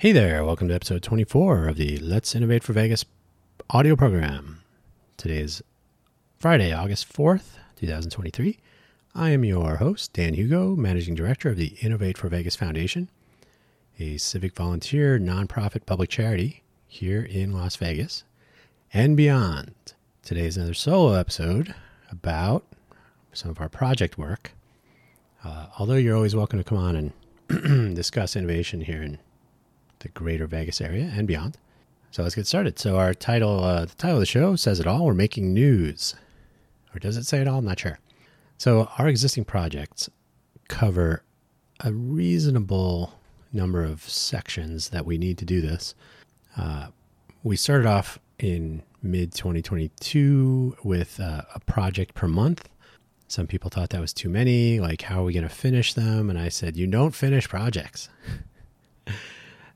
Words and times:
Hey 0.00 0.12
there, 0.12 0.44
welcome 0.44 0.68
to 0.68 0.74
episode 0.76 1.02
24 1.02 1.66
of 1.66 1.76
the 1.76 1.98
Let's 1.98 2.36
Innovate 2.36 2.62
for 2.62 2.72
Vegas 2.72 3.04
audio 3.68 3.96
program. 3.96 4.62
Today 5.16 5.38
is 5.38 5.60
Friday, 6.36 6.72
August 6.72 7.12
4th, 7.12 7.56
2023. 7.74 8.60
I 9.16 9.30
am 9.30 9.44
your 9.44 9.78
host, 9.78 10.12
Dan 10.12 10.34
Hugo, 10.34 10.76
Managing 10.76 11.16
Director 11.16 11.48
of 11.48 11.56
the 11.56 11.74
Innovate 11.80 12.16
for 12.16 12.28
Vegas 12.28 12.54
Foundation, 12.54 13.10
a 13.98 14.18
civic 14.18 14.54
volunteer 14.54 15.18
nonprofit 15.18 15.84
public 15.84 16.10
charity 16.10 16.62
here 16.86 17.22
in 17.22 17.52
Las 17.52 17.74
Vegas 17.74 18.22
and 18.94 19.16
beyond. 19.16 19.74
Today 20.22 20.46
is 20.46 20.56
another 20.56 20.74
solo 20.74 21.14
episode 21.14 21.74
about 22.08 22.64
some 23.32 23.50
of 23.50 23.60
our 23.60 23.68
project 23.68 24.16
work. 24.16 24.52
Uh, 25.42 25.66
although 25.76 25.94
you're 25.94 26.14
always 26.14 26.36
welcome 26.36 26.60
to 26.60 26.64
come 26.64 26.78
on 26.78 27.12
and 27.48 27.96
discuss 27.96 28.36
innovation 28.36 28.82
here 28.82 29.02
in 29.02 29.18
the 30.00 30.08
greater 30.08 30.46
Vegas 30.46 30.80
area 30.80 31.12
and 31.14 31.26
beyond. 31.26 31.56
So 32.10 32.22
let's 32.22 32.34
get 32.34 32.46
started. 32.46 32.78
So 32.78 32.96
our 32.96 33.14
title, 33.14 33.62
uh, 33.62 33.84
the 33.84 33.94
title 33.94 34.16
of 34.16 34.20
the 34.20 34.26
show 34.26 34.56
says 34.56 34.80
it 34.80 34.86
all. 34.86 35.04
We're 35.04 35.14
making 35.14 35.52
news, 35.52 36.14
or 36.94 36.98
does 36.98 37.16
it 37.16 37.24
say 37.24 37.40
it 37.40 37.48
all? 37.48 37.58
I'm 37.58 37.64
not 37.64 37.80
sure. 37.80 37.98
So 38.56 38.88
our 38.98 39.08
existing 39.08 39.44
projects 39.44 40.08
cover 40.68 41.22
a 41.80 41.92
reasonable 41.92 43.14
number 43.52 43.84
of 43.84 44.02
sections 44.02 44.88
that 44.90 45.06
we 45.06 45.18
need 45.18 45.38
to 45.38 45.44
do 45.44 45.60
this. 45.60 45.94
Uh, 46.56 46.88
we 47.42 47.56
started 47.56 47.86
off 47.86 48.18
in 48.38 48.82
mid 49.02 49.32
2022 49.32 50.76
with 50.82 51.20
uh, 51.20 51.42
a 51.54 51.60
project 51.60 52.14
per 52.14 52.26
month. 52.26 52.68
Some 53.28 53.46
people 53.46 53.70
thought 53.70 53.90
that 53.90 54.00
was 54.00 54.12
too 54.12 54.30
many. 54.30 54.80
Like, 54.80 55.02
how 55.02 55.20
are 55.20 55.24
we 55.24 55.34
going 55.34 55.48
to 55.48 55.54
finish 55.54 55.92
them? 55.94 56.30
And 56.30 56.38
I 56.38 56.48
said, 56.48 56.76
you 56.76 56.86
don't 56.86 57.14
finish 57.14 57.48
projects. 57.48 58.08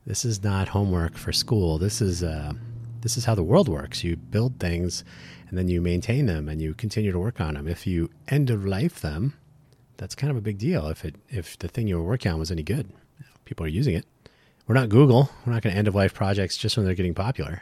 this 0.05 0.25
is 0.25 0.43
not 0.43 0.69
homework 0.69 1.17
for 1.17 1.31
school. 1.31 1.77
This 1.77 2.01
is 2.01 2.23
uh, 2.23 2.53
this 3.01 3.17
is 3.17 3.25
how 3.25 3.35
the 3.35 3.43
world 3.43 3.69
works. 3.69 4.03
You 4.03 4.15
build 4.15 4.59
things, 4.59 5.03
and 5.49 5.57
then 5.57 5.67
you 5.67 5.81
maintain 5.81 6.25
them, 6.25 6.49
and 6.49 6.61
you 6.61 6.73
continue 6.73 7.11
to 7.11 7.19
work 7.19 7.39
on 7.39 7.53
them. 7.53 7.67
If 7.67 7.87
you 7.87 8.09
end 8.27 8.49
of 8.49 8.65
life 8.65 8.99
them, 9.01 9.33
that's 9.97 10.15
kind 10.15 10.31
of 10.31 10.37
a 10.37 10.41
big 10.41 10.57
deal. 10.57 10.87
If 10.87 11.05
it 11.05 11.15
if 11.29 11.57
the 11.57 11.67
thing 11.67 11.87
you 11.87 11.97
were 11.97 12.03
working 12.03 12.31
on 12.31 12.39
was 12.39 12.51
any 12.51 12.63
good, 12.63 12.91
people 13.45 13.65
are 13.65 13.69
using 13.69 13.95
it. 13.95 14.05
We're 14.67 14.75
not 14.75 14.89
Google. 14.89 15.29
We're 15.45 15.53
not 15.53 15.61
going 15.61 15.73
to 15.73 15.77
end 15.77 15.87
of 15.87 15.95
life 15.95 16.13
projects 16.13 16.57
just 16.57 16.77
when 16.77 16.85
they're 16.85 16.95
getting 16.95 17.13
popular. 17.13 17.61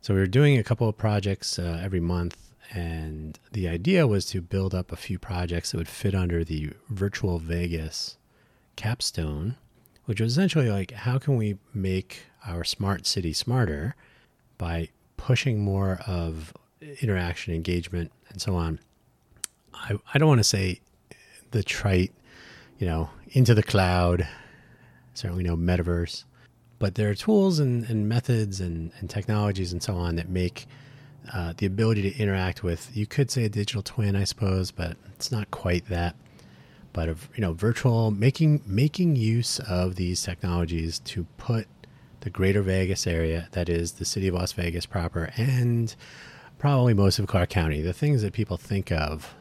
So 0.00 0.14
we 0.14 0.20
were 0.20 0.26
doing 0.26 0.56
a 0.56 0.64
couple 0.64 0.88
of 0.88 0.96
projects 0.96 1.58
uh, 1.58 1.80
every 1.82 2.00
month, 2.00 2.52
and 2.72 3.38
the 3.52 3.68
idea 3.68 4.06
was 4.06 4.24
to 4.26 4.40
build 4.40 4.74
up 4.74 4.92
a 4.92 4.96
few 4.96 5.18
projects 5.18 5.72
that 5.72 5.78
would 5.78 5.88
fit 5.88 6.14
under 6.14 6.44
the 6.44 6.72
virtual 6.88 7.38
Vegas 7.38 8.16
capstone 8.76 9.56
which 10.08 10.22
was 10.22 10.32
essentially 10.32 10.70
like 10.70 10.90
how 10.92 11.18
can 11.18 11.36
we 11.36 11.58
make 11.74 12.22
our 12.46 12.64
smart 12.64 13.06
city 13.06 13.34
smarter 13.34 13.94
by 14.56 14.88
pushing 15.18 15.62
more 15.62 16.00
of 16.06 16.54
interaction, 17.02 17.52
engagement, 17.52 18.10
and 18.30 18.40
so 18.40 18.56
on. 18.56 18.80
I, 19.74 19.98
I 20.14 20.16
don't 20.16 20.28
want 20.28 20.38
to 20.38 20.44
say 20.44 20.80
the 21.50 21.62
trite, 21.62 22.10
you 22.78 22.86
know, 22.86 23.10
into 23.32 23.54
the 23.54 23.62
cloud, 23.62 24.26
certainly 25.12 25.44
no 25.44 25.58
metaverse, 25.58 26.24
but 26.78 26.94
there 26.94 27.10
are 27.10 27.14
tools 27.14 27.58
and, 27.58 27.84
and 27.90 28.08
methods 28.08 28.62
and, 28.62 28.92
and 29.00 29.10
technologies 29.10 29.74
and 29.74 29.82
so 29.82 29.94
on 29.94 30.16
that 30.16 30.30
make 30.30 30.68
uh, 31.34 31.52
the 31.58 31.66
ability 31.66 32.10
to 32.10 32.18
interact 32.18 32.62
with, 32.62 32.96
you 32.96 33.06
could 33.06 33.30
say 33.30 33.44
a 33.44 33.50
digital 33.50 33.82
twin, 33.82 34.16
I 34.16 34.24
suppose, 34.24 34.70
but 34.70 34.96
it's 35.12 35.30
not 35.30 35.50
quite 35.50 35.86
that 35.90 36.16
but 36.92 37.08
of 37.08 37.28
you 37.34 37.40
know 37.40 37.52
virtual 37.52 38.10
making 38.10 38.62
making 38.66 39.16
use 39.16 39.58
of 39.60 39.96
these 39.96 40.22
technologies 40.22 40.98
to 41.00 41.24
put 41.36 41.66
the 42.20 42.30
greater 42.30 42.62
Vegas 42.62 43.06
area 43.06 43.48
that 43.52 43.68
is 43.68 43.92
the 43.92 44.04
city 44.04 44.28
of 44.28 44.34
Las 44.34 44.52
Vegas 44.52 44.86
proper 44.86 45.30
and 45.36 45.94
probably 46.58 46.92
most 46.94 47.18
of 47.18 47.26
Clark 47.26 47.50
County. 47.50 47.80
The 47.80 47.92
things 47.92 48.22
that 48.22 48.32
people 48.32 48.56
think 48.56 48.90
of 48.90 49.34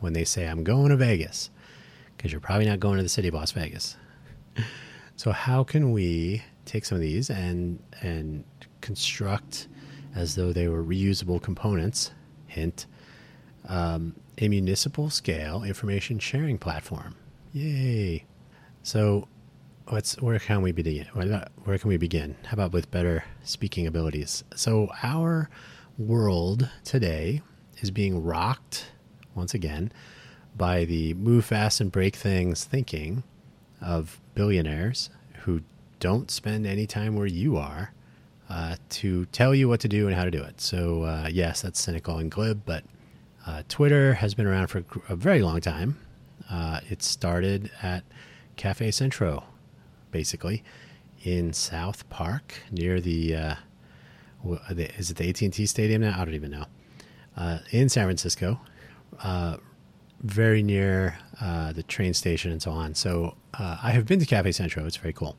when 0.00 0.12
they 0.12 0.24
say 0.24 0.46
I'm 0.46 0.64
going 0.64 0.90
to 0.90 0.96
Vegas 0.96 1.50
because 2.16 2.32
you're 2.32 2.40
probably 2.40 2.66
not 2.66 2.80
going 2.80 2.96
to 2.98 3.02
the 3.02 3.08
city 3.08 3.28
of 3.28 3.34
Las 3.34 3.52
Vegas. 3.52 3.96
So 5.18 5.32
how 5.32 5.64
can 5.64 5.90
we 5.90 6.44
take 6.64 6.84
some 6.84 6.94
of 6.94 7.02
these 7.02 7.28
and 7.28 7.82
and 8.02 8.44
construct 8.80 9.66
as 10.14 10.36
though 10.36 10.52
they 10.52 10.68
were 10.68 10.84
reusable 10.84 11.42
components 11.42 12.12
hint 12.46 12.86
um, 13.68 14.14
a 14.38 14.48
municipal 14.48 15.10
scale 15.10 15.62
information 15.62 16.18
sharing 16.18 16.58
platform. 16.58 17.16
Yay! 17.52 18.24
So, 18.82 19.28
let's 19.90 20.20
where 20.20 20.38
can 20.38 20.62
we 20.62 20.72
begin? 20.72 21.06
Where 21.64 21.78
can 21.78 21.88
we 21.88 21.96
begin? 21.96 22.36
How 22.46 22.54
about 22.54 22.72
with 22.72 22.90
better 22.90 23.24
speaking 23.42 23.86
abilities? 23.86 24.44
So, 24.54 24.88
our 25.02 25.50
world 25.98 26.68
today 26.84 27.42
is 27.80 27.90
being 27.90 28.22
rocked 28.22 28.92
once 29.34 29.54
again 29.54 29.92
by 30.56 30.84
the 30.84 31.14
move 31.14 31.44
fast 31.44 31.80
and 31.80 31.90
break 31.90 32.16
things 32.16 32.64
thinking 32.64 33.22
of 33.80 34.20
billionaires 34.34 35.10
who 35.40 35.62
don't 36.00 36.30
spend 36.30 36.66
any 36.66 36.86
time 36.86 37.16
where 37.16 37.26
you 37.26 37.56
are 37.56 37.92
uh, 38.48 38.76
to 38.88 39.26
tell 39.26 39.54
you 39.54 39.68
what 39.68 39.80
to 39.80 39.88
do 39.88 40.06
and 40.06 40.16
how 40.16 40.24
to 40.24 40.30
do 40.30 40.42
it. 40.42 40.60
So, 40.60 41.02
uh, 41.02 41.28
yes, 41.30 41.62
that's 41.62 41.80
cynical 41.80 42.18
and 42.18 42.30
glib, 42.30 42.62
but 42.64 42.84
uh, 43.48 43.62
Twitter 43.66 44.12
has 44.12 44.34
been 44.34 44.46
around 44.46 44.66
for 44.66 44.84
a 45.08 45.16
very 45.16 45.40
long 45.40 45.58
time. 45.60 45.98
Uh, 46.50 46.80
it 46.90 47.02
started 47.02 47.70
at 47.82 48.04
Cafe 48.56 48.90
Centro, 48.90 49.44
basically, 50.10 50.62
in 51.24 51.54
South 51.54 52.06
Park 52.10 52.60
near 52.70 53.00
the, 53.00 53.34
uh, 53.34 53.54
is 54.98 55.10
it 55.10 55.16
the 55.16 55.28
AT&T 55.30 55.64
Stadium 55.64 56.02
now? 56.02 56.20
I 56.20 56.24
don't 56.26 56.34
even 56.34 56.50
know. 56.50 56.66
Uh, 57.38 57.58
in 57.70 57.88
San 57.88 58.04
Francisco, 58.04 58.60
uh, 59.22 59.56
very 60.20 60.62
near 60.62 61.18
uh, 61.40 61.72
the 61.72 61.82
train 61.82 62.12
station 62.12 62.52
and 62.52 62.60
so 62.60 62.72
on. 62.72 62.94
So 62.94 63.34
I 63.54 63.92
have 63.92 64.04
been 64.04 64.20
to 64.20 64.26
Cafe 64.26 64.52
Centro. 64.52 64.84
It's 64.84 64.96
very 64.96 65.14
cool. 65.14 65.36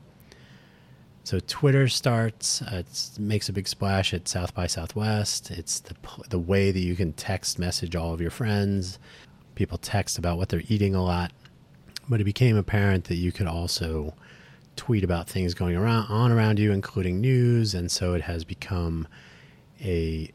So 1.30 1.38
Twitter 1.46 1.86
starts, 1.86 2.60
uh, 2.60 2.82
makes 3.16 3.48
a 3.48 3.52
big 3.52 3.68
splash 3.68 4.12
at 4.12 4.26
South 4.26 4.52
by 4.52 4.66
Southwest. 4.66 5.52
It's 5.52 5.78
the 5.78 5.94
the 6.28 6.40
way 6.40 6.72
that 6.72 6.80
you 6.80 6.96
can 6.96 7.12
text 7.12 7.56
message 7.56 7.94
all 7.94 8.12
of 8.12 8.20
your 8.20 8.32
friends. 8.32 8.98
People 9.54 9.78
text 9.78 10.18
about 10.18 10.38
what 10.38 10.48
they're 10.48 10.64
eating 10.66 10.96
a 10.96 11.04
lot, 11.04 11.30
but 12.08 12.20
it 12.20 12.24
became 12.24 12.56
apparent 12.56 13.04
that 13.04 13.14
you 13.14 13.30
could 13.30 13.46
also 13.46 14.12
tweet 14.74 15.04
about 15.04 15.28
things 15.28 15.54
going 15.54 15.76
around 15.76 16.10
on 16.10 16.32
around 16.32 16.58
you, 16.58 16.72
including 16.72 17.20
news, 17.20 17.76
and 17.76 17.92
so 17.92 18.12
it 18.14 18.22
has 18.22 18.42
become 18.42 19.06
a 19.80 20.32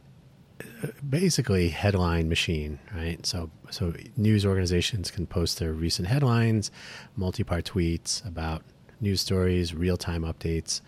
basically 1.09 1.67
headline 1.67 2.29
machine, 2.29 2.79
right? 2.95 3.25
So 3.25 3.49
so 3.69 3.93
news 4.15 4.45
organizations 4.45 5.11
can 5.11 5.27
post 5.27 5.59
their 5.59 5.73
recent 5.73 6.07
headlines, 6.07 6.71
multi-part 7.17 7.65
tweets 7.65 8.25
about 8.25 8.63
news 9.05 9.21
stories, 9.21 9.73
real 9.73 9.95
time 9.95 10.23
updates, 10.23 10.81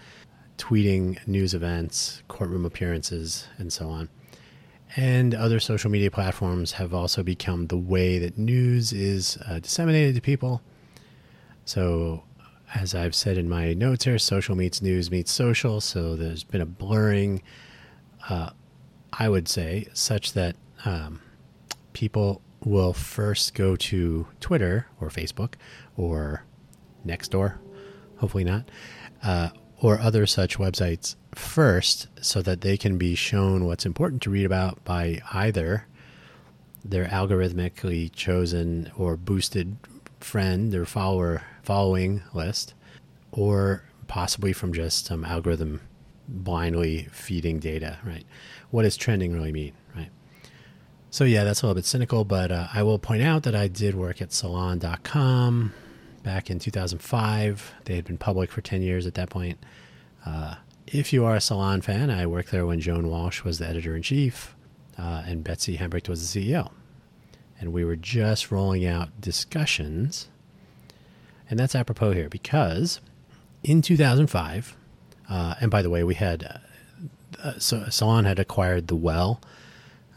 tweeting 0.57 1.25
news 1.27 1.53
events, 1.53 2.23
courtroom 2.27 2.65
appearances, 2.65 3.47
and 3.57 3.71
so 3.71 3.89
on. 3.89 4.09
And 4.95 5.35
other 5.35 5.59
social 5.59 5.91
media 5.91 6.09
platforms 6.09 6.73
have 6.73 6.93
also 6.93 7.21
become 7.21 7.67
the 7.67 7.77
way 7.77 8.17
that 8.19 8.37
news 8.37 8.91
is 8.91 9.37
uh, 9.47 9.59
disseminated 9.59 10.15
to 10.15 10.21
people. 10.21 10.61
So, 11.65 12.23
as 12.73 12.95
I've 12.95 13.13
said 13.13 13.37
in 13.37 13.47
my 13.47 13.73
notes 13.73 14.05
here, 14.05 14.17
social 14.17 14.55
meets 14.55 14.81
news 14.81 15.11
meets 15.11 15.31
social. 15.31 15.79
So, 15.79 16.15
there's 16.15 16.43
been 16.43 16.61
a 16.61 16.65
blurring, 16.65 17.43
uh, 18.29 18.49
I 19.13 19.29
would 19.29 19.47
say, 19.47 19.87
such 19.93 20.33
that 20.33 20.55
um, 20.85 21.21
people 21.93 22.41
will 22.63 22.93
first 22.93 23.53
go 23.53 23.75
to 23.75 24.27
Twitter 24.39 24.87
or 24.99 25.09
Facebook 25.09 25.53
or 25.95 26.43
Nextdoor 27.05 27.59
hopefully 28.17 28.43
not, 28.43 28.69
uh, 29.23 29.49
or 29.81 29.99
other 29.99 30.25
such 30.25 30.57
websites 30.57 31.15
first 31.35 32.07
so 32.21 32.41
that 32.41 32.61
they 32.61 32.77
can 32.77 32.97
be 32.97 33.15
shown 33.15 33.65
what's 33.65 33.85
important 33.85 34.21
to 34.23 34.29
read 34.29 34.45
about 34.45 34.83
by 34.83 35.21
either 35.33 35.85
their 36.83 37.05
algorithmically 37.05 38.11
chosen 38.13 38.91
or 38.97 39.15
boosted 39.17 39.77
friend 40.19 40.73
or 40.73 40.85
follower 40.85 41.43
following 41.61 42.23
list 42.33 42.73
or 43.31 43.83
possibly 44.07 44.53
from 44.53 44.73
just 44.73 45.05
some 45.05 45.23
algorithm 45.25 45.81
blindly 46.27 47.07
feeding 47.11 47.59
data 47.59 47.99
right? 48.03 48.25
What 48.71 48.83
does 48.83 48.97
trending 48.97 49.33
really 49.33 49.51
mean 49.51 49.73
right? 49.95 50.09
So 51.11 51.23
yeah 51.23 51.43
that's 51.43 51.61
a 51.61 51.65
little 51.65 51.75
bit 51.75 51.85
cynical 51.85 52.23
but 52.25 52.51
uh, 52.51 52.67
i 52.73 52.81
will 52.83 52.99
point 52.99 53.21
out 53.21 53.43
that 53.43 53.55
i 53.55 53.67
did 53.67 53.95
work 53.95 54.21
at 54.21 54.33
salon.com 54.33 55.73
back 56.27 56.49
in 56.49 56.59
2005. 56.59 57.73
They 57.85 57.95
had 57.95 58.03
been 58.03 58.17
public 58.17 58.51
for 58.51 58.59
10 58.59 58.81
years 58.81 59.07
at 59.07 59.13
that 59.13 59.29
point. 59.29 59.57
Uh, 60.25 60.55
if 60.85 61.13
you 61.13 61.23
are 61.23 61.37
a 61.37 61.39
Salon 61.41 61.79
fan, 61.79 62.11
I 62.11 62.25
worked 62.27 62.51
there 62.51 62.65
when 62.65 62.81
Joan 62.81 63.07
Walsh 63.07 63.45
was 63.45 63.59
the 63.59 63.67
editor 63.67 63.95
in 63.95 64.01
chief 64.01 64.53
uh, 64.97 65.23
and 65.25 65.41
Betsy 65.41 65.77
Hambrecht 65.77 66.09
was 66.09 66.19
the 66.19 66.51
CEO. 66.53 66.71
And 67.61 67.71
we 67.71 67.85
were 67.85 67.95
just 67.95 68.51
rolling 68.51 68.85
out 68.85 69.21
discussions. 69.21 70.27
And 71.49 71.57
that's 71.57 71.75
apropos 71.75 72.11
here 72.11 72.27
because 72.29 72.99
in 73.63 73.81
2005, 73.81 74.75
Uh, 75.29 75.55
and 75.59 75.69
by 75.69 75.81
the 75.81 75.89
way, 75.89 76.03
we 76.03 76.15
had 76.15 76.61
uh, 77.43 77.59
so 77.59 77.85
Salon 77.89 78.23
had 78.25 78.39
acquired 78.39 78.87
the 78.87 78.95
Well 78.95 79.41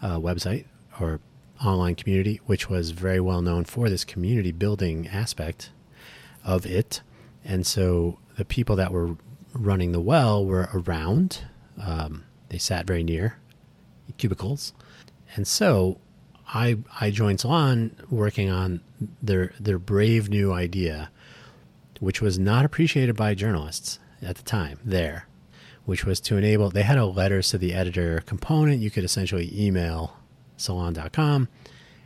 uh, 0.01 0.19
website 0.19 0.67
or 1.01 1.19
online 1.65 1.97
community, 1.97 2.41
which 2.47 2.71
was 2.71 2.91
very 2.91 3.21
well 3.21 3.43
known 3.43 3.65
for 3.65 3.89
this 3.91 4.05
community 4.05 4.53
building 4.53 5.09
aspect 5.09 5.71
of 6.45 6.67
it. 6.67 7.03
And 7.45 7.67
so 7.67 8.19
the 8.37 8.45
people 8.45 8.77
that 8.77 8.93
were 8.93 9.17
running 9.53 9.93
the 9.93 10.01
well 10.01 10.45
were 10.45 10.69
around. 10.75 11.43
Um, 11.83 12.25
they 12.49 12.59
sat 12.59 12.87
very 12.87 13.03
near 13.03 13.39
cubicles, 14.19 14.73
and 15.35 15.47
so 15.47 15.99
I 16.49 16.79
I 17.01 17.11
joined 17.11 17.41
Salon 17.41 17.95
working 18.11 18.51
on 18.51 18.81
their 19.23 19.53
their 19.59 19.79
brave 19.79 20.29
new 20.29 20.53
idea, 20.53 21.11
which 22.01 22.21
was 22.21 22.39
not 22.39 22.65
appreciated 22.65 23.17
by 23.17 23.35
journalists 23.35 23.99
at 24.21 24.37
the 24.37 24.43
time 24.43 24.79
there, 24.85 25.27
which 25.85 26.05
was 26.05 26.21
to 26.21 26.37
enable 26.37 26.71
they 26.71 26.83
had 26.83 26.99
a 26.99 27.07
letters 27.07 27.49
to 27.51 27.59
the 27.59 27.73
editor 27.73 28.23
component. 28.27 28.81
You 28.81 28.91
could 28.91 29.05
essentially 29.05 29.51
email 29.57 30.17
salon.com 30.57 31.49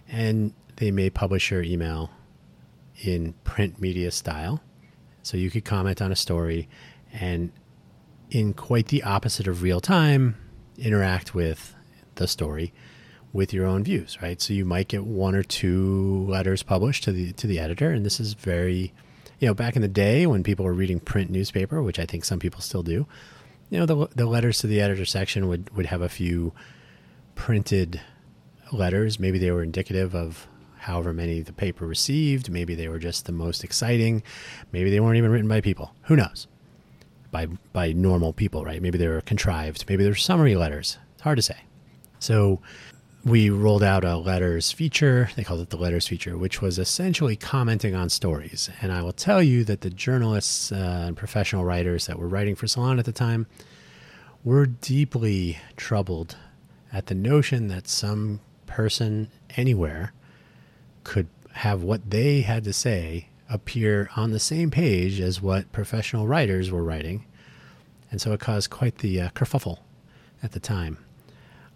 and 0.08 0.52
they 0.76 0.90
may 0.90 1.10
publish 1.10 1.50
your 1.50 1.62
email 1.62 2.10
in 3.02 3.34
print 3.44 3.80
media 3.80 4.10
style. 4.10 4.62
So 5.22 5.36
you 5.36 5.50
could 5.50 5.64
comment 5.64 6.02
on 6.02 6.12
a 6.12 6.16
story 6.16 6.68
and 7.12 7.52
in 8.30 8.52
quite 8.52 8.88
the 8.88 9.02
opposite 9.02 9.46
of 9.46 9.62
real 9.62 9.80
time 9.80 10.36
interact 10.78 11.34
with 11.34 11.74
the 12.16 12.26
story 12.26 12.72
with 13.32 13.52
your 13.52 13.66
own 13.66 13.82
views, 13.82 14.20
right? 14.22 14.40
So 14.40 14.52
you 14.52 14.64
might 14.64 14.88
get 14.88 15.04
one 15.04 15.34
or 15.34 15.42
two 15.42 16.24
letters 16.28 16.62
published 16.62 17.04
to 17.04 17.12
the 17.12 17.32
to 17.32 17.46
the 17.46 17.58
editor 17.58 17.90
and 17.90 18.04
this 18.04 18.20
is 18.20 18.34
very 18.34 18.92
you 19.40 19.48
know, 19.48 19.54
back 19.54 19.76
in 19.76 19.82
the 19.82 19.88
day 19.88 20.26
when 20.26 20.42
people 20.42 20.64
were 20.64 20.72
reading 20.72 21.00
print 21.00 21.30
newspaper, 21.30 21.82
which 21.82 21.98
I 21.98 22.06
think 22.06 22.24
some 22.24 22.38
people 22.38 22.60
still 22.60 22.82
do, 22.82 23.06
you 23.70 23.78
know, 23.78 23.86
the 23.86 24.08
the 24.14 24.26
letters 24.26 24.58
to 24.58 24.66
the 24.66 24.80
editor 24.80 25.04
section 25.04 25.48
would 25.48 25.74
would 25.76 25.86
have 25.86 26.00
a 26.00 26.08
few 26.08 26.52
printed 27.34 28.00
letters. 28.72 29.18
Maybe 29.18 29.38
they 29.38 29.50
were 29.50 29.62
indicative 29.62 30.14
of 30.14 30.46
however 30.84 31.12
many 31.12 31.40
the 31.40 31.52
paper 31.52 31.86
received. 31.86 32.50
Maybe 32.50 32.74
they 32.74 32.88
were 32.88 32.98
just 32.98 33.26
the 33.26 33.32
most 33.32 33.64
exciting. 33.64 34.22
Maybe 34.72 34.90
they 34.90 35.00
weren't 35.00 35.16
even 35.16 35.30
written 35.30 35.48
by 35.48 35.60
people. 35.60 35.94
Who 36.02 36.16
knows? 36.16 36.46
By 37.30 37.46
by 37.72 37.92
normal 37.92 38.32
people, 38.32 38.64
right? 38.64 38.80
Maybe 38.80 38.98
they 38.98 39.08
were 39.08 39.20
contrived. 39.20 39.84
Maybe 39.88 40.04
they're 40.04 40.14
summary 40.14 40.56
letters. 40.56 40.98
It's 41.14 41.22
hard 41.22 41.36
to 41.36 41.42
say. 41.42 41.56
So 42.18 42.60
we 43.24 43.48
rolled 43.48 43.82
out 43.82 44.04
a 44.04 44.16
letters 44.16 44.70
feature. 44.70 45.30
They 45.34 45.44
called 45.44 45.60
it 45.60 45.70
the 45.70 45.78
letters 45.78 46.06
feature, 46.06 46.36
which 46.36 46.60
was 46.60 46.78
essentially 46.78 47.36
commenting 47.36 47.94
on 47.94 48.10
stories. 48.10 48.68
And 48.82 48.92
I 48.92 49.02
will 49.02 49.12
tell 49.12 49.42
you 49.42 49.64
that 49.64 49.80
the 49.80 49.90
journalists 49.90 50.70
uh, 50.70 51.04
and 51.06 51.16
professional 51.16 51.64
writers 51.64 52.06
that 52.06 52.18
were 52.18 52.28
writing 52.28 52.54
for 52.54 52.66
Salon 52.66 52.98
at 52.98 53.06
the 53.06 53.12
time 53.12 53.46
were 54.44 54.66
deeply 54.66 55.58
troubled 55.76 56.36
at 56.92 57.06
the 57.06 57.14
notion 57.14 57.68
that 57.68 57.88
some 57.88 58.40
person 58.66 59.30
anywhere 59.56 60.12
could 61.04 61.28
have 61.52 61.82
what 61.82 62.10
they 62.10 62.40
had 62.40 62.64
to 62.64 62.72
say 62.72 63.28
appear 63.48 64.10
on 64.16 64.32
the 64.32 64.40
same 64.40 64.70
page 64.70 65.20
as 65.20 65.40
what 65.40 65.70
professional 65.72 66.26
writers 66.26 66.70
were 66.70 66.82
writing. 66.82 67.24
And 68.10 68.20
so 68.20 68.32
it 68.32 68.40
caused 68.40 68.70
quite 68.70 68.98
the 68.98 69.20
uh, 69.20 69.28
kerfuffle 69.30 69.78
at 70.42 70.52
the 70.52 70.60
time. 70.60 70.98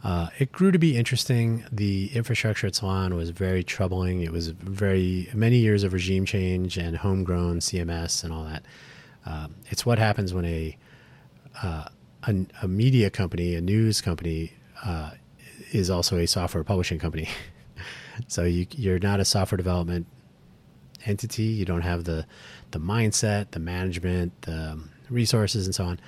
Uh, 0.04 0.28
it 0.38 0.52
grew 0.52 0.70
to 0.70 0.78
be 0.78 0.96
interesting. 0.96 1.64
The 1.72 2.10
infrastructure 2.14 2.66
at 2.69 2.76
Salon 2.76 3.16
was 3.16 3.30
very 3.30 3.64
troubling. 3.64 4.22
It 4.22 4.30
was 4.30 4.48
very 4.48 5.28
many 5.34 5.58
years 5.58 5.82
of 5.82 5.92
regime 5.92 6.25
change 6.25 6.78
and 6.78 6.96
homegrown 6.96 7.58
CMS 7.58 8.22
and 8.22 8.32
all 8.32 8.44
that. 8.44 8.64
Uh, 9.26 9.48
it's 9.66 9.84
what 9.84 9.98
happens 9.98 10.32
when 10.32 10.44
a, 10.44 10.76
uh, 11.62 11.88
a, 12.25 12.34
a 12.62 12.69
media 12.69 13.10
company, 13.10 13.56
a 13.56 13.60
news 13.60 14.00
company, 14.00 14.52
uh, 14.84 15.10
is 15.72 15.90
also 15.90 16.16
a 16.16 16.26
software 16.26 16.64
publishing 16.64 16.98
company. 16.98 17.28
so 18.26 18.44
you, 18.44 18.67
you're 18.73 18.99
not 18.99 19.20
a 19.20 19.25
software 19.25 19.56
development 19.56 20.06
entity. 21.05 21.44
You 21.44 21.65
don't 21.65 21.82
have 21.82 22.05
the 22.05 22.26
the 22.70 22.81
mindset, 22.81 23.53
the 23.53 23.61
management, 23.61 24.43
the 24.43 24.79
resources, 25.09 25.67
and 25.67 25.75
so 25.75 25.85
on. 25.85 26.00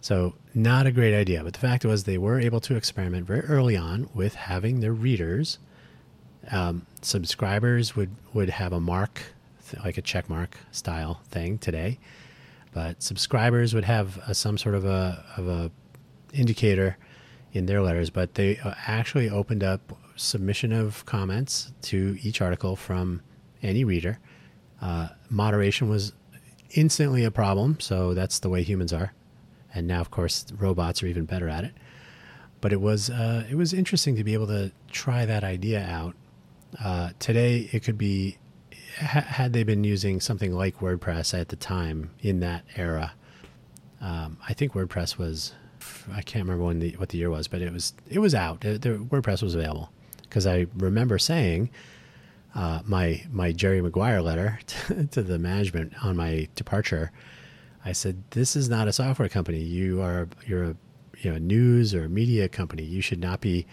So 0.00 0.34
not 0.54 0.86
a 0.86 0.92
great 0.92 1.14
idea. 1.14 1.42
But 1.42 1.54
the 1.54 1.58
fact 1.60 1.84
was, 1.84 2.04
they 2.04 2.18
were 2.18 2.38
able 2.38 2.60
to 2.60 2.76
experiment 2.76 3.26
very 3.26 3.40
early 3.40 3.76
on 3.76 4.08
with 4.14 4.34
having 4.34 4.80
their 4.80 4.92
readers. 4.92 5.58
Um, 6.50 6.86
subscribers 7.02 7.96
would 7.96 8.10
would 8.32 8.50
have 8.50 8.72
a 8.72 8.80
mark, 8.80 9.20
like 9.84 9.98
a 9.98 10.02
check 10.02 10.28
mark 10.30 10.56
style 10.70 11.20
thing 11.28 11.58
today, 11.58 11.98
but 12.72 13.02
subscribers 13.02 13.74
would 13.74 13.84
have 13.84 14.18
a, 14.28 14.34
some 14.34 14.56
sort 14.58 14.74
of 14.74 14.84
a 14.84 15.24
of 15.36 15.48
a 15.48 15.70
indicator 16.32 16.96
in 17.52 17.66
their 17.66 17.82
letters, 17.82 18.10
but 18.10 18.34
they 18.34 18.58
uh, 18.58 18.74
actually 18.86 19.30
opened 19.30 19.64
up 19.64 19.96
submission 20.16 20.72
of 20.72 21.04
comments 21.06 21.72
to 21.82 22.18
each 22.22 22.40
article 22.40 22.76
from 22.76 23.22
any 23.62 23.84
reader. 23.84 24.18
Uh, 24.80 25.08
moderation 25.30 25.88
was 25.88 26.12
instantly 26.70 27.24
a 27.24 27.30
problem, 27.30 27.78
so 27.80 28.14
that's 28.14 28.38
the 28.40 28.48
way 28.48 28.62
humans 28.62 28.92
are. 28.92 29.12
And 29.74 29.86
now, 29.86 30.00
of 30.00 30.10
course, 30.10 30.46
robots 30.58 31.02
are 31.02 31.06
even 31.06 31.26
better 31.26 31.48
at 31.48 31.64
it. 31.64 31.74
But 32.60 32.72
it 32.72 32.80
was 32.80 33.10
uh, 33.10 33.44
it 33.50 33.54
was 33.54 33.72
interesting 33.72 34.16
to 34.16 34.24
be 34.24 34.32
able 34.32 34.46
to 34.46 34.72
try 34.90 35.26
that 35.26 35.44
idea 35.44 35.82
out. 35.82 36.14
Uh, 36.82 37.10
today, 37.18 37.68
it 37.72 37.84
could 37.84 37.98
be 37.98 38.38
ha- 38.98 39.20
had 39.20 39.52
they 39.52 39.62
been 39.62 39.84
using 39.84 40.20
something 40.20 40.52
like 40.52 40.78
WordPress 40.78 41.38
at 41.38 41.48
the 41.48 41.56
time 41.56 42.10
in 42.20 42.40
that 42.40 42.64
era. 42.76 43.12
Um, 44.00 44.38
I 44.48 44.54
think 44.54 44.72
WordPress 44.72 45.18
was 45.18 45.52
I 46.12 46.22
can't 46.22 46.44
remember 46.44 46.64
when 46.64 46.78
the 46.78 46.92
what 46.92 47.10
the 47.10 47.18
year 47.18 47.30
was, 47.30 47.46
but 47.46 47.60
it 47.60 47.72
was 47.72 47.92
it 48.08 48.18
was 48.18 48.34
out. 48.34 48.62
The, 48.62 48.78
the 48.78 48.88
WordPress 48.90 49.42
was 49.42 49.54
available 49.54 49.92
because 50.28 50.46
I 50.46 50.66
remember 50.76 51.18
saying 51.18 51.70
uh, 52.54 52.80
my 52.84 53.22
my 53.30 53.52
Jerry 53.52 53.80
Maguire 53.82 54.22
letter 54.22 54.58
to, 54.66 55.06
to, 55.06 55.22
the 55.22 55.38
management 55.38 55.92
on 56.02 56.16
my 56.16 56.48
departure. 56.54 57.12
I 57.84 57.92
said, 57.92 58.22
"This 58.30 58.56
is 58.56 58.68
not 58.68 58.88
a 58.88 58.92
software 58.92 59.28
company. 59.28 59.60
You 59.60 60.00
are 60.00 60.28
you're 60.46 60.64
a 60.64 60.76
you 61.18 61.32
know 61.32 61.38
news 61.38 61.94
or 61.94 62.08
media 62.08 62.48
company. 62.48 62.82
You 62.82 63.02
should 63.02 63.20
not 63.20 63.40
be 63.40 63.66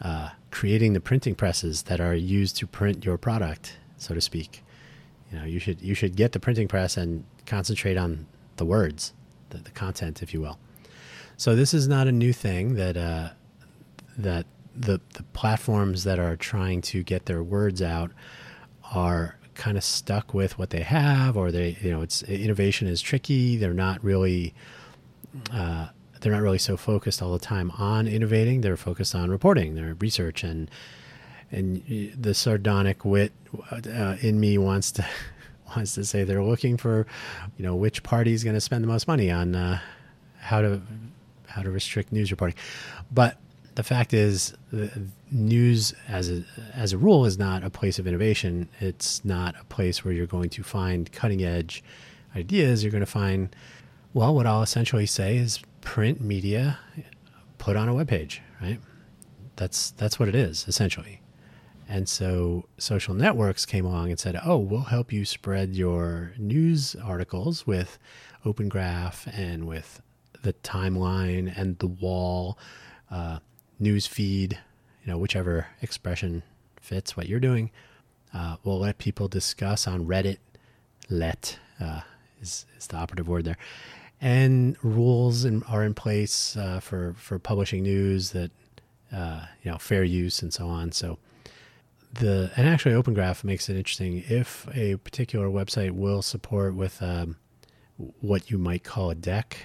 uh, 0.00 0.30
creating 0.50 0.92
the 0.92 1.00
printing 1.00 1.34
presses 1.34 1.84
that 1.84 2.00
are 2.00 2.14
used 2.14 2.56
to 2.56 2.66
print 2.66 3.04
your 3.04 3.16
product, 3.16 3.78
so 3.96 4.14
to 4.14 4.20
speak. 4.20 4.62
You 5.30 5.38
know, 5.38 5.44
you 5.44 5.60
should 5.60 5.80
you 5.80 5.94
should 5.94 6.16
get 6.16 6.32
the 6.32 6.40
printing 6.40 6.66
press 6.66 6.96
and 6.96 7.24
concentrate 7.46 7.96
on 7.96 8.26
the 8.56 8.64
words, 8.64 9.12
the, 9.50 9.58
the 9.58 9.70
content, 9.70 10.22
if 10.22 10.34
you 10.34 10.40
will." 10.40 10.58
So 11.36 11.56
this 11.56 11.72
is 11.72 11.88
not 11.88 12.08
a 12.08 12.12
new 12.12 12.32
thing 12.32 12.74
that 12.74 12.96
uh, 12.96 13.30
that 14.18 14.46
the 14.74 15.00
the 15.14 15.22
platforms 15.32 16.04
that 16.04 16.18
are 16.18 16.36
trying 16.36 16.80
to 16.82 17.02
get 17.02 17.26
their 17.26 17.42
words 17.42 17.82
out 17.82 18.10
are 18.92 19.36
kind 19.54 19.76
of 19.76 19.84
stuck 19.84 20.32
with 20.32 20.58
what 20.58 20.70
they 20.70 20.82
have, 20.82 21.36
or 21.36 21.50
they 21.52 21.76
you 21.80 21.90
know 21.90 22.02
it's 22.02 22.22
innovation 22.22 22.88
is 22.88 23.00
tricky. 23.02 23.56
They're 23.56 23.74
not 23.74 24.02
really 24.02 24.54
uh, 25.52 25.88
they're 26.20 26.32
not 26.32 26.42
really 26.42 26.58
so 26.58 26.76
focused 26.76 27.22
all 27.22 27.32
the 27.32 27.38
time 27.38 27.70
on 27.72 28.06
innovating. 28.06 28.60
They're 28.60 28.76
focused 28.76 29.14
on 29.14 29.30
reporting, 29.30 29.74
their 29.74 29.94
research, 29.94 30.44
and 30.44 30.70
and 31.50 32.14
the 32.16 32.34
sardonic 32.34 33.04
wit 33.04 33.32
uh, 33.72 34.16
in 34.20 34.38
me 34.38 34.58
wants 34.58 34.92
to 34.92 35.06
wants 35.76 35.94
to 35.94 36.04
say 36.04 36.24
they're 36.24 36.42
looking 36.42 36.76
for 36.76 37.06
you 37.56 37.64
know 37.64 37.74
which 37.74 38.02
party 38.02 38.32
is 38.32 38.44
going 38.44 38.54
to 38.54 38.60
spend 38.60 38.82
the 38.82 38.88
most 38.88 39.08
money 39.08 39.30
on 39.30 39.54
uh, 39.54 39.80
how 40.38 40.60
to 40.60 40.80
how 41.46 41.62
to 41.62 41.70
restrict 41.70 42.12
news 42.12 42.30
reporting. 42.30 42.56
But 43.10 43.36
the 43.80 43.84
fact 43.84 44.12
is, 44.12 44.52
the 44.70 44.90
news 45.30 45.94
as 46.06 46.30
a 46.30 46.44
as 46.74 46.92
a 46.92 46.98
rule 46.98 47.24
is 47.24 47.38
not 47.38 47.64
a 47.64 47.70
place 47.70 47.98
of 47.98 48.06
innovation. 48.06 48.68
It's 48.78 49.24
not 49.24 49.54
a 49.58 49.64
place 49.64 50.04
where 50.04 50.12
you're 50.12 50.26
going 50.26 50.50
to 50.50 50.62
find 50.62 51.10
cutting 51.10 51.42
edge 51.42 51.82
ideas. 52.36 52.84
You're 52.84 52.90
going 52.92 53.00
to 53.00 53.10
find, 53.10 53.56
well, 54.12 54.34
what 54.34 54.46
I'll 54.46 54.62
essentially 54.62 55.06
say 55.06 55.38
is 55.38 55.60
print 55.80 56.20
media 56.20 56.78
put 57.56 57.74
on 57.74 57.88
a 57.88 57.94
web 57.94 58.08
page, 58.08 58.42
right? 58.60 58.78
That's 59.56 59.92
that's 59.92 60.18
what 60.18 60.28
it 60.28 60.34
is 60.34 60.68
essentially. 60.68 61.22
And 61.88 62.06
so 62.06 62.66
social 62.76 63.14
networks 63.14 63.64
came 63.64 63.86
along 63.86 64.10
and 64.10 64.20
said, 64.20 64.38
"Oh, 64.44 64.58
we'll 64.58 64.92
help 64.92 65.10
you 65.10 65.24
spread 65.24 65.74
your 65.74 66.34
news 66.36 66.96
articles 67.02 67.66
with 67.66 67.98
Open 68.44 68.68
Graph 68.68 69.26
and 69.32 69.66
with 69.66 70.02
the 70.42 70.52
timeline 70.52 71.50
and 71.56 71.78
the 71.78 71.86
wall, 71.86 72.58
uh, 73.10 73.38
news 73.80 74.06
feed, 74.06 74.58
you 75.04 75.10
know, 75.10 75.18
whichever 75.18 75.66
expression 75.82 76.42
fits 76.80 77.16
what 77.16 77.28
you're 77.28 77.40
doing. 77.40 77.70
Uh, 78.32 78.56
we'll 78.62 78.78
let 78.78 78.98
people 78.98 79.26
discuss 79.26 79.88
on 79.88 80.06
Reddit. 80.06 80.38
Let 81.08 81.58
uh, 81.80 82.02
is, 82.40 82.66
is 82.78 82.86
the 82.86 82.96
operative 82.96 83.28
word 83.28 83.44
there. 83.44 83.56
And 84.20 84.76
rules 84.82 85.44
in, 85.44 85.62
are 85.64 85.82
in 85.82 85.94
place 85.94 86.56
uh, 86.56 86.80
for, 86.80 87.14
for 87.16 87.38
publishing 87.38 87.82
news 87.82 88.30
that, 88.32 88.50
uh, 89.12 89.46
you 89.62 89.70
know, 89.70 89.78
fair 89.78 90.04
use 90.04 90.42
and 90.42 90.52
so 90.52 90.68
on. 90.68 90.92
So, 90.92 91.18
the 92.12 92.50
and 92.56 92.68
actually 92.68 92.94
Open 92.94 93.14
Graph 93.14 93.44
makes 93.44 93.68
it 93.68 93.76
interesting 93.76 94.24
if 94.28 94.66
a 94.74 94.96
particular 94.96 95.48
website 95.48 95.92
will 95.92 96.22
support 96.22 96.74
with 96.74 97.00
um, 97.02 97.36
what 98.20 98.50
you 98.50 98.58
might 98.58 98.82
call 98.82 99.10
a 99.10 99.14
deck 99.14 99.58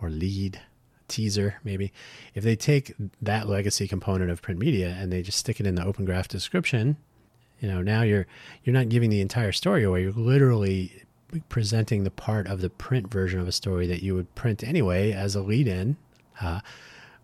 or 0.00 0.08
lead 0.08 0.60
teaser 1.10 1.56
maybe. 1.64 1.92
If 2.34 2.44
they 2.44 2.56
take 2.56 2.94
that 3.20 3.48
legacy 3.48 3.86
component 3.86 4.30
of 4.30 4.40
print 4.40 4.58
media 4.58 4.96
and 4.98 5.12
they 5.12 5.22
just 5.22 5.38
stick 5.38 5.60
it 5.60 5.66
in 5.66 5.74
the 5.74 5.84
open 5.84 6.04
graph 6.04 6.28
description 6.28 6.96
you 7.60 7.68
know 7.68 7.82
now 7.82 8.00
you're 8.00 8.26
you're 8.64 8.72
not 8.72 8.88
giving 8.88 9.10
the 9.10 9.20
entire 9.20 9.52
story 9.52 9.84
away. 9.84 10.02
You're 10.02 10.12
literally 10.12 11.04
presenting 11.50 12.04
the 12.04 12.10
part 12.10 12.46
of 12.46 12.62
the 12.62 12.70
print 12.70 13.10
version 13.10 13.38
of 13.38 13.46
a 13.46 13.52
story 13.52 13.86
that 13.86 14.02
you 14.02 14.14
would 14.14 14.34
print 14.34 14.64
anyway 14.64 15.12
as 15.12 15.34
a 15.34 15.42
lead 15.42 15.68
in 15.68 15.96
uh, 16.40 16.60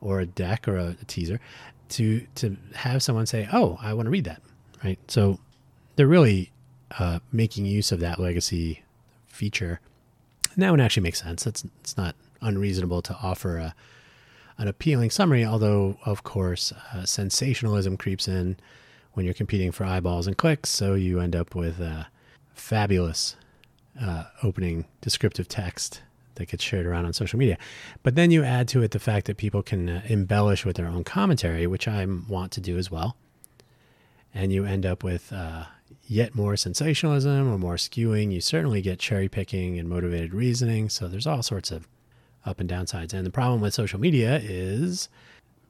or 0.00 0.21
a 0.21 0.26
deck 0.26 0.69
or 0.69 0.76
a, 0.76 0.97
a 1.00 1.05
teaser 1.07 1.40
to 1.88 2.26
to 2.35 2.57
have 2.75 3.02
someone 3.02 3.25
say 3.25 3.49
oh 3.52 3.78
i 3.81 3.95
want 3.95 4.07
to 4.07 4.11
read 4.11 4.25
that 4.25 4.43
right? 4.85 4.99
So 5.09 5.38
they're 5.97 6.07
really 6.07 6.52
uh, 6.99 7.21
making 7.33 7.66
use 7.66 7.93
of 7.93 8.00
that 8.00 8.19
legacy 8.19 8.83
feature. 9.26 9.81
And 10.55 10.62
that 10.62 10.71
one 10.71 10.81
actually 10.81 11.02
makes 11.02 11.23
sense. 11.23 11.47
It's, 11.47 11.64
it's 11.81 11.97
not 11.97 12.14
unreasonable 12.40 13.02
to 13.02 13.16
offer 13.23 13.59
a, 13.59 13.75
an 14.59 14.69
appealing 14.69 15.11
summary, 15.11 15.45
although, 15.45 15.99
of 16.05 16.23
course, 16.23 16.73
uh, 16.95 17.05
sensationalism 17.05 17.97
creeps 17.97 18.28
in 18.28 18.57
when 19.12 19.25
you're 19.25 19.35
competing 19.35 19.73
for 19.73 19.85
eyeballs 19.85 20.26
and 20.26 20.37
clicks, 20.37 20.69
so 20.69 20.95
you 20.95 21.21
end 21.21 21.35
up 21.35 21.55
with 21.55 21.81
a 21.81 22.07
fabulous 22.55 23.37
uh, 24.00 24.25
opening 24.43 24.85
descriptive 25.00 25.49
text 25.49 26.02
that 26.35 26.49
gets 26.49 26.62
shared 26.62 26.87
around 26.87 27.07
on 27.07 27.12
social 27.12 27.38
media. 27.38 27.57
But 28.02 28.14
then 28.14 28.31
you 28.31 28.45
add 28.45 28.69
to 28.69 28.83
it 28.83 28.90
the 28.90 28.99
fact 28.99 29.26
that 29.26 29.38
people 29.38 29.62
can 29.62 29.88
uh, 29.88 30.02
embellish 30.07 30.64
with 30.64 30.76
their 30.76 30.87
own 30.87 31.02
commentary, 31.02 31.66
which 31.66 31.88
I 31.88 32.07
want 32.28 32.52
to 32.52 32.61
do 32.61 32.76
as 32.76 32.90
well. 32.90 33.16
And 34.35 34.52
you 34.52 34.66
end 34.66 34.85
up 34.85 35.02
with 35.02 35.33
uh, 35.33 35.64
yet 36.07 36.35
more 36.35 36.57
sensationalism 36.57 37.50
or 37.50 37.57
more 37.59 37.76
skewing. 37.76 38.33
You 38.33 38.43
certainly 38.43 38.83
get 38.83 38.99
cherry 38.99 39.28
picking 39.28 39.78
and 39.78 39.88
motivated 39.88 40.35
reasoning. 40.35 40.90
So 40.90 41.09
there's 41.09 41.26
all 41.26 41.43
sorts 41.43 41.71
of 41.71 41.88
up 42.47 42.61
and 42.61 42.71
downsides. 42.71 43.12
And 43.12 43.26
the 43.26 43.31
problem 43.31 43.61
with 43.61 43.75
social 43.75 44.00
media 44.00 44.41
is 44.43 45.09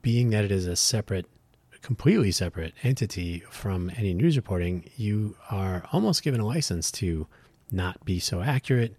being 0.01 0.29
that 0.29 0.45
it 0.45 0.51
is 0.51 0.67
a 0.67 0.75
separate, 0.75 1.25
completely 1.81 2.31
separate 2.31 2.73
entity 2.83 3.43
from 3.49 3.91
any 3.97 4.13
news 4.13 4.37
reporting, 4.37 4.89
you 4.95 5.35
are 5.49 5.83
almost 5.91 6.23
given 6.23 6.39
a 6.39 6.45
license 6.45 6.91
to 6.91 7.27
not 7.71 8.03
be 8.05 8.19
so 8.19 8.41
accurate, 8.41 8.95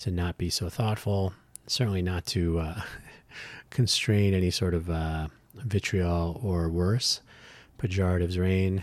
to 0.00 0.10
not 0.10 0.38
be 0.38 0.50
so 0.50 0.68
thoughtful, 0.68 1.32
certainly 1.66 2.02
not 2.02 2.26
to 2.26 2.58
uh, 2.58 2.80
constrain 3.70 4.34
any 4.34 4.50
sort 4.50 4.74
of 4.74 4.90
uh, 4.90 5.28
vitriol 5.54 6.40
or 6.42 6.68
worse. 6.68 7.20
Pejoratives 7.78 8.38
reign. 8.38 8.82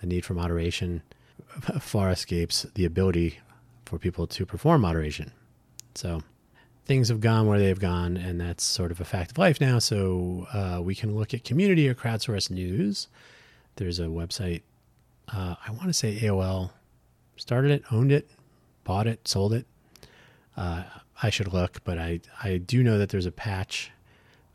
The 0.00 0.06
need 0.06 0.24
for 0.24 0.32
moderation 0.32 1.02
far 1.80 2.10
escapes 2.10 2.66
the 2.74 2.86
ability 2.86 3.38
for 3.84 3.98
people 3.98 4.26
to 4.28 4.46
perform 4.46 4.82
moderation. 4.82 5.32
So, 5.94 6.22
things 6.90 7.08
have 7.08 7.20
gone 7.20 7.46
where 7.46 7.60
they've 7.60 7.78
gone, 7.78 8.16
and 8.16 8.40
that's 8.40 8.64
sort 8.64 8.90
of 8.90 9.00
a 9.00 9.04
fact 9.04 9.30
of 9.30 9.38
life 9.38 9.60
now. 9.60 9.78
So 9.78 10.48
uh, 10.52 10.82
we 10.82 10.96
can 10.96 11.14
look 11.14 11.32
at 11.32 11.44
community 11.44 11.88
or 11.88 11.94
crowdsourced 11.94 12.50
news. 12.50 13.06
There's 13.76 14.00
a 14.00 14.06
website, 14.06 14.62
uh, 15.32 15.54
I 15.64 15.70
want 15.70 15.84
to 15.84 15.92
say 15.92 16.18
AOL 16.18 16.72
started 17.36 17.70
it, 17.70 17.84
owned 17.92 18.10
it, 18.10 18.28
bought 18.82 19.06
it, 19.06 19.28
sold 19.28 19.52
it. 19.52 19.66
Uh, 20.56 20.82
I 21.22 21.30
should 21.30 21.52
look, 21.52 21.78
but 21.84 21.96
I, 21.96 22.22
I 22.42 22.56
do 22.56 22.82
know 22.82 22.98
that 22.98 23.10
there's 23.10 23.24
a 23.24 23.30
patch 23.30 23.92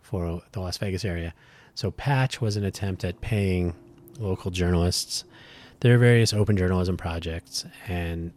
for 0.02 0.42
the 0.52 0.60
Las 0.60 0.78
Vegas 0.78 1.06
area. 1.06 1.34
So 1.74 1.90
Patch 1.90 2.42
was 2.42 2.58
an 2.58 2.66
attempt 2.66 3.06
at 3.06 3.22
paying 3.22 3.76
local 4.20 4.52
journalists. 4.52 5.24
There 5.80 5.96
are 5.96 5.98
various 5.98 6.34
open 6.34 6.58
journalism 6.58 6.98
projects, 6.98 7.66
and 7.88 8.34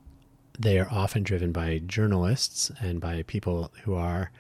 they 0.59 0.79
are 0.79 0.88
often 0.91 1.23
driven 1.23 1.53
by 1.53 1.81
journalists 1.87 2.71
and 2.81 3.00
by 3.00 3.23
people 3.23 3.71
who 3.85 3.95
are 3.95 4.31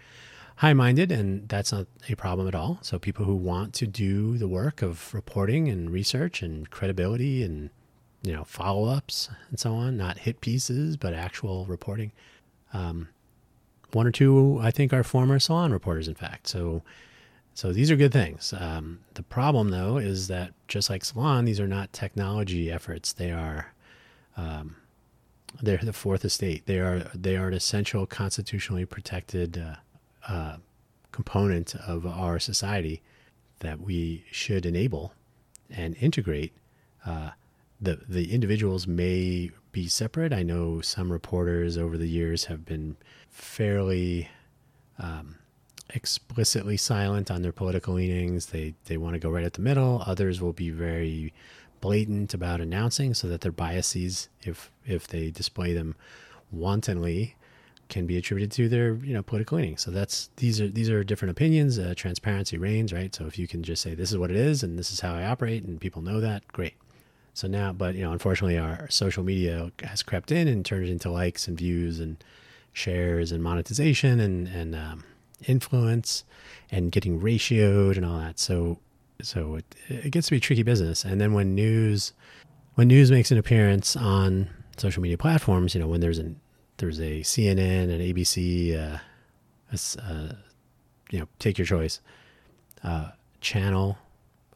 high 0.56 0.72
minded, 0.72 1.12
and 1.12 1.48
that's 1.48 1.72
not 1.72 1.86
a 2.08 2.16
problem 2.16 2.48
at 2.48 2.54
all. 2.54 2.78
So, 2.82 2.98
people 2.98 3.24
who 3.24 3.36
want 3.36 3.72
to 3.74 3.86
do 3.86 4.36
the 4.36 4.48
work 4.48 4.82
of 4.82 5.14
reporting 5.14 5.68
and 5.68 5.90
research 5.90 6.42
and 6.42 6.68
credibility 6.70 7.42
and 7.42 7.70
you 8.22 8.32
know 8.32 8.44
follow 8.44 8.88
ups 8.88 9.30
and 9.50 9.58
so 9.58 9.74
on, 9.74 9.96
not 9.96 10.18
hit 10.18 10.40
pieces, 10.40 10.96
but 10.96 11.14
actual 11.14 11.64
reporting. 11.66 12.12
Um, 12.72 13.08
one 13.92 14.06
or 14.06 14.10
two, 14.10 14.58
I 14.60 14.70
think, 14.70 14.92
are 14.92 15.02
former 15.02 15.38
Salon 15.38 15.72
reporters, 15.72 16.08
in 16.08 16.14
fact. 16.14 16.48
So, 16.48 16.82
so 17.54 17.72
these 17.72 17.90
are 17.90 17.96
good 17.96 18.12
things. 18.12 18.52
Um, 18.58 19.00
the 19.14 19.22
problem, 19.22 19.70
though, 19.70 19.96
is 19.96 20.28
that 20.28 20.52
just 20.66 20.90
like 20.90 21.04
Salon, 21.04 21.44
these 21.44 21.60
are 21.60 21.66
not 21.68 21.92
technology 21.92 22.70
efforts. 22.70 23.12
They 23.12 23.32
are 23.32 23.72
um, 24.36 24.76
they're 25.62 25.78
the 25.78 25.92
fourth 25.92 26.24
estate. 26.24 26.66
They 26.66 26.78
are 26.78 27.10
they 27.14 27.36
are 27.36 27.48
an 27.48 27.54
essential 27.54 28.06
constitutionally 28.06 28.84
protected 28.84 29.58
uh, 29.58 30.32
uh, 30.32 30.56
component 31.12 31.74
of 31.74 32.06
our 32.06 32.38
society 32.38 33.02
that 33.60 33.80
we 33.80 34.24
should 34.30 34.64
enable 34.64 35.12
and 35.70 35.96
integrate. 36.00 36.52
Uh, 37.04 37.30
the 37.80 38.00
the 38.08 38.32
individuals 38.32 38.86
may 38.86 39.50
be 39.72 39.88
separate. 39.88 40.32
I 40.32 40.42
know 40.42 40.80
some 40.80 41.12
reporters 41.12 41.76
over 41.76 41.96
the 41.96 42.08
years 42.08 42.46
have 42.46 42.64
been 42.64 42.96
fairly 43.28 44.28
um, 44.98 45.36
explicitly 45.90 46.76
silent 46.76 47.30
on 47.30 47.42
their 47.42 47.52
political 47.52 47.94
leanings. 47.94 48.46
They 48.46 48.74
they 48.86 48.96
want 48.96 49.14
to 49.14 49.20
go 49.20 49.30
right 49.30 49.44
at 49.44 49.54
the 49.54 49.62
middle. 49.62 50.02
Others 50.06 50.40
will 50.40 50.52
be 50.52 50.70
very 50.70 51.32
blatant 51.80 52.34
about 52.34 52.60
announcing 52.60 53.14
so 53.14 53.28
that 53.28 53.40
their 53.40 53.52
biases, 53.52 54.28
if 54.42 54.70
if 54.86 55.06
they 55.06 55.30
display 55.30 55.72
them 55.72 55.94
wantonly, 56.50 57.36
can 57.88 58.06
be 58.06 58.16
attributed 58.16 58.52
to 58.52 58.68
their 58.68 58.94
you 58.96 59.14
know 59.14 59.22
political 59.22 59.58
leaning. 59.58 59.76
So 59.76 59.90
that's 59.90 60.30
these 60.36 60.60
are 60.60 60.68
these 60.68 60.90
are 60.90 61.02
different 61.04 61.30
opinions. 61.30 61.78
Uh, 61.78 61.94
transparency 61.96 62.58
reigns, 62.58 62.92
right? 62.92 63.14
So 63.14 63.26
if 63.26 63.38
you 63.38 63.46
can 63.46 63.62
just 63.62 63.82
say 63.82 63.94
this 63.94 64.10
is 64.10 64.18
what 64.18 64.30
it 64.30 64.36
is 64.36 64.62
and 64.62 64.78
this 64.78 64.92
is 64.92 65.00
how 65.00 65.14
I 65.14 65.24
operate, 65.24 65.64
and 65.64 65.80
people 65.80 66.02
know 66.02 66.20
that, 66.20 66.46
great. 66.48 66.74
So 67.34 67.46
now, 67.46 67.72
but 67.72 67.94
you 67.94 68.02
know, 68.02 68.12
unfortunately, 68.12 68.58
our 68.58 68.88
social 68.90 69.22
media 69.22 69.70
has 69.84 70.02
crept 70.02 70.32
in 70.32 70.48
and 70.48 70.64
turned 70.64 70.84
it 70.84 70.90
into 70.90 71.10
likes 71.10 71.46
and 71.46 71.56
views 71.56 72.00
and 72.00 72.22
shares 72.72 73.32
and 73.32 73.42
monetization 73.42 74.20
and 74.20 74.48
and 74.48 74.74
um, 74.74 75.04
influence 75.46 76.24
and 76.70 76.92
getting 76.92 77.20
ratioed 77.20 77.96
and 77.96 78.04
all 78.04 78.18
that. 78.18 78.38
So 78.38 78.78
so 79.22 79.56
it, 79.56 79.64
it 79.88 80.10
gets 80.10 80.28
to 80.28 80.32
be 80.32 80.40
tricky 80.40 80.62
business. 80.62 81.04
And 81.04 81.20
then 81.20 81.32
when 81.32 81.54
news 81.54 82.12
when 82.74 82.88
news 82.88 83.10
makes 83.10 83.32
an 83.32 83.38
appearance 83.38 83.96
on 83.96 84.48
social 84.76 85.02
media 85.02 85.18
platforms, 85.18 85.74
you 85.74 85.80
know, 85.80 85.88
when 85.88 86.00
there's 86.00 86.18
an 86.18 86.40
there's 86.76 87.00
a 87.00 87.20
CNN 87.22 87.90
and 87.90 88.00
ABC, 88.00 88.74
uh, 88.78 88.98
a, 89.72 90.02
uh, 90.02 90.32
you 91.10 91.18
know, 91.18 91.26
take 91.40 91.58
your 91.58 91.66
choice, 91.66 92.00
uh, 92.84 93.10
channel 93.40 93.98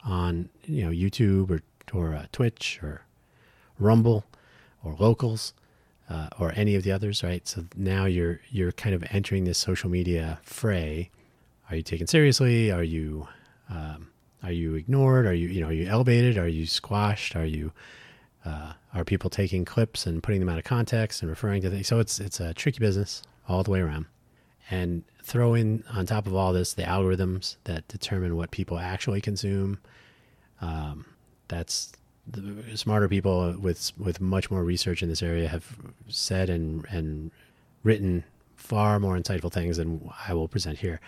on 0.05 0.49
you 0.63 0.83
know 0.83 0.91
YouTube 0.91 1.51
or 1.51 1.61
or 1.93 2.15
uh, 2.15 2.25
Twitch 2.31 2.79
or 2.81 3.01
Rumble 3.77 4.25
or 4.83 4.95
Locals 4.97 5.53
uh, 6.09 6.29
or 6.39 6.53
any 6.55 6.75
of 6.75 6.83
the 6.83 6.91
others, 6.91 7.23
right? 7.23 7.45
So 7.47 7.65
now 7.75 8.05
you're 8.05 8.39
you're 8.49 8.71
kind 8.71 8.95
of 8.95 9.03
entering 9.09 9.43
this 9.43 9.57
social 9.57 9.89
media 9.89 10.39
fray. 10.43 11.09
Are 11.69 11.75
you 11.75 11.83
taken 11.83 12.07
seriously? 12.07 12.71
Are 12.71 12.83
you 12.83 13.27
um, 13.69 14.12
are 14.43 14.51
you 14.51 14.75
ignored? 14.75 15.25
Are 15.25 15.33
you 15.33 15.47
you 15.47 15.61
know 15.61 15.67
are 15.67 15.73
you 15.73 15.87
elevated? 15.87 16.37
Are 16.37 16.47
you 16.47 16.65
squashed? 16.65 17.35
Are 17.35 17.45
you 17.45 17.71
uh, 18.45 18.73
are 18.93 19.05
people 19.05 19.29
taking 19.29 19.63
clips 19.65 20.05
and 20.05 20.21
putting 20.21 20.39
them 20.39 20.49
out 20.49 20.57
of 20.57 20.65
context 20.65 21.21
and 21.21 21.29
referring 21.29 21.61
to 21.61 21.69
things? 21.69 21.87
So 21.87 21.99
it's 21.99 22.19
it's 22.19 22.39
a 22.39 22.53
tricky 22.53 22.79
business 22.79 23.23
all 23.47 23.63
the 23.63 23.71
way 23.71 23.79
around. 23.79 24.05
And 24.69 25.03
throw 25.23 25.53
in 25.53 25.83
on 25.93 26.05
top 26.05 26.27
of 26.27 26.35
all 26.35 26.53
this 26.53 26.73
the 26.73 26.83
algorithms 26.83 27.57
that 27.63 27.87
determine 27.87 28.35
what 28.35 28.51
people 28.51 28.79
actually 28.79 29.21
consume. 29.21 29.79
Um, 30.61 31.05
that's 31.47 31.93
the 32.27 32.77
smarter 32.77 33.07
people 33.07 33.55
with 33.59 33.91
with 33.97 34.21
much 34.21 34.49
more 34.49 34.63
research 34.63 35.03
in 35.03 35.09
this 35.09 35.21
area 35.21 35.47
have 35.47 35.77
said 36.07 36.49
and 36.49 36.85
and 36.89 37.31
written 37.83 38.23
far 38.55 38.99
more 38.99 39.17
insightful 39.17 39.51
things 39.51 39.77
than 39.77 40.09
I 40.27 40.33
will 40.33 40.47
present 40.47 40.79
here. 40.79 40.99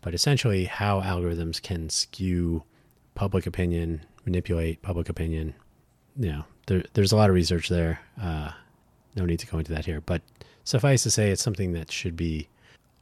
But 0.00 0.14
essentially, 0.14 0.64
how 0.64 1.00
algorithms 1.00 1.60
can 1.60 1.88
skew 1.88 2.62
public 3.18 3.46
opinion, 3.48 4.00
manipulate 4.24 4.80
public 4.80 5.08
opinion. 5.08 5.52
You 6.16 6.28
know, 6.28 6.44
there, 6.68 6.84
there's 6.94 7.10
a 7.10 7.16
lot 7.16 7.28
of 7.28 7.34
research 7.34 7.68
there. 7.68 7.98
Uh, 8.20 8.52
no 9.16 9.24
need 9.24 9.40
to 9.40 9.46
go 9.48 9.58
into 9.58 9.72
that 9.72 9.86
here, 9.86 10.00
but 10.00 10.22
suffice 10.62 11.02
to 11.02 11.10
say, 11.10 11.30
it's 11.32 11.42
something 11.42 11.72
that 11.72 11.90
should 11.90 12.16
be 12.16 12.46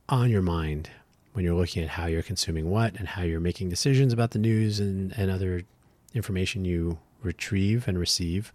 on 0.09 0.31
your 0.31 0.41
mind 0.41 0.89
when 1.35 1.45
you're 1.45 1.55
looking 1.55 1.83
at 1.83 1.91
how 1.91 2.07
you're 2.07 2.23
consuming 2.23 2.71
what 2.71 2.95
and 2.95 3.09
how 3.09 3.23
you're 3.23 3.41
making 3.41 3.69
decisions 3.69 4.15
about 4.15 4.31
the 4.31 4.39
news 4.39 4.81
and, 4.81 5.13
and 5.19 5.31
other 5.31 5.65
information 6.15 6.65
you 6.65 6.99
retrieve 7.23 7.87
and 7.87 7.99
receive. 7.99 8.55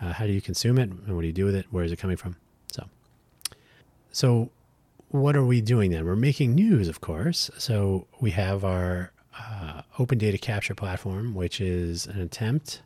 Uh, 0.00 0.14
how 0.14 0.26
do 0.26 0.32
you 0.32 0.40
consume 0.40 0.78
it 0.78 0.88
and 0.88 1.14
what 1.14 1.20
do 1.20 1.26
you 1.26 1.34
do 1.34 1.44
with 1.44 1.54
it? 1.54 1.66
Where 1.70 1.84
is 1.84 1.92
it 1.92 1.98
coming 1.98 2.16
from? 2.16 2.36
So, 2.72 2.86
so 4.10 4.50
what 5.08 5.36
are 5.36 5.44
we 5.44 5.60
doing 5.60 5.90
then? 5.90 6.06
We're 6.06 6.16
making 6.16 6.54
news, 6.54 6.88
of 6.88 7.02
course. 7.02 7.50
So 7.58 8.06
we 8.20 8.30
have 8.30 8.64
our 8.64 9.12
uh, 9.38 9.82
open 9.98 10.18
data 10.18 10.38
capture 10.38 10.74
platform, 10.74 11.34
which 11.34 11.60
is 11.60 12.06
an 12.06 12.20
attempt 12.20 12.82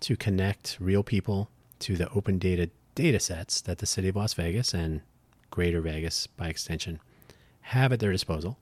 to 0.00 0.16
connect 0.16 0.76
real 0.80 1.02
people 1.02 1.48
to 1.80 1.96
the 1.96 2.08
open 2.10 2.38
data 2.38 2.70
data 2.94 3.18
sets 3.18 3.60
that 3.62 3.78
the 3.78 3.86
city 3.86 4.08
of 4.08 4.16
Las 4.16 4.34
Vegas 4.34 4.74
and 4.74 5.00
greater 5.50 5.80
Vegas 5.80 6.26
by 6.26 6.48
extension 6.48 7.00
have 7.62 7.92
at 7.92 8.00
their 8.00 8.12
disposal 8.12 8.58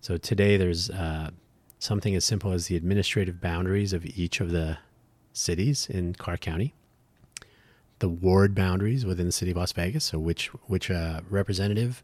So 0.00 0.16
today 0.16 0.56
there's 0.56 0.90
uh, 0.90 1.30
something 1.78 2.14
as 2.14 2.24
simple 2.24 2.52
as 2.52 2.66
the 2.66 2.76
administrative 2.76 3.40
boundaries 3.40 3.92
of 3.92 4.04
each 4.04 4.40
of 4.40 4.50
the 4.50 4.78
cities 5.32 5.88
in 5.88 6.14
Clark 6.14 6.40
County, 6.40 6.74
the 8.00 8.08
ward 8.08 8.54
boundaries 8.54 9.06
within 9.06 9.26
the 9.26 9.32
city 9.32 9.50
of 9.52 9.56
Las 9.56 9.72
Vegas. 9.72 10.04
So 10.04 10.18
which 10.18 10.48
which 10.66 10.90
uh, 10.90 11.22
representative 11.28 12.02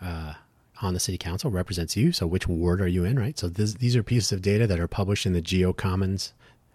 uh, 0.00 0.34
on 0.80 0.94
the 0.94 1.00
city 1.00 1.18
council 1.18 1.50
represents 1.50 1.96
you? 1.96 2.12
So 2.12 2.26
which 2.26 2.46
ward 2.46 2.80
are 2.80 2.88
you 2.88 3.04
in? 3.04 3.18
Right. 3.18 3.38
So 3.38 3.48
this, 3.48 3.74
these 3.74 3.96
are 3.96 4.02
pieces 4.02 4.32
of 4.32 4.42
data 4.42 4.66
that 4.66 4.80
are 4.80 4.88
published 4.88 5.26
in 5.26 5.32
the 5.32 5.42
GeoCommons 5.42 6.32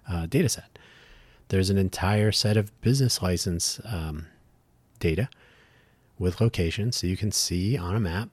uh, 0.09 0.25
data 0.25 0.49
set. 0.49 0.77
There's 1.49 1.69
an 1.69 1.77
entire 1.77 2.31
set 2.31 2.57
of 2.57 2.79
business 2.81 3.21
license 3.21 3.79
um, 3.85 4.27
data 4.99 5.29
with 6.17 6.41
locations, 6.41 6.95
so 6.95 7.07
you 7.07 7.17
can 7.17 7.31
see 7.31 7.77
on 7.77 7.95
a 7.95 7.99
map 7.99 8.29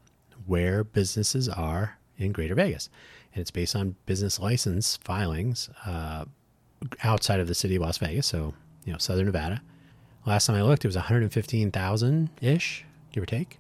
where 0.47 0.85
businesses 0.85 1.49
are 1.49 1.99
in 2.17 2.33
Greater 2.33 2.55
Vegas, 2.55 2.89
and 3.35 3.41
it's 3.41 3.51
based 3.51 3.75
on 3.75 3.97
business 4.07 4.39
license 4.39 4.97
filings 4.97 5.71
uh, 5.87 6.25
outside 7.03 7.41
of 7.41 7.49
the 7.49 7.55
city 7.55 7.77
of 7.77 7.83
Las 7.83 7.99
Vegas, 7.99 8.27
so 8.27 8.55
you 8.85 8.93
know 8.93 8.99
Southern 8.99 9.27
Nevada. 9.27 9.61
Last 10.27 10.47
time 10.47 10.57
I 10.57 10.63
looked, 10.63 10.85
it 10.85 10.89
was 10.89 10.97
115,000 10.97 12.31
ish, 12.41 12.85
give 13.13 13.23
or 13.23 13.27
take. 13.27 13.59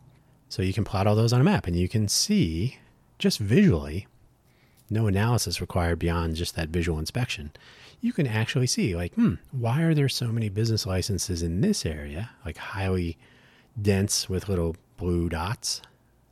So 0.50 0.62
you 0.62 0.72
can 0.72 0.84
plot 0.84 1.06
all 1.06 1.14
those 1.14 1.32
on 1.32 1.40
a 1.40 1.44
map, 1.44 1.68
and 1.68 1.76
you 1.76 1.88
can 1.88 2.08
see 2.08 2.78
just 3.20 3.38
visually, 3.38 4.08
no 4.90 5.06
analysis 5.06 5.60
required 5.60 6.00
beyond 6.00 6.34
just 6.34 6.56
that 6.56 6.70
visual 6.70 6.98
inspection. 6.98 7.52
You 8.00 8.12
can 8.12 8.26
actually 8.26 8.66
see, 8.66 8.96
like, 8.96 9.14
hmm, 9.14 9.34
why 9.52 9.82
are 9.82 9.94
there 9.94 10.08
so 10.08 10.26
many 10.26 10.48
business 10.48 10.86
licenses 10.86 11.44
in 11.44 11.60
this 11.60 11.86
area, 11.86 12.30
like 12.44 12.56
highly 12.56 13.16
dense 13.80 14.28
with 14.28 14.48
little 14.48 14.74
blue 14.96 15.28
dots? 15.28 15.82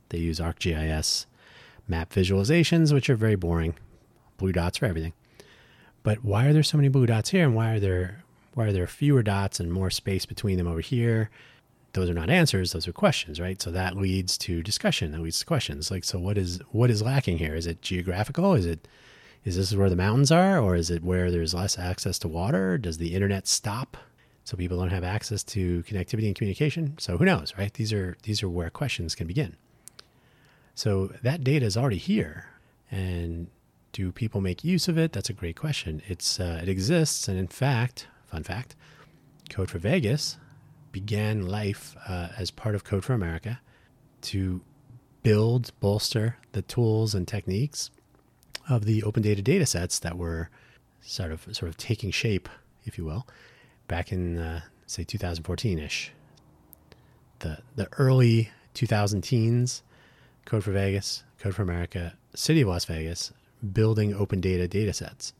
They 0.09 0.17
use 0.17 0.41
ArcGIS 0.41 1.25
map 1.87 2.11
visualizations, 2.11 2.93
which 2.93 3.09
are 3.09 3.15
very 3.15 3.35
boring. 3.35 3.75
Blue 4.37 4.51
dots 4.51 4.79
for 4.79 4.85
everything. 4.85 5.13
But 6.03 6.25
why 6.25 6.47
are 6.47 6.53
there 6.53 6.63
so 6.63 6.77
many 6.77 6.89
blue 6.89 7.05
dots 7.05 7.29
here, 7.29 7.45
and 7.45 7.55
why 7.55 7.71
are 7.71 7.79
there 7.79 8.23
why 8.53 8.65
are 8.65 8.73
there 8.73 8.87
fewer 8.87 9.23
dots 9.23 9.61
and 9.61 9.71
more 9.71 9.89
space 9.89 10.25
between 10.25 10.57
them 10.57 10.67
over 10.67 10.81
here? 10.81 11.29
Those 11.93 12.09
are 12.09 12.13
not 12.13 12.29
answers; 12.29 12.71
those 12.71 12.87
are 12.87 12.93
questions, 12.93 13.39
right? 13.39 13.61
So 13.61 13.71
that 13.71 13.97
leads 13.97 14.37
to 14.39 14.61
discussion. 14.61 15.11
That 15.11 15.21
leads 15.21 15.39
to 15.39 15.45
questions 15.45 15.89
like, 15.89 16.03
so 16.03 16.19
what 16.19 16.37
is 16.37 16.59
what 16.71 16.89
is 16.89 17.01
lacking 17.01 17.37
here? 17.39 17.55
Is 17.55 17.65
it 17.67 17.81
geographical? 17.81 18.53
Is 18.53 18.65
it 18.65 18.87
is 19.45 19.55
this 19.55 19.73
where 19.73 19.89
the 19.89 19.95
mountains 19.95 20.31
are, 20.31 20.59
or 20.59 20.75
is 20.75 20.89
it 20.89 21.03
where 21.03 21.31
there's 21.31 21.53
less 21.53 21.79
access 21.79 22.19
to 22.19 22.27
water? 22.27 22.77
Does 22.77 22.97
the 22.97 23.15
internet 23.15 23.47
stop 23.47 23.97
so 24.43 24.57
people 24.57 24.77
don't 24.77 24.89
have 24.89 25.03
access 25.03 25.43
to 25.45 25.83
connectivity 25.83 26.27
and 26.27 26.35
communication? 26.35 26.95
So 26.99 27.17
who 27.17 27.25
knows, 27.25 27.53
right? 27.57 27.73
These 27.73 27.93
are 27.93 28.17
these 28.23 28.43
are 28.43 28.49
where 28.49 28.69
questions 28.69 29.15
can 29.15 29.27
begin. 29.27 29.55
So 30.75 31.13
that 31.23 31.43
data 31.43 31.65
is 31.65 31.75
already 31.75 31.97
here. 31.97 32.47
And 32.91 33.47
do 33.91 34.11
people 34.11 34.41
make 34.41 34.63
use 34.63 34.87
of 34.87 34.97
it? 34.97 35.11
That's 35.11 35.29
a 35.29 35.33
great 35.33 35.55
question. 35.55 36.01
It's 36.07 36.39
uh, 36.39 36.59
it 36.61 36.69
exists, 36.69 37.27
and 37.27 37.37
in 37.37 37.47
fact, 37.47 38.07
fun 38.27 38.43
fact, 38.43 38.75
Code 39.49 39.69
for 39.69 39.79
Vegas 39.79 40.37
began 40.91 41.47
life 41.47 41.95
uh, 42.07 42.29
as 42.37 42.51
part 42.51 42.75
of 42.75 42.83
Code 42.83 43.03
for 43.03 43.13
America 43.13 43.59
to 44.21 44.61
build, 45.23 45.71
bolster 45.79 46.37
the 46.51 46.61
tools 46.61 47.13
and 47.13 47.27
techniques 47.27 47.89
of 48.69 48.85
the 48.85 49.03
open 49.03 49.23
data 49.23 49.41
data 49.41 49.65
sets 49.65 49.99
that 49.99 50.17
were 50.17 50.49
sort 51.01 51.31
of 51.31 51.43
sort 51.55 51.69
of 51.69 51.77
taking 51.77 52.11
shape, 52.11 52.49
if 52.85 52.97
you 52.97 53.05
will, 53.05 53.27
back 53.87 54.11
in 54.11 54.37
uh, 54.37 54.61
say 54.85 55.03
2014 55.03 55.79
ish. 55.79 56.11
The 57.39 57.59
the 57.75 57.87
early 57.97 58.51
2000 58.73 59.21
teens 59.21 59.83
Code 60.45 60.63
for 60.63 60.71
Vegas, 60.71 61.23
Code 61.37 61.53
for 61.53 61.61
America, 61.61 62.15
City 62.33 62.61
of 62.61 62.69
Las 62.69 62.85
Vegas, 62.85 63.31
building 63.73 64.15
open 64.15 64.41
data 64.41 64.67
data 64.67 64.93
sets. 64.93 65.33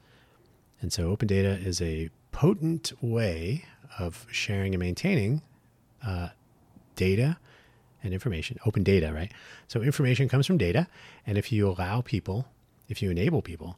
And 0.82 0.94
so 0.94 1.10
open 1.10 1.28
data 1.28 1.58
is 1.58 1.82
a 1.82 2.10
potent 2.32 2.94
way 3.02 3.66
of 3.98 4.26
sharing 4.32 4.74
and 4.74 4.82
maintaining 4.82 5.42
uh, 6.06 6.30
data 6.96 7.38
and 8.04 8.14
information, 8.14 8.58
open 8.66 8.84
data, 8.84 9.12
right? 9.14 9.32
So 9.68 9.82
information 9.82 10.30
comes 10.30 10.48
from 10.48 10.58
data. 10.58 10.88
And 11.26 11.38
if 11.38 11.52
you 11.52 11.70
allow 11.70 12.02
people, 12.02 12.48
if 12.88 13.02
you 13.02 13.12
enable 13.12 13.42
people 13.42 13.78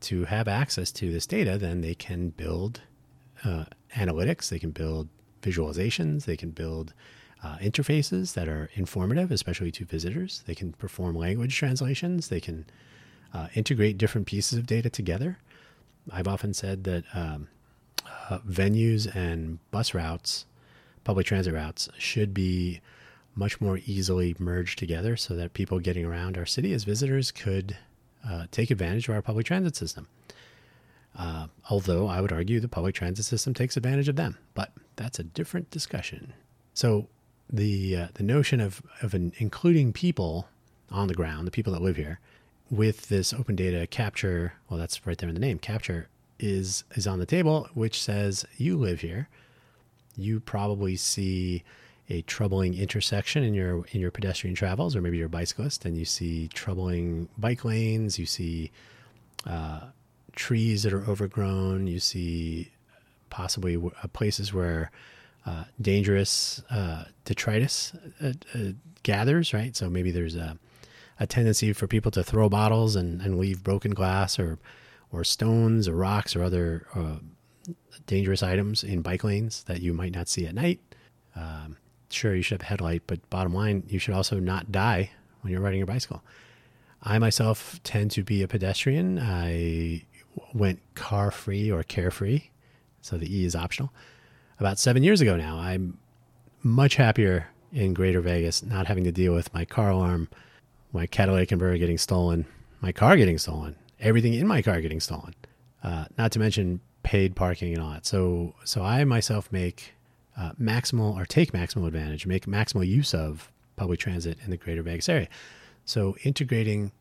to 0.00 0.24
have 0.24 0.48
access 0.48 0.90
to 0.92 1.12
this 1.12 1.26
data, 1.26 1.58
then 1.58 1.80
they 1.80 1.94
can 1.94 2.30
build 2.30 2.80
uh, 3.44 3.64
analytics, 3.94 4.48
they 4.48 4.58
can 4.58 4.70
build 4.70 5.08
visualizations, 5.42 6.24
they 6.24 6.36
can 6.36 6.50
build 6.50 6.94
uh, 7.42 7.56
interfaces 7.58 8.34
that 8.34 8.48
are 8.48 8.68
informative, 8.74 9.30
especially 9.30 9.70
to 9.70 9.84
visitors. 9.84 10.42
They 10.46 10.54
can 10.54 10.72
perform 10.72 11.16
language 11.16 11.56
translations. 11.56 12.28
They 12.28 12.40
can 12.40 12.66
uh, 13.32 13.48
integrate 13.54 13.98
different 13.98 14.26
pieces 14.26 14.58
of 14.58 14.66
data 14.66 14.90
together. 14.90 15.38
I've 16.10 16.26
often 16.26 16.54
said 16.54 16.84
that 16.84 17.04
um, 17.14 17.48
uh, 18.30 18.38
venues 18.40 19.14
and 19.14 19.58
bus 19.70 19.94
routes, 19.94 20.46
public 21.04 21.26
transit 21.26 21.54
routes, 21.54 21.88
should 21.98 22.34
be 22.34 22.80
much 23.34 23.60
more 23.60 23.78
easily 23.86 24.34
merged 24.38 24.78
together 24.78 25.16
so 25.16 25.34
that 25.36 25.54
people 25.54 25.78
getting 25.78 26.04
around 26.04 26.36
our 26.36 26.46
city 26.46 26.72
as 26.72 26.84
visitors 26.84 27.30
could 27.30 27.76
uh, 28.28 28.46
take 28.50 28.70
advantage 28.70 29.08
of 29.08 29.14
our 29.14 29.22
public 29.22 29.46
transit 29.46 29.76
system. 29.76 30.08
Uh, 31.16 31.46
although 31.70 32.06
I 32.06 32.20
would 32.20 32.32
argue 32.32 32.60
the 32.60 32.68
public 32.68 32.94
transit 32.94 33.24
system 33.24 33.54
takes 33.54 33.76
advantage 33.76 34.08
of 34.08 34.16
them, 34.16 34.36
but 34.54 34.72
that's 34.96 35.18
a 35.18 35.24
different 35.24 35.70
discussion. 35.70 36.32
So, 36.74 37.08
the 37.50 37.96
uh, 37.96 38.08
the 38.14 38.22
notion 38.22 38.60
of 38.60 38.82
of 39.02 39.14
including 39.14 39.92
people 39.92 40.48
on 40.90 41.08
the 41.08 41.14
ground, 41.14 41.46
the 41.46 41.50
people 41.50 41.72
that 41.72 41.82
live 41.82 41.96
here, 41.96 42.20
with 42.70 43.08
this 43.08 43.32
open 43.32 43.56
data 43.56 43.86
capture. 43.86 44.54
Well, 44.68 44.78
that's 44.78 45.06
right 45.06 45.16
there 45.16 45.28
in 45.28 45.34
the 45.34 45.40
name. 45.40 45.58
Capture 45.58 46.08
is 46.38 46.84
is 46.94 47.06
on 47.06 47.18
the 47.18 47.26
table, 47.26 47.68
which 47.74 48.02
says 48.02 48.46
you 48.56 48.76
live 48.76 49.00
here. 49.00 49.28
You 50.16 50.40
probably 50.40 50.96
see 50.96 51.62
a 52.10 52.22
troubling 52.22 52.74
intersection 52.74 53.42
in 53.42 53.54
your 53.54 53.84
in 53.92 54.00
your 54.00 54.10
pedestrian 54.10 54.54
travels, 54.54 54.96
or 54.96 55.02
maybe 55.02 55.18
you're 55.18 55.26
a 55.26 55.30
bicyclist 55.30 55.84
and 55.84 55.96
you 55.96 56.04
see 56.04 56.48
troubling 56.48 57.28
bike 57.36 57.64
lanes. 57.64 58.18
You 58.18 58.26
see 58.26 58.70
uh, 59.46 59.80
trees 60.34 60.82
that 60.84 60.92
are 60.92 61.04
overgrown. 61.08 61.86
You 61.86 62.00
see 62.00 62.70
possibly 63.30 63.76
uh, 63.76 64.08
places 64.08 64.54
where 64.54 64.90
uh, 65.46 65.64
dangerous 65.80 66.62
uh, 66.70 67.04
detritus 67.24 67.92
uh, 68.22 68.32
uh, 68.54 68.72
gathers, 69.02 69.54
right? 69.54 69.74
So 69.76 69.88
maybe 69.88 70.10
there's 70.10 70.34
a, 70.34 70.58
a 71.20 71.26
tendency 71.26 71.72
for 71.72 71.86
people 71.86 72.10
to 72.12 72.22
throw 72.22 72.48
bottles 72.48 72.96
and, 72.96 73.22
and 73.22 73.38
leave 73.38 73.62
broken 73.62 73.92
glass 73.92 74.38
or 74.38 74.58
or 75.12 75.24
stones 75.24 75.88
or 75.88 75.94
rocks 75.94 76.36
or 76.36 76.42
other 76.42 76.86
uh, 76.94 77.16
dangerous 78.06 78.42
items 78.42 78.84
in 78.84 79.02
bike 79.02 79.24
lanes 79.24 79.64
that 79.64 79.80
you 79.80 79.92
might 79.92 80.12
not 80.12 80.28
see 80.28 80.46
at 80.46 80.54
night. 80.54 80.80
Um, 81.36 81.76
sure, 82.10 82.34
you 82.34 82.42
should 82.42 82.60
have 82.60 82.66
a 82.66 82.70
headlight, 82.70 83.02
but 83.06 83.28
bottom 83.30 83.54
line, 83.54 83.84
you 83.88 83.98
should 83.98 84.14
also 84.14 84.38
not 84.38 84.72
die 84.72 85.10
when 85.40 85.52
you're 85.52 85.62
riding 85.62 85.78
your 85.78 85.86
bicycle. 85.86 86.22
I 87.02 87.18
myself 87.18 87.80
tend 87.84 88.10
to 88.12 88.24
be 88.24 88.42
a 88.42 88.48
pedestrian. 88.48 89.18
I 89.18 90.04
went 90.52 90.80
car 90.94 91.30
free 91.30 91.70
or 91.70 91.82
carefree, 91.82 92.42
so 93.00 93.16
the 93.16 93.34
E 93.34 93.44
is 93.44 93.54
optional 93.54 93.92
about 94.58 94.78
seven 94.78 95.02
years 95.02 95.20
ago 95.20 95.36
now. 95.36 95.58
I'm 95.58 95.98
much 96.62 96.96
happier 96.96 97.48
in 97.72 97.94
Greater 97.94 98.20
Vegas, 98.20 98.62
not 98.62 98.86
having 98.86 99.04
to 99.04 99.12
deal 99.12 99.34
with 99.34 99.52
my 99.54 99.64
car 99.64 99.90
alarm, 99.90 100.28
my 100.92 101.06
catalytic 101.06 101.50
converter 101.50 101.78
getting 101.78 101.98
stolen, 101.98 102.46
my 102.80 102.92
car 102.92 103.16
getting 103.16 103.38
stolen, 103.38 103.76
everything 104.00 104.34
in 104.34 104.46
my 104.46 104.62
car 104.62 104.80
getting 104.80 105.00
stolen. 105.00 105.34
Uh, 105.82 106.06
not 106.16 106.32
to 106.32 106.38
mention 106.38 106.80
paid 107.02 107.36
parking 107.36 107.72
and 107.72 107.82
all 107.82 107.90
that. 107.90 108.06
So, 108.06 108.54
so 108.64 108.82
I 108.82 109.04
myself 109.04 109.50
make 109.52 109.94
uh, 110.36 110.52
maximal 110.60 111.14
or 111.14 111.24
take 111.24 111.52
maximal 111.52 111.86
advantage, 111.86 112.26
make 112.26 112.46
maximal 112.46 112.86
use 112.86 113.14
of 113.14 113.50
public 113.76 114.00
transit 114.00 114.38
in 114.44 114.50
the 114.50 114.56
Greater 114.56 114.82
Vegas 114.82 115.08
area. 115.08 115.28
So, 115.84 116.16
integrating 116.24 116.92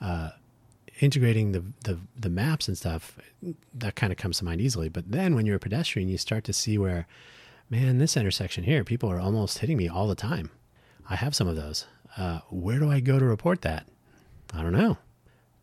uh, 0.00 0.30
integrating 1.00 1.52
the, 1.52 1.64
the, 1.84 1.98
the 2.18 2.28
maps 2.28 2.68
and 2.68 2.76
stuff, 2.76 3.18
that 3.74 3.96
kind 3.96 4.12
of 4.12 4.18
comes 4.18 4.38
to 4.38 4.44
mind 4.44 4.60
easily. 4.60 4.88
But 4.88 5.10
then 5.10 5.34
when 5.34 5.46
you're 5.46 5.56
a 5.56 5.60
pedestrian, 5.60 6.08
you 6.08 6.18
start 6.18 6.44
to 6.44 6.52
see 6.52 6.78
where, 6.78 7.06
man, 7.68 7.98
this 7.98 8.16
intersection 8.16 8.64
here, 8.64 8.84
people 8.84 9.10
are 9.10 9.18
almost 9.18 9.58
hitting 9.58 9.76
me 9.76 9.88
all 9.88 10.06
the 10.06 10.14
time. 10.14 10.50
I 11.08 11.16
have 11.16 11.34
some 11.34 11.48
of 11.48 11.56
those. 11.56 11.86
Uh, 12.16 12.40
where 12.48 12.78
do 12.78 12.90
I 12.90 13.00
go 13.00 13.18
to 13.18 13.24
report 13.24 13.62
that? 13.62 13.86
I 14.52 14.62
don't 14.62 14.72
know. 14.72 14.98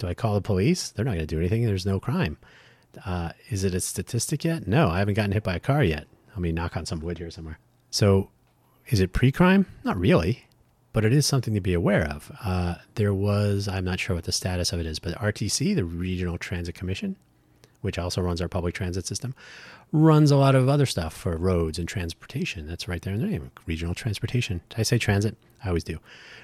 Do 0.01 0.07
I 0.07 0.13
call 0.13 0.33
the 0.33 0.41
police? 0.41 0.89
They're 0.89 1.05
not 1.05 1.11
going 1.11 1.27
to 1.27 1.27
do 1.27 1.39
anything. 1.39 1.65
There's 1.65 1.85
no 1.85 1.99
crime. 1.99 2.37
Uh, 3.05 3.31
is 3.49 3.63
it 3.63 3.73
a 3.73 3.79
statistic 3.79 4.43
yet? 4.43 4.67
No, 4.67 4.89
I 4.89 4.99
haven't 4.99 5.13
gotten 5.13 5.31
hit 5.31 5.43
by 5.43 5.55
a 5.55 5.59
car 5.59 5.83
yet. 5.83 6.07
Let 6.31 6.39
me 6.39 6.51
knock 6.51 6.75
on 6.75 6.85
some 6.85 6.99
wood 6.99 7.19
here 7.19 7.31
somewhere. 7.31 7.59
So, 7.89 8.29
is 8.87 8.99
it 8.99 9.13
pre 9.13 9.31
crime? 9.31 9.65
Not 9.83 9.97
really 9.97 10.47
but 10.93 11.05
it 11.05 11.13
is 11.13 11.25
something 11.25 11.53
to 11.53 11.61
be 11.61 11.73
aware 11.73 12.03
of. 12.03 12.31
Uh, 12.43 12.75
there 12.95 13.13
was, 13.13 13.67
I'm 13.67 13.85
not 13.85 13.99
sure 13.99 14.15
what 14.15 14.25
the 14.25 14.31
status 14.31 14.73
of 14.73 14.79
it 14.79 14.85
is, 14.85 14.99
but 14.99 15.15
RTC, 15.15 15.75
the 15.75 15.85
Regional 15.85 16.37
Transit 16.37 16.75
Commission, 16.75 17.15
which 17.81 17.97
also 17.97 18.21
runs 18.21 18.41
our 18.41 18.49
public 18.49 18.75
transit 18.75 19.05
system, 19.07 19.33
runs 19.91 20.31
a 20.31 20.35
lot 20.35 20.55
of 20.55 20.67
other 20.67 20.85
stuff 20.85 21.13
for 21.13 21.37
roads 21.37 21.79
and 21.79 21.87
transportation. 21.87 22.67
That's 22.67 22.87
right 22.87 23.01
there 23.01 23.13
in 23.13 23.21
the 23.21 23.27
name, 23.27 23.51
Regional 23.65 23.95
Transportation. 23.95 24.61
Did 24.69 24.79
I 24.79 24.83
say 24.83 24.97
transit? 24.97 25.37
I 25.63 25.69
always 25.69 25.83
do. 25.83 25.99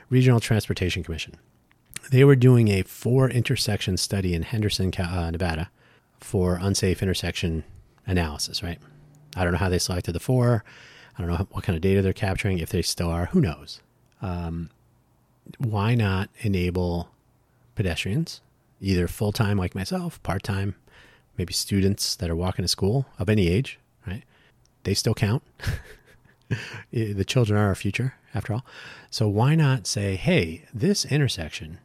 Regional 0.09 0.39
Transportation 0.39 1.03
Commission. 1.03 1.35
They 2.11 2.23
were 2.23 2.35
doing 2.35 2.69
a 2.69 2.83
four 2.83 3.29
intersection 3.29 3.97
study 3.97 4.33
in 4.33 4.43
Henderson, 4.43 4.93
uh, 4.97 5.29
Nevada 5.31 5.69
for 6.19 6.57
unsafe 6.61 7.01
intersection 7.01 7.63
analysis, 8.05 8.63
right? 8.63 8.79
I 9.35 9.43
don't 9.43 9.53
know 9.53 9.59
how 9.59 9.69
they 9.69 9.79
selected 9.79 10.13
the 10.13 10.19
four. 10.19 10.63
I 11.17 11.21
don't 11.21 11.29
know 11.29 11.47
what 11.51 11.63
kind 11.63 11.75
of 11.75 11.81
data 11.81 12.01
they're 12.01 12.13
capturing, 12.13 12.59
if 12.59 12.69
they 12.69 12.81
still 12.81 13.09
are, 13.09 13.25
who 13.25 13.41
knows? 13.41 13.81
Um, 14.21 14.69
why 15.57 15.95
not 15.95 16.29
enable 16.39 17.09
pedestrians, 17.75 18.41
either 18.81 19.07
full 19.07 19.31
time 19.31 19.57
like 19.57 19.75
myself, 19.75 20.21
part 20.23 20.43
time, 20.43 20.75
maybe 21.37 21.53
students 21.53 22.15
that 22.15 22.29
are 22.29 22.35
walking 22.35 22.63
to 22.63 22.67
school 22.67 23.05
of 23.19 23.29
any 23.29 23.47
age, 23.47 23.79
right? 24.05 24.23
They 24.83 24.93
still 24.93 25.13
count. 25.13 25.43
the 26.91 27.25
children 27.25 27.59
are 27.59 27.67
our 27.67 27.75
future, 27.75 28.15
after 28.33 28.53
all. 28.53 28.65
So 29.09 29.27
why 29.27 29.55
not 29.55 29.87
say, 29.87 30.15
hey, 30.15 30.65
this 30.73 31.05
intersection, 31.05 31.79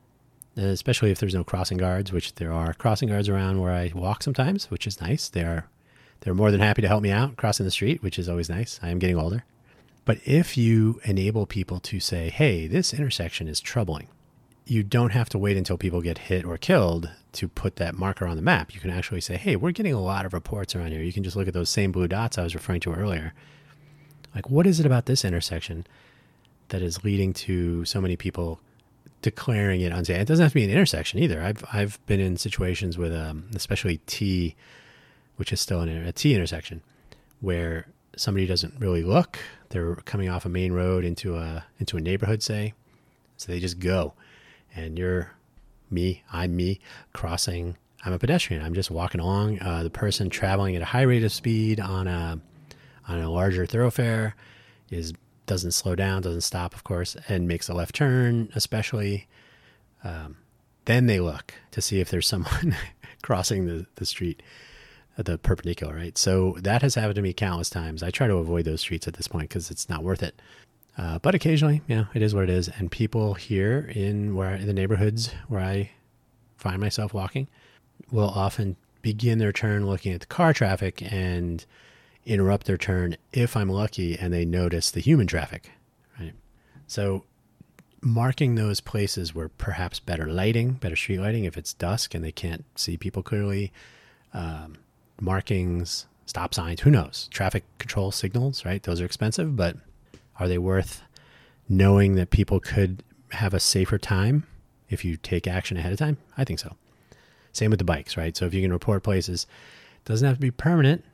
especially 0.56 1.10
if 1.10 1.18
there's 1.18 1.34
no 1.34 1.44
crossing 1.44 1.78
guards, 1.78 2.12
which 2.12 2.34
there 2.34 2.52
are 2.52 2.74
crossing 2.74 3.08
guards 3.08 3.28
around 3.28 3.60
where 3.60 3.72
I 3.72 3.92
walk 3.94 4.22
sometimes, 4.22 4.70
which 4.70 4.86
is 4.86 5.00
nice. 5.00 5.28
They 5.28 5.42
are 5.42 5.68
they're 6.20 6.34
more 6.34 6.52
than 6.52 6.60
happy 6.60 6.82
to 6.82 6.88
help 6.88 7.02
me 7.02 7.10
out 7.10 7.36
crossing 7.36 7.64
the 7.64 7.72
street, 7.72 8.02
which 8.02 8.18
is 8.18 8.28
always 8.28 8.48
nice. 8.48 8.78
I 8.82 8.90
am 8.90 9.00
getting 9.00 9.18
older. 9.18 9.44
But 10.04 10.18
if 10.24 10.56
you 10.56 11.00
enable 11.04 11.46
people 11.46 11.80
to 11.80 12.00
say, 12.00 12.30
hey, 12.30 12.66
this 12.66 12.94
intersection 12.94 13.48
is 13.48 13.60
troubling, 13.60 14.08
you 14.64 14.82
don't 14.82 15.10
have 15.10 15.28
to 15.30 15.38
wait 15.38 15.56
until 15.56 15.76
people 15.76 16.00
get 16.00 16.18
hit 16.18 16.44
or 16.44 16.56
killed 16.56 17.10
to 17.32 17.48
put 17.48 17.76
that 17.76 17.96
marker 17.96 18.26
on 18.26 18.36
the 18.36 18.42
map. 18.42 18.72
You 18.74 18.80
can 18.80 18.90
actually 18.90 19.20
say, 19.20 19.36
hey, 19.36 19.56
we're 19.56 19.72
getting 19.72 19.94
a 19.94 20.00
lot 20.00 20.24
of 20.24 20.32
reports 20.32 20.76
around 20.76 20.92
here. 20.92 21.02
You 21.02 21.12
can 21.12 21.24
just 21.24 21.36
look 21.36 21.48
at 21.48 21.54
those 21.54 21.70
same 21.70 21.90
blue 21.90 22.08
dots 22.08 22.38
I 22.38 22.44
was 22.44 22.54
referring 22.54 22.80
to 22.80 22.92
earlier. 22.92 23.32
Like, 24.34 24.48
what 24.48 24.66
is 24.66 24.78
it 24.78 24.86
about 24.86 25.06
this 25.06 25.24
intersection 25.24 25.86
that 26.68 26.82
is 26.82 27.04
leading 27.04 27.32
to 27.34 27.84
so 27.84 28.00
many 28.00 28.16
people 28.16 28.60
declaring 29.22 29.80
it 29.80 29.92
unsafe? 29.92 30.20
It 30.20 30.28
doesn't 30.28 30.42
have 30.42 30.52
to 30.52 30.56
be 30.56 30.64
an 30.64 30.70
intersection 30.70 31.20
either. 31.20 31.42
I've, 31.42 31.64
I've 31.72 32.04
been 32.06 32.20
in 32.20 32.36
situations 32.36 32.98
with, 32.98 33.14
um, 33.14 33.46
especially 33.54 33.98
T 34.06 34.54
which 35.36 35.52
is 35.52 35.60
still 35.60 35.80
an, 35.80 35.88
a 35.88 36.12
T 36.12 36.34
intersection, 36.34 36.82
where 37.40 37.88
somebody 38.16 38.46
doesn't 38.46 38.74
really 38.78 39.02
look. 39.02 39.38
They're 39.70 39.96
coming 39.96 40.28
off 40.28 40.44
a 40.44 40.48
main 40.48 40.72
road 40.72 41.04
into 41.04 41.36
a 41.36 41.64
into 41.78 41.96
a 41.96 42.00
neighborhood, 42.00 42.42
say, 42.42 42.74
so 43.36 43.50
they 43.50 43.58
just 43.58 43.78
go, 43.78 44.14
and 44.74 44.98
you're 44.98 45.32
me, 45.90 46.22
I'm 46.32 46.54
me, 46.56 46.80
crossing. 47.12 47.76
I'm 48.04 48.12
a 48.12 48.18
pedestrian. 48.18 48.62
I'm 48.62 48.74
just 48.74 48.90
walking 48.90 49.20
along. 49.20 49.60
Uh, 49.60 49.82
the 49.82 49.90
person 49.90 50.28
traveling 50.28 50.74
at 50.74 50.82
a 50.82 50.86
high 50.86 51.02
rate 51.02 51.24
of 51.24 51.32
speed 51.32 51.80
on 51.80 52.06
a 52.06 52.38
on 53.08 53.18
a 53.18 53.30
larger 53.30 53.66
thoroughfare 53.66 54.34
is 54.90 55.12
doesn't 55.46 55.72
slow 55.72 55.94
down, 55.94 56.22
doesn't 56.22 56.42
stop, 56.42 56.74
of 56.74 56.84
course, 56.84 57.16
and 57.28 57.48
makes 57.48 57.68
a 57.68 57.74
left 57.74 57.94
turn, 57.94 58.50
especially. 58.54 59.26
Um, 60.04 60.36
then 60.84 61.06
they 61.06 61.20
look 61.20 61.54
to 61.70 61.80
see 61.80 62.00
if 62.00 62.10
there's 62.10 62.26
someone 62.26 62.76
crossing 63.22 63.66
the, 63.66 63.86
the 63.96 64.06
street 64.06 64.42
the 65.16 65.38
perpendicular, 65.38 65.94
right? 65.94 66.16
So 66.16 66.56
that 66.60 66.82
has 66.82 66.94
happened 66.94 67.16
to 67.16 67.22
me 67.22 67.32
countless 67.32 67.70
times. 67.70 68.02
I 68.02 68.10
try 68.10 68.26
to 68.26 68.36
avoid 68.36 68.64
those 68.64 68.80
streets 68.80 69.06
at 69.06 69.14
this 69.14 69.28
point 69.28 69.48
because 69.48 69.70
it's 69.70 69.88
not 69.88 70.02
worth 70.02 70.22
it. 70.22 70.40
Uh, 70.96 71.18
but 71.18 71.34
occasionally, 71.34 71.82
you 71.86 71.96
know, 71.96 72.06
it 72.14 72.22
is 72.22 72.34
what 72.34 72.44
it 72.44 72.50
is. 72.50 72.68
And 72.68 72.90
people 72.90 73.34
here 73.34 73.90
in 73.94 74.34
where 74.34 74.54
in 74.54 74.66
the 74.66 74.72
neighborhoods 74.72 75.32
where 75.48 75.60
I 75.60 75.90
find 76.56 76.80
myself 76.80 77.14
walking 77.14 77.48
will 78.10 78.28
often 78.28 78.76
begin 79.00 79.38
their 79.38 79.52
turn 79.52 79.86
looking 79.86 80.12
at 80.12 80.20
the 80.20 80.26
car 80.26 80.52
traffic 80.52 81.02
and 81.12 81.64
interrupt 82.24 82.66
their 82.66 82.76
turn 82.76 83.16
if 83.32 83.56
I'm 83.56 83.68
lucky 83.68 84.18
and 84.18 84.32
they 84.32 84.44
notice 84.44 84.90
the 84.90 85.00
human 85.00 85.26
traffic, 85.26 85.70
right? 86.18 86.34
So 86.86 87.24
marking 88.00 88.54
those 88.54 88.80
places 88.80 89.34
where 89.34 89.48
perhaps 89.48 90.00
better 90.00 90.26
lighting, 90.26 90.72
better 90.72 90.96
street 90.96 91.18
lighting, 91.18 91.44
if 91.44 91.56
it's 91.56 91.72
dusk 91.72 92.14
and 92.14 92.24
they 92.24 92.32
can't 92.32 92.64
see 92.74 92.96
people 92.96 93.22
clearly, 93.22 93.72
um, 94.34 94.76
markings, 95.20 96.06
stop 96.26 96.54
signs, 96.54 96.80
who 96.80 96.90
knows? 96.90 97.28
Traffic 97.30 97.64
control 97.78 98.10
signals, 98.10 98.64
right? 98.64 98.82
Those 98.82 99.00
are 99.00 99.04
expensive, 99.04 99.56
but 99.56 99.76
are 100.38 100.48
they 100.48 100.58
worth 100.58 101.02
knowing 101.68 102.16
that 102.16 102.30
people 102.30 102.60
could 102.60 103.02
have 103.30 103.54
a 103.54 103.60
safer 103.60 103.98
time 103.98 104.46
if 104.90 105.04
you 105.04 105.16
take 105.16 105.46
action 105.46 105.76
ahead 105.76 105.92
of 105.92 105.98
time? 105.98 106.18
I 106.36 106.44
think 106.44 106.58
so. 106.58 106.76
Same 107.52 107.70
with 107.70 107.78
the 107.78 107.84
bikes, 107.84 108.16
right? 108.16 108.36
So 108.36 108.46
if 108.46 108.54
you 108.54 108.62
can 108.62 108.72
report 108.72 109.02
places, 109.02 109.46
doesn't 110.04 110.26
have 110.26 110.36
to 110.36 110.40
be 110.40 110.50
permanent. 110.50 111.04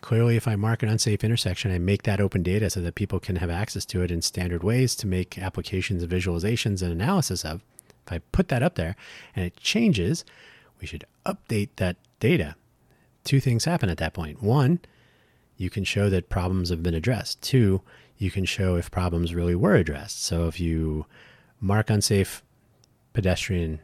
Clearly, 0.00 0.36
if 0.36 0.48
I 0.48 0.56
mark 0.56 0.82
an 0.82 0.88
unsafe 0.88 1.22
intersection, 1.22 1.72
I 1.72 1.78
make 1.78 2.04
that 2.04 2.20
open 2.20 2.42
data 2.42 2.70
so 2.70 2.80
that 2.80 2.94
people 2.94 3.20
can 3.20 3.36
have 3.36 3.50
access 3.50 3.84
to 3.86 4.02
it 4.02 4.10
in 4.10 4.22
standard 4.22 4.62
ways 4.62 4.94
to 4.96 5.06
make 5.06 5.38
applications 5.38 6.02
and 6.02 6.10
visualizations 6.10 6.82
and 6.82 6.90
analysis 6.90 7.44
of. 7.44 7.62
If 8.06 8.12
I 8.12 8.18
put 8.32 8.48
that 8.48 8.62
up 8.62 8.76
there 8.76 8.96
and 9.36 9.44
it 9.44 9.56
changes, 9.56 10.24
we 10.80 10.86
should 10.86 11.04
update 11.26 11.70
that 11.76 11.96
data 12.18 12.56
two 13.24 13.40
things 13.40 13.64
happen 13.64 13.88
at 13.88 13.98
that 13.98 14.14
point. 14.14 14.42
One, 14.42 14.80
you 15.56 15.70
can 15.70 15.84
show 15.84 16.08
that 16.10 16.28
problems 16.28 16.70
have 16.70 16.82
been 16.82 16.94
addressed. 16.94 17.42
Two, 17.42 17.82
you 18.18 18.30
can 18.30 18.44
show 18.44 18.76
if 18.76 18.90
problems 18.90 19.34
really 19.34 19.54
were 19.54 19.74
addressed. 19.74 20.24
So 20.24 20.46
if 20.46 20.60
you 20.60 21.06
mark 21.60 21.90
unsafe 21.90 22.42
pedestrian 23.12 23.80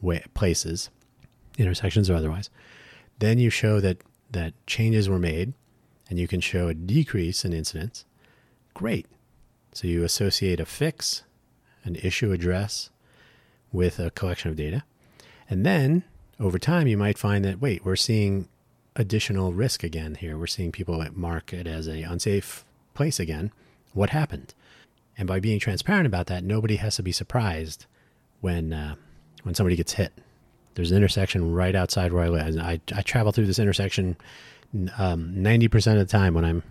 way, 0.00 0.24
places, 0.34 0.90
intersections 1.58 2.08
or 2.10 2.14
otherwise, 2.14 2.50
then 3.18 3.38
you 3.38 3.50
show 3.50 3.80
that 3.80 3.98
that 4.30 4.54
changes 4.66 5.08
were 5.08 5.18
made 5.18 5.54
and 6.08 6.18
you 6.18 6.26
can 6.26 6.40
show 6.40 6.68
a 6.68 6.74
decrease 6.74 7.44
in 7.44 7.52
incidents. 7.52 8.04
Great. 8.74 9.06
So 9.72 9.86
you 9.86 10.02
associate 10.02 10.60
a 10.60 10.66
fix, 10.66 11.22
an 11.84 11.96
issue 11.96 12.32
address 12.32 12.90
with 13.72 13.98
a 13.98 14.10
collection 14.10 14.50
of 14.50 14.56
data. 14.56 14.82
And 15.48 15.64
then 15.64 16.04
over 16.38 16.58
time, 16.58 16.86
you 16.86 16.96
might 16.96 17.18
find 17.18 17.44
that, 17.44 17.60
wait, 17.60 17.84
we're 17.84 17.96
seeing 17.96 18.48
additional 18.96 19.52
risk 19.52 19.84
again 19.84 20.16
here. 20.16 20.36
We're 20.36 20.46
seeing 20.48 20.72
people 20.72 21.04
mark 21.14 21.52
it 21.52 21.66
as 21.66 21.86
a 21.86 22.02
unsafe 22.02 22.64
place 22.94 23.20
again. 23.20 23.52
What 23.92 24.10
happened? 24.10 24.54
And 25.16 25.28
by 25.28 25.38
being 25.38 25.60
transparent 25.60 26.06
about 26.06 26.26
that, 26.26 26.42
nobody 26.42 26.76
has 26.76 26.96
to 26.96 27.02
be 27.02 27.12
surprised 27.12 27.86
when 28.40 28.72
uh, 28.72 28.94
when 29.42 29.54
somebody 29.54 29.76
gets 29.76 29.92
hit. 29.92 30.12
There's 30.80 30.92
an 30.92 30.96
intersection 30.96 31.52
right 31.52 31.74
outside 31.74 32.12
where 32.12 32.24
I 32.24 32.28
live. 32.28 32.56
I, 32.58 32.80
I 32.94 33.02
travel 33.02 33.32
through 33.32 33.46
this 33.46 33.58
intersection 33.58 34.16
um, 34.96 35.34
90% 35.36 35.92
of 35.92 35.98
the 35.98 36.04
time 36.06 36.32
when 36.32 36.44
I'm 36.44 36.62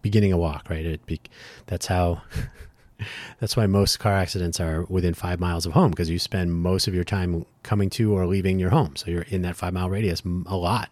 beginning 0.00 0.32
a 0.32 0.38
walk, 0.38 0.70
right? 0.70 0.86
It 0.86 1.04
be, 1.04 1.20
that's 1.66 1.86
how 1.86 2.22
That's 3.40 3.56
why 3.56 3.66
most 3.66 3.98
car 3.98 4.14
accidents 4.14 4.58
are 4.60 4.84
within 4.84 5.14
five 5.14 5.38
miles 5.38 5.66
of 5.66 5.72
home 5.72 5.90
because 5.90 6.08
you 6.08 6.18
spend 6.18 6.54
most 6.54 6.88
of 6.88 6.94
your 6.94 7.04
time 7.04 7.44
coming 7.62 7.90
to 7.90 8.16
or 8.16 8.26
leaving 8.26 8.58
your 8.58 8.70
home. 8.70 8.96
So 8.96 9.10
you're 9.10 9.22
in 9.22 9.42
that 9.42 9.56
five 9.56 9.74
mile 9.74 9.90
radius 9.90 10.22
a 10.46 10.56
lot. 10.56 10.90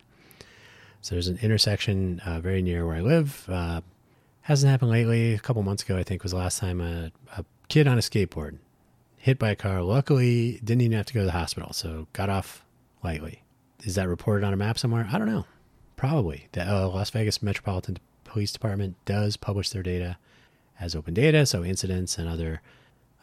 So 1.01 1.15
there's 1.15 1.29
an 1.29 1.39
intersection 1.43 2.21
uh, 2.21 2.41
very 2.41 2.63
near 2.63 2.87
where 2.87 2.97
I 2.97 3.01
live. 3.01 3.49
Uh, 3.49 3.81
hasn't 4.43 4.71
happened 4.71 4.91
lately. 4.91 5.33
A 5.33 5.39
couple 5.39 5.63
months 5.63 5.83
ago, 5.83 5.97
I 5.97 6.03
think, 6.03 6.23
was 6.23 6.33
the 6.33 6.39
last 6.39 6.59
time 6.59 6.81
a, 6.81 7.11
a 7.37 7.45
kid 7.69 7.87
on 7.87 7.97
a 7.97 8.03
skateboard 8.03 8.59
hit 9.25 9.39
by 9.39 9.49
a 9.49 9.57
car. 9.57 9.81
Luckily, 9.81 10.61
didn't 10.63 10.83
even 10.83 10.99
have 10.99 11.07
to 11.07 11.15
go 11.15 11.21
to 11.21 11.27
the 11.27 11.33
hospital, 11.33 11.73
so 11.73 12.07
got 12.13 12.29
off 12.29 12.63
lightly. 13.03 13.43
Is 13.83 13.95
that 13.95 14.07
reported 14.07 14.45
on 14.45 14.53
a 14.53 14.57
map 14.59 14.79
somewhere? 14.79 15.09
I 15.11 15.17
don't 15.17 15.27
know. 15.27 15.47
Probably. 15.97 16.49
The 16.53 16.71
uh, 16.71 16.89
Las 16.89 17.09
Vegas 17.09 17.43
Metropolitan 17.43 17.97
Police 18.25 18.53
Department 18.53 18.97
does 19.07 19.39
publish 19.39 19.71
their 19.71 19.83
data 19.83 20.19
as 20.79 20.95
open 20.95 21.15
data, 21.15 21.47
so 21.47 21.65
incidents 21.65 22.19
and 22.19 22.29
other 22.29 22.61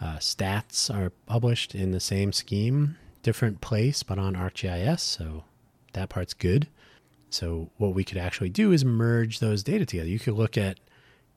uh, 0.02 0.16
stats 0.18 0.92
are 0.92 1.12
published 1.28 1.76
in 1.76 1.92
the 1.92 2.00
same 2.00 2.34
scheme, 2.34 2.98
different 3.22 3.62
place, 3.62 4.02
but 4.02 4.18
on 4.18 4.34
ArcGIS, 4.34 5.02
so 5.02 5.44
that 5.94 6.10
part's 6.10 6.34
good. 6.34 6.68
So 7.30 7.70
what 7.78 7.94
we 7.94 8.04
could 8.04 8.18
actually 8.18 8.50
do 8.50 8.72
is 8.72 8.84
merge 8.84 9.38
those 9.38 9.62
data 9.62 9.86
together. 9.86 10.10
You 10.10 10.18
could 10.18 10.34
look 10.34 10.58
at 10.58 10.80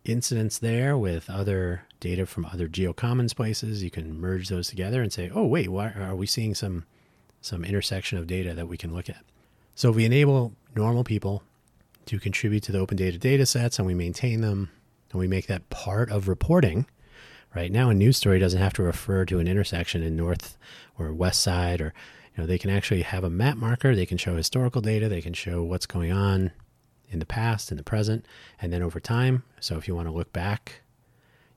incidents 0.06 0.56
there 0.56 0.96
with 0.96 1.28
other 1.28 1.82
data 2.04 2.26
from 2.26 2.44
other 2.44 2.68
geocommons 2.68 3.34
places. 3.34 3.82
You 3.82 3.90
can 3.90 4.20
merge 4.20 4.50
those 4.50 4.68
together 4.68 5.02
and 5.02 5.10
say, 5.10 5.30
oh 5.34 5.46
wait, 5.46 5.70
why 5.70 5.90
are 5.90 6.14
we 6.14 6.26
seeing 6.26 6.54
some 6.54 6.84
some 7.40 7.64
intersection 7.64 8.18
of 8.18 8.26
data 8.26 8.54
that 8.54 8.68
we 8.68 8.76
can 8.76 8.94
look 8.94 9.08
at? 9.08 9.24
So 9.74 9.90
if 9.90 9.96
we 9.96 10.04
enable 10.04 10.52
normal 10.76 11.02
people 11.02 11.42
to 12.06 12.18
contribute 12.18 12.62
to 12.64 12.72
the 12.72 12.78
open 12.78 12.96
data 12.96 13.18
data 13.18 13.46
sets 13.46 13.78
and 13.78 13.86
we 13.86 13.94
maintain 13.94 14.42
them 14.42 14.70
and 15.10 15.18
we 15.18 15.26
make 15.26 15.46
that 15.46 15.70
part 15.70 16.10
of 16.10 16.28
reporting. 16.28 16.86
Right 17.54 17.72
now, 17.72 17.88
a 17.88 17.94
news 17.94 18.16
story 18.16 18.38
doesn't 18.38 18.60
have 18.60 18.74
to 18.74 18.82
refer 18.82 19.24
to 19.26 19.38
an 19.38 19.48
intersection 19.48 20.02
in 20.02 20.16
north 20.16 20.58
or 20.98 21.12
west 21.12 21.40
side, 21.40 21.80
or 21.80 21.94
you 22.34 22.42
know, 22.42 22.46
they 22.46 22.58
can 22.58 22.68
actually 22.68 23.02
have 23.02 23.22
a 23.22 23.30
map 23.30 23.56
marker. 23.56 23.94
They 23.94 24.06
can 24.06 24.18
show 24.18 24.36
historical 24.36 24.82
data. 24.82 25.08
They 25.08 25.22
can 25.22 25.34
show 25.34 25.62
what's 25.62 25.86
going 25.86 26.10
on 26.10 26.50
in 27.08 27.20
the 27.20 27.26
past, 27.26 27.70
in 27.70 27.76
the 27.76 27.84
present, 27.84 28.26
and 28.60 28.72
then 28.72 28.82
over 28.82 28.98
time. 28.98 29.44
So 29.60 29.76
if 29.76 29.86
you 29.86 29.94
want 29.94 30.08
to 30.08 30.12
look 30.12 30.32
back, 30.32 30.82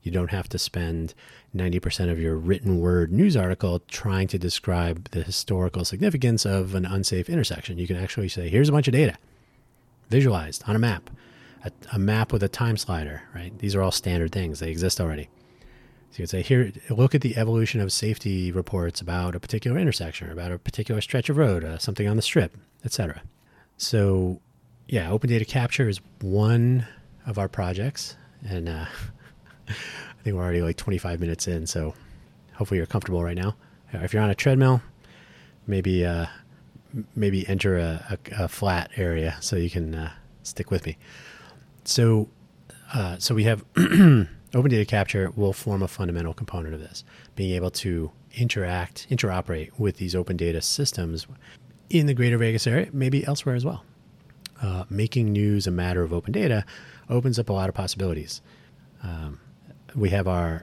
you 0.08 0.12
don't 0.14 0.30
have 0.30 0.48
to 0.48 0.58
spend 0.58 1.12
90% 1.54 2.10
of 2.10 2.18
your 2.18 2.34
written 2.34 2.80
word 2.80 3.12
news 3.12 3.36
article 3.36 3.80
trying 3.88 4.26
to 4.28 4.38
describe 4.38 5.10
the 5.10 5.22
historical 5.22 5.84
significance 5.84 6.46
of 6.46 6.74
an 6.74 6.86
unsafe 6.86 7.28
intersection. 7.28 7.76
You 7.76 7.86
can 7.86 7.96
actually 7.96 8.28
say, 8.28 8.48
here's 8.48 8.70
a 8.70 8.72
bunch 8.72 8.88
of 8.88 8.92
data 8.92 9.18
visualized 10.08 10.64
on 10.66 10.74
a 10.74 10.78
map 10.78 11.10
a, 11.64 11.72
a 11.92 11.98
map 11.98 12.32
with 12.32 12.42
a 12.42 12.48
time 12.48 12.76
slider, 12.76 13.22
right? 13.34 13.56
These 13.58 13.74
are 13.74 13.82
all 13.82 13.90
standard 13.90 14.32
things. 14.32 14.60
They 14.60 14.70
exist 14.70 15.00
already. 15.00 15.28
So 16.10 16.14
you 16.14 16.22
could 16.22 16.30
say, 16.30 16.42
here, 16.42 16.72
look 16.88 17.14
at 17.16 17.20
the 17.20 17.36
evolution 17.36 17.80
of 17.80 17.92
safety 17.92 18.50
reports 18.50 19.00
about 19.00 19.34
a 19.34 19.40
particular 19.40 19.78
intersection 19.78 20.30
about 20.30 20.52
a 20.52 20.58
particular 20.58 21.00
stretch 21.00 21.28
of 21.28 21.36
road, 21.36 21.64
uh, 21.64 21.78
something 21.78 22.08
on 22.08 22.16
the 22.16 22.22
strip, 22.22 22.56
etc. 22.84 23.22
So, 23.76 24.40
yeah, 24.86 25.10
open 25.10 25.28
data 25.28 25.44
capture 25.44 25.88
is 25.88 26.00
one 26.20 26.86
of 27.26 27.38
our 27.38 27.48
projects. 27.48 28.16
And 28.48 28.68
uh, 28.68 28.86
I 29.68 30.22
think 30.22 30.36
we're 30.36 30.42
already 30.42 30.62
like 30.62 30.76
25 30.76 31.20
minutes 31.20 31.46
in. 31.46 31.66
So 31.66 31.94
hopefully 32.54 32.78
you're 32.78 32.86
comfortable 32.86 33.22
right 33.22 33.36
now. 33.36 33.56
If 33.92 34.12
you're 34.12 34.22
on 34.22 34.30
a 34.30 34.34
treadmill, 34.34 34.82
maybe 35.66 36.04
uh, 36.04 36.26
maybe 37.14 37.48
enter 37.48 37.78
a, 37.78 38.18
a, 38.32 38.44
a, 38.44 38.48
flat 38.48 38.90
area 38.96 39.36
so 39.40 39.56
you 39.56 39.70
can 39.70 39.94
uh, 39.94 40.12
stick 40.42 40.70
with 40.70 40.86
me. 40.86 40.96
So, 41.84 42.28
uh, 42.92 43.18
so 43.18 43.34
we 43.34 43.44
have 43.44 43.64
open 43.76 44.70
data 44.70 44.84
capture 44.84 45.30
will 45.36 45.52
form 45.52 45.82
a 45.82 45.88
fundamental 45.88 46.34
component 46.34 46.74
of 46.74 46.80
this, 46.80 47.04
being 47.36 47.54
able 47.54 47.70
to 47.70 48.10
interact, 48.34 49.06
interoperate 49.10 49.70
with 49.78 49.96
these 49.96 50.14
open 50.14 50.36
data 50.36 50.60
systems 50.60 51.26
in 51.90 52.06
the 52.06 52.14
greater 52.14 52.38
Vegas 52.38 52.66
area, 52.66 52.88
maybe 52.92 53.26
elsewhere 53.26 53.54
as 53.54 53.64
well. 53.64 53.84
Uh, 54.60 54.84
making 54.90 55.32
news 55.32 55.66
a 55.66 55.70
matter 55.70 56.02
of 56.02 56.12
open 56.12 56.32
data 56.32 56.64
opens 57.08 57.38
up 57.38 57.48
a 57.48 57.52
lot 57.52 57.68
of 57.68 57.74
possibilities. 57.74 58.40
Um, 59.02 59.38
we 59.94 60.10
have 60.10 60.28
our 60.28 60.62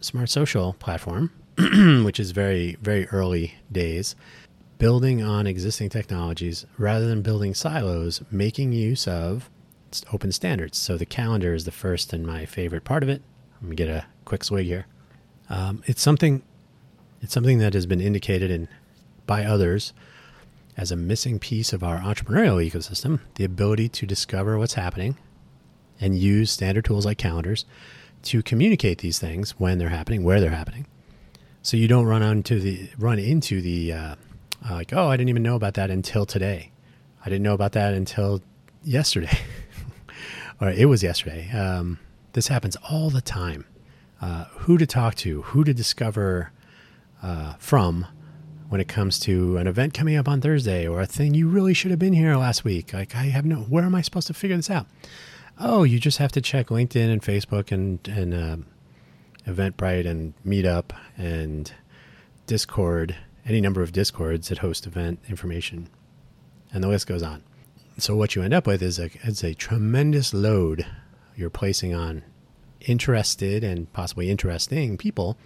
smart 0.00 0.30
social 0.30 0.74
platform, 0.74 1.30
which 2.04 2.20
is 2.20 2.30
very, 2.30 2.76
very 2.80 3.06
early 3.08 3.54
days, 3.70 4.14
building 4.78 5.22
on 5.22 5.46
existing 5.46 5.88
technologies 5.88 6.66
rather 6.76 7.06
than 7.06 7.22
building 7.22 7.54
silos, 7.54 8.22
making 8.30 8.72
use 8.72 9.08
of 9.08 9.50
open 10.12 10.32
standards. 10.32 10.78
So 10.78 10.96
the 10.96 11.06
calendar 11.06 11.54
is 11.54 11.64
the 11.64 11.72
first 11.72 12.12
and 12.12 12.26
my 12.26 12.44
favorite 12.44 12.84
part 12.84 13.02
of 13.02 13.08
it. 13.08 13.22
Let 13.60 13.70
me 13.70 13.76
get 13.76 13.88
a 13.88 14.06
quick 14.24 14.44
swig 14.44 14.66
here. 14.66 14.86
Um, 15.50 15.82
it's 15.86 16.02
something, 16.02 16.42
it's 17.20 17.32
something 17.32 17.58
that 17.58 17.74
has 17.74 17.86
been 17.86 18.00
indicated 18.00 18.50
in 18.50 18.68
by 19.26 19.44
others 19.44 19.92
as 20.76 20.92
a 20.92 20.96
missing 20.96 21.38
piece 21.38 21.72
of 21.72 21.82
our 21.82 21.98
entrepreneurial 21.98 22.64
ecosystem. 22.64 23.20
The 23.34 23.44
ability 23.44 23.88
to 23.90 24.06
discover 24.06 24.58
what's 24.58 24.74
happening 24.74 25.16
and 26.00 26.16
use 26.16 26.52
standard 26.52 26.84
tools 26.84 27.04
like 27.04 27.18
calendars 27.18 27.64
to 28.22 28.42
communicate 28.42 28.98
these 28.98 29.18
things 29.18 29.52
when 29.58 29.78
they're 29.78 29.88
happening, 29.88 30.24
where 30.24 30.40
they're 30.40 30.50
happening, 30.50 30.86
so 31.62 31.76
you 31.76 31.88
don't 31.88 32.06
run 32.06 32.22
onto 32.22 32.58
the 32.58 32.88
run 32.98 33.18
into 33.18 33.60
the 33.60 33.92
uh, 33.92 34.14
uh, 34.68 34.74
like 34.74 34.92
oh 34.92 35.08
I 35.08 35.16
didn't 35.16 35.28
even 35.30 35.42
know 35.42 35.56
about 35.56 35.74
that 35.74 35.90
until 35.90 36.26
today. 36.26 36.72
I 37.24 37.28
didn't 37.28 37.42
know 37.42 37.54
about 37.54 37.72
that 37.72 37.94
until 37.94 38.40
yesterday, 38.82 39.38
or 40.60 40.70
it 40.70 40.86
was 40.86 41.02
yesterday. 41.02 41.50
Um, 41.50 41.98
this 42.32 42.48
happens 42.48 42.76
all 42.90 43.10
the 43.10 43.20
time. 43.20 43.64
Uh, 44.20 44.44
who 44.50 44.78
to 44.78 44.86
talk 44.86 45.14
to, 45.14 45.42
who 45.42 45.62
to 45.62 45.72
discover 45.72 46.50
uh, 47.22 47.54
from 47.58 48.04
when 48.68 48.80
it 48.80 48.88
comes 48.88 49.18
to 49.20 49.56
an 49.56 49.66
event 49.66 49.94
coming 49.94 50.16
up 50.16 50.28
on 50.28 50.40
Thursday 50.40 50.86
or 50.86 51.00
a 51.00 51.06
thing 51.06 51.34
you 51.34 51.48
really 51.48 51.72
should 51.72 51.90
have 51.90 52.00
been 52.00 52.12
here 52.12 52.36
last 52.36 52.64
week. 52.64 52.92
Like 52.92 53.14
I 53.14 53.24
have 53.24 53.44
no, 53.44 53.56
where 53.56 53.84
am 53.84 53.94
I 53.94 54.02
supposed 54.02 54.26
to 54.26 54.34
figure 54.34 54.56
this 54.56 54.70
out? 54.70 54.86
Oh, 55.60 55.82
you 55.82 55.98
just 55.98 56.18
have 56.18 56.30
to 56.32 56.40
check 56.40 56.68
LinkedIn 56.68 57.10
and 57.10 57.20
Facebook 57.20 57.72
and 57.72 58.06
and 58.08 58.34
uh, 58.34 58.56
Eventbrite 59.50 60.06
and 60.06 60.34
Meetup 60.46 60.92
and 61.16 61.72
Discord, 62.46 63.16
any 63.44 63.60
number 63.60 63.82
of 63.82 63.92
Discords 63.92 64.48
that 64.48 64.58
host 64.58 64.86
event 64.86 65.18
information, 65.28 65.88
and 66.72 66.84
the 66.84 66.88
list 66.88 67.06
goes 67.08 67.22
on. 67.22 67.42
So 67.98 68.14
what 68.14 68.36
you 68.36 68.42
end 68.42 68.54
up 68.54 68.68
with 68.68 68.82
is 68.82 69.00
a 69.00 69.10
is 69.24 69.42
a 69.42 69.54
tremendous 69.54 70.32
load 70.32 70.86
you're 71.34 71.50
placing 71.50 71.92
on 71.92 72.22
interested 72.80 73.64
and 73.64 73.92
possibly 73.92 74.30
interesting 74.30 74.96
people 74.96 75.36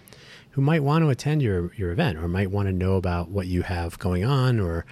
who 0.51 0.61
might 0.61 0.83
want 0.83 1.03
to 1.03 1.09
attend 1.09 1.41
your, 1.41 1.73
your 1.75 1.91
event 1.91 2.17
or 2.19 2.27
might 2.27 2.51
want 2.51 2.67
to 2.67 2.73
know 2.73 2.95
about 2.95 3.29
what 3.29 3.47
you 3.47 3.63
have 3.63 3.97
going 3.97 4.23
on 4.23 4.59
or 4.59 4.85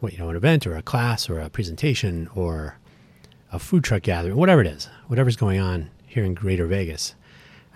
what 0.00 0.12
you 0.12 0.18
know 0.18 0.28
an 0.28 0.36
event 0.36 0.66
or 0.66 0.76
a 0.76 0.82
class 0.82 1.30
or 1.30 1.38
a 1.38 1.48
presentation 1.48 2.28
or 2.34 2.78
a 3.54 3.58
food 3.60 3.84
truck 3.84 4.02
gathering, 4.02 4.34
whatever 4.36 4.60
it 4.60 4.66
is, 4.66 4.88
whatever's 5.06 5.36
going 5.36 5.60
on 5.60 5.88
here 6.04 6.24
in 6.24 6.34
Greater 6.34 6.66
Vegas, 6.66 7.14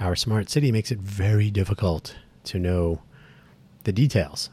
our 0.01 0.17
smart 0.17 0.51
city 0.51 0.73
makes 0.73 0.91
it 0.91 0.99
very 0.99 1.53
difficult 1.53 2.17
to 2.45 2.59
know 2.59 3.01
the 3.85 3.93
details. 3.93 4.51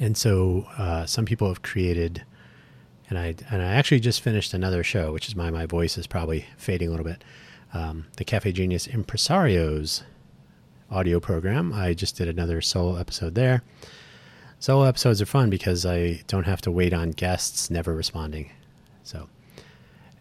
And 0.00 0.16
so 0.16 0.66
uh, 0.78 1.04
some 1.04 1.26
people 1.26 1.48
have 1.48 1.60
created, 1.60 2.24
and 3.10 3.18
I 3.18 3.34
and 3.50 3.60
I 3.60 3.74
actually 3.74 4.00
just 4.00 4.22
finished 4.22 4.54
another 4.54 4.82
show, 4.82 5.12
which 5.12 5.28
is 5.28 5.36
why 5.36 5.50
my 5.50 5.66
voice 5.66 5.98
is 5.98 6.06
probably 6.06 6.46
fading 6.56 6.88
a 6.88 6.90
little 6.90 7.04
bit. 7.04 7.22
Um, 7.74 8.06
the 8.16 8.24
Cafe 8.24 8.50
Genius 8.52 8.86
Impresarios 8.86 10.02
audio 10.90 11.20
program. 11.20 11.74
I 11.74 11.92
just 11.92 12.16
did 12.16 12.28
another 12.28 12.62
solo 12.62 12.96
episode 12.96 13.34
there. 13.34 13.62
Solo 14.58 14.84
episodes 14.84 15.20
are 15.20 15.26
fun 15.26 15.50
because 15.50 15.84
I 15.84 16.22
don't 16.26 16.44
have 16.44 16.62
to 16.62 16.70
wait 16.70 16.94
on 16.94 17.10
guests 17.10 17.70
never 17.70 17.94
responding. 17.94 18.50
So 19.02 19.28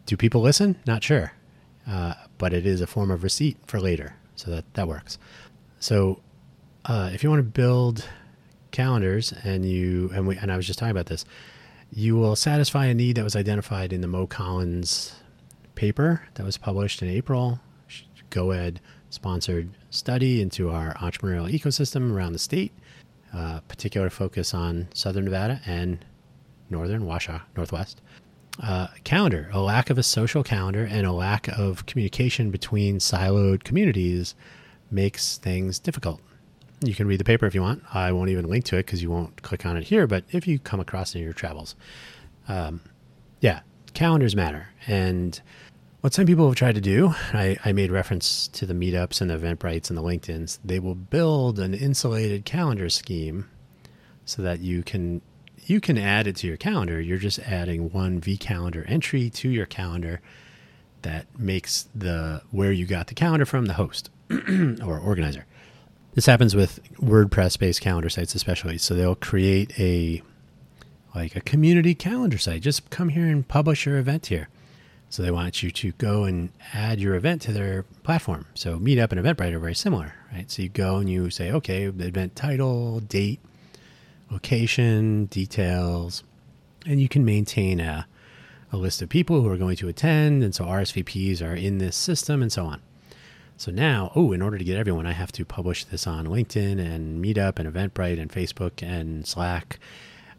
do 0.06 0.18
people 0.18 0.42
listen? 0.42 0.78
Not 0.86 1.04
sure. 1.04 1.34
Uh, 1.88 2.14
but 2.38 2.54
it 2.54 2.66
is 2.66 2.82
a 2.82 2.88
form 2.88 3.12
of 3.12 3.24
receipt 3.24 3.58
for 3.68 3.80
later. 3.80 4.16
So 4.36 4.52
that, 4.52 4.74
that 4.74 4.88
works. 4.88 5.18
So 5.80 6.22
uh, 6.86 7.12
if 7.14 7.24
you 7.24 7.30
want 7.30 7.40
to 7.40 7.44
build 7.44 8.08
calendars 8.72 9.34
and 9.44 9.66
you, 9.66 10.10
and 10.14 10.28
we, 10.28 10.38
and 10.38 10.52
I 10.52 10.58
was 10.58 10.66
just 10.66 10.80
talking 10.80 10.92
about 10.92 11.08
this, 11.08 11.26
you 11.92 12.16
will 12.16 12.36
satisfy 12.36 12.86
a 12.88 12.94
need 12.94 13.18
that 13.18 13.24
was 13.24 13.36
identified 13.36 13.94
in 13.94 14.02
the 14.02 14.08
Mo 14.08 14.26
Collins 14.26 15.16
paper 15.76 16.24
that 16.36 16.46
was 16.46 16.58
published 16.58 17.02
in 17.02 17.10
April. 17.10 17.60
GoEd 18.32 18.78
sponsored 19.12 19.70
study 19.92 20.42
into 20.42 20.72
our 20.72 20.96
entrepreneurial 20.96 21.52
ecosystem 21.52 22.12
around 22.12 22.34
the 22.34 22.40
state, 22.40 22.72
uh, 23.32 23.60
particular 23.68 24.10
focus 24.10 24.56
on 24.56 24.88
Southern 24.94 25.26
Nevada 25.26 25.62
and 25.68 26.04
Northern 26.72 27.06
Washoe, 27.06 27.42
Northwest 27.56 28.02
uh, 28.62 28.88
calendar, 29.04 29.50
a 29.52 29.60
lack 29.60 29.90
of 29.90 29.98
a 29.98 30.04
social 30.04 30.44
calendar, 30.44 30.88
and 30.90 31.06
a 31.08 31.12
lack 31.12 31.48
of 31.48 31.86
communication 31.86 32.52
between 32.52 33.00
siloed 33.00 33.64
communities 33.64 34.36
makes 34.92 35.38
things 35.38 35.80
difficult. 35.80 36.22
You 36.82 36.94
can 36.94 37.08
read 37.08 37.20
the 37.20 37.24
paper 37.24 37.46
if 37.46 37.56
you 37.56 37.62
want. 37.62 37.84
I 37.94 38.12
won't 38.12 38.30
even 38.30 38.46
link 38.46 38.66
to 38.66 38.78
it 38.78 38.86
because 38.86 39.02
you 39.02 39.10
won't 39.10 39.42
click 39.42 39.66
on 39.66 39.78
it 39.78 39.86
here. 39.86 40.06
But 40.06 40.26
if 40.32 40.48
you 40.48 40.60
come 40.60 40.80
across 40.80 41.16
it 41.16 41.20
in 41.20 41.24
your 41.24 41.34
travels, 41.34 41.76
um, 42.48 42.82
yeah, 43.40 43.62
calendars 43.94 44.36
matter. 44.36 44.68
And 44.86 45.40
what 46.02 46.14
some 46.14 46.26
people 46.26 46.46
have 46.48 46.56
tried 46.56 46.76
to 46.76 46.82
do, 46.82 47.16
I, 47.34 47.58
I 47.64 47.72
made 47.72 47.90
reference 47.90 48.50
to 48.50 48.66
the 48.66 48.74
meetups 48.74 49.22
and 49.22 49.30
the 49.30 49.38
Eventbrites 49.38 49.90
and 49.90 49.98
the 49.98 50.04
LinkedIn's. 50.04 50.60
They 50.64 50.80
will 50.80 50.96
build 50.96 51.60
an 51.60 51.74
insulated 51.74 52.44
calendar 52.44 52.90
scheme 52.90 53.50
so 54.26 54.42
that 54.42 54.60
you 54.60 54.84
can 54.84 55.22
you 55.70 55.82
can 55.82 55.98
add 55.98 56.28
it 56.28 56.36
to 56.38 56.48
your 56.48 56.58
calendar. 56.58 57.00
You're 57.00 57.18
just 57.18 57.40
adding 57.40 57.92
one 57.92 58.20
V 58.20 58.38
calendar 58.38 58.86
entry 58.88 59.30
to 59.32 59.50
your 59.50 59.66
calendar 59.66 60.22
that 61.02 61.28
makes 61.38 61.88
the 61.94 62.42
where 62.52 62.72
you 62.72 62.86
got 62.86 63.08
the 63.08 63.14
calendar 63.14 63.46
from 63.46 63.66
the 63.66 63.74
host 63.74 64.10
or 64.30 65.00
organizer. 65.00 65.46
This 66.14 66.26
happens 66.26 66.56
with 66.56 66.80
WordPress 66.96 67.58
based 67.58 67.82
calendar 67.82 68.10
sites 68.10 68.36
especially. 68.36 68.78
So 68.78 68.94
they'll 68.94 69.16
create 69.16 69.78
a 69.80 70.22
like 71.16 71.36
a 71.36 71.42
community 71.42 71.94
calendar 71.94 72.38
site. 72.38 72.62
Just 72.62 72.90
come 72.90 73.10
here 73.10 73.28
and 73.28 73.48
publish 73.48 73.86
your 73.86 73.98
event 73.98 74.28
here. 74.28 74.50
So 75.10 75.22
they 75.22 75.30
want 75.30 75.62
you 75.62 75.70
to 75.70 75.92
go 75.94 76.24
and 76.24 76.50
add 76.74 77.00
your 77.00 77.14
event 77.14 77.44
to 77.44 77.52
their 77.52 77.84
platform. 78.02 78.48
So 78.56 78.80
Meetup 78.80 79.12
and 79.12 79.22
Eventbrite 79.22 79.54
are 79.54 79.60
very 79.60 79.76
similar, 79.76 80.16
right? 80.34 80.50
So 80.50 80.64
you 80.64 80.70
go 80.70 80.96
and 80.98 81.08
you 81.08 81.30
say, 81.30 81.52
okay, 81.52 81.84
event 81.84 82.36
title, 82.36 83.00
date, 83.00 83.40
location, 84.34 85.26
details, 85.26 86.24
and 86.86 87.00
you 87.00 87.08
can 87.08 87.24
maintain 87.24 87.80
a, 87.80 88.08
a 88.72 88.78
list 88.78 89.02
of 89.02 89.10
people 89.10 89.42
who 89.42 89.48
are 89.48 89.58
going 89.58 89.78
to 89.78 89.88
attend. 89.88 90.44
And 90.44 90.54
so 90.54 90.66
RSVPs 90.66 91.42
are 91.42 91.56
in 91.56 91.78
this 91.78 91.96
system 91.96 92.42
and 92.42 92.52
so 92.52 92.66
on. 92.66 92.82
So 93.56 93.72
now, 93.72 94.12
oh, 94.16 94.32
in 94.32 94.42
order 94.42 94.58
to 94.58 94.64
get 94.64 94.78
everyone, 94.78 95.06
I 95.06 95.12
have 95.12 95.32
to 95.34 95.46
publish 95.46 95.86
this 95.86 96.08
on 96.08 96.26
LinkedIn 96.26 96.80
and 96.80 97.24
Meetup 97.24 97.60
and 97.60 97.72
Eventbrite 97.72 98.20
and 98.20 98.32
Facebook 98.32 98.82
and 98.82 99.26
Slack. 99.26 99.80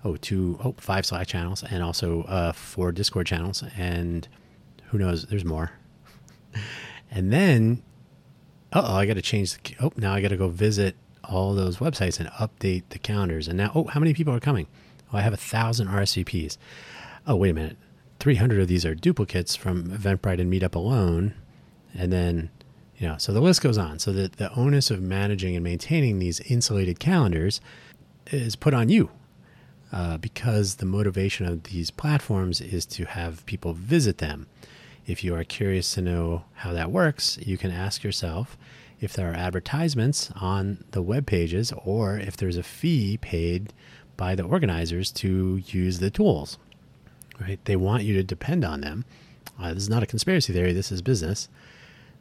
Oh, 0.05 0.17
two, 0.17 0.59
oh, 0.63 0.75
five 0.77 1.07
Slack 1.07 1.29
channels 1.29 1.63
and 1.63 1.83
also 1.83 2.25
uh, 2.25 2.53
four 2.53 2.93
Discord 2.93 3.27
channels. 3.27 3.63
And 3.79 4.29
who 4.89 4.99
knows, 4.99 5.25
there's 5.27 5.45
more. 5.45 5.71
and 7.11 7.33
then, 7.33 7.83
oh, 8.73 8.97
I 8.97 9.07
got 9.07 9.15
to 9.15 9.23
change 9.23 9.55
the, 9.55 9.77
oh, 9.81 9.93
now 9.97 10.13
I 10.13 10.21
got 10.21 10.29
to 10.29 10.37
go 10.37 10.49
visit 10.49 10.97
all 11.29 11.55
those 11.55 11.79
websites 11.79 12.21
and 12.21 12.29
update 12.31 12.85
the 12.91 12.99
calendars. 12.99 13.49
And 13.49 13.59
now, 13.59 13.73
oh, 13.75 13.85
how 13.85 14.01
many 14.01 14.15
people 14.15 14.35
are 14.35 14.41
coming? 14.41 14.67
Oh, 15.13 15.19
I 15.19 15.23
have 15.23 15.33
a 15.33 15.39
thousand 15.39 15.89
RSVPs. 15.89 16.57
Oh, 17.27 17.37
wait 17.37 17.51
a 17.51 17.55
minute. 17.55 17.77
300 18.21 18.61
of 18.61 18.69
these 18.69 18.85
are 18.85 18.95
duplicates 18.95 19.57
from 19.57 19.85
Eventbrite 19.85 20.41
and 20.41 20.53
Meetup 20.53 20.75
alone. 20.75 21.35
And 21.95 22.13
then, 22.13 22.51
you 22.97 23.09
know, 23.09 23.17
so 23.19 23.33
the 23.33 23.41
list 23.41 23.63
goes 23.63 23.79
on. 23.79 23.99
So 23.99 24.13
that 24.13 24.35
the 24.35 24.53
onus 24.55 24.91
of 24.91 25.01
managing 25.01 25.55
and 25.55 25.65
maintaining 25.65 26.19
these 26.19 26.41
insulated 26.41 26.99
calendars 26.99 27.61
is 28.29 28.57
put 28.57 28.75
on 28.75 28.89
you 28.89 29.11
uh, 29.93 30.17
because 30.17 30.77
the 30.77 30.87
motivation 30.87 31.47
of 31.47 31.65
these 31.65 31.91
platforms 31.91 32.61
is 32.61 32.85
to 32.87 33.05
have 33.05 33.47
people 33.47 33.73
visit 33.75 34.19
them. 34.19 34.47
If 35.07 35.23
you 35.23 35.35
are 35.35 35.45
curious 35.45 35.95
to 35.95 36.03
know 36.03 36.45
how 36.55 36.73
that 36.73 36.91
works, 36.91 37.39
you 37.43 37.59
can 37.59 37.71
ask 37.71 38.03
yourself 38.03 38.57
if 39.05 39.13
there 39.13 39.31
are 39.31 39.35
advertisements 39.35 40.31
on 40.35 40.83
the 40.93 41.03
web 41.03 41.27
pages 41.27 41.73
or 41.85 42.19
if 42.19 42.37
there's 42.37 42.57
a 42.57 42.63
fee 42.63 43.19
paid 43.19 43.73
by 44.17 44.35
the 44.35 44.43
organizers 44.43 45.13
to 45.13 45.63
use 45.67 45.99
the 45.99 46.11
tools. 46.11 46.59
Right? 47.41 47.63
They 47.65 47.77
want 47.77 48.05
you 48.05 48.15
to 48.15 48.23
depend 48.23 48.65
on 48.65 48.81
them. 48.81 49.05
Uh, 49.61 49.75
this 49.75 49.83
is 49.85 49.89
not 49.91 50.03
a 50.03 50.07
conspiracy 50.07 50.53
theory, 50.53 50.73
this 50.73 50.91
is 50.91 51.03
business. 51.03 51.49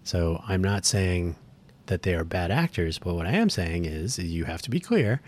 So 0.04 0.44
I'm 0.48 0.62
not 0.62 0.86
saying 0.86 1.38
that 1.86 2.02
they 2.02 2.16
are 2.16 2.24
bad 2.24 2.52
actors, 2.52 3.00
but 3.00 3.16
what 3.16 3.26
I 3.26 3.32
am 3.32 3.50
saying 3.50 3.86
is 3.86 4.20
you 4.20 4.46
have 4.46 4.62
to 4.64 4.70
be 4.70 4.80
clear 4.80 5.22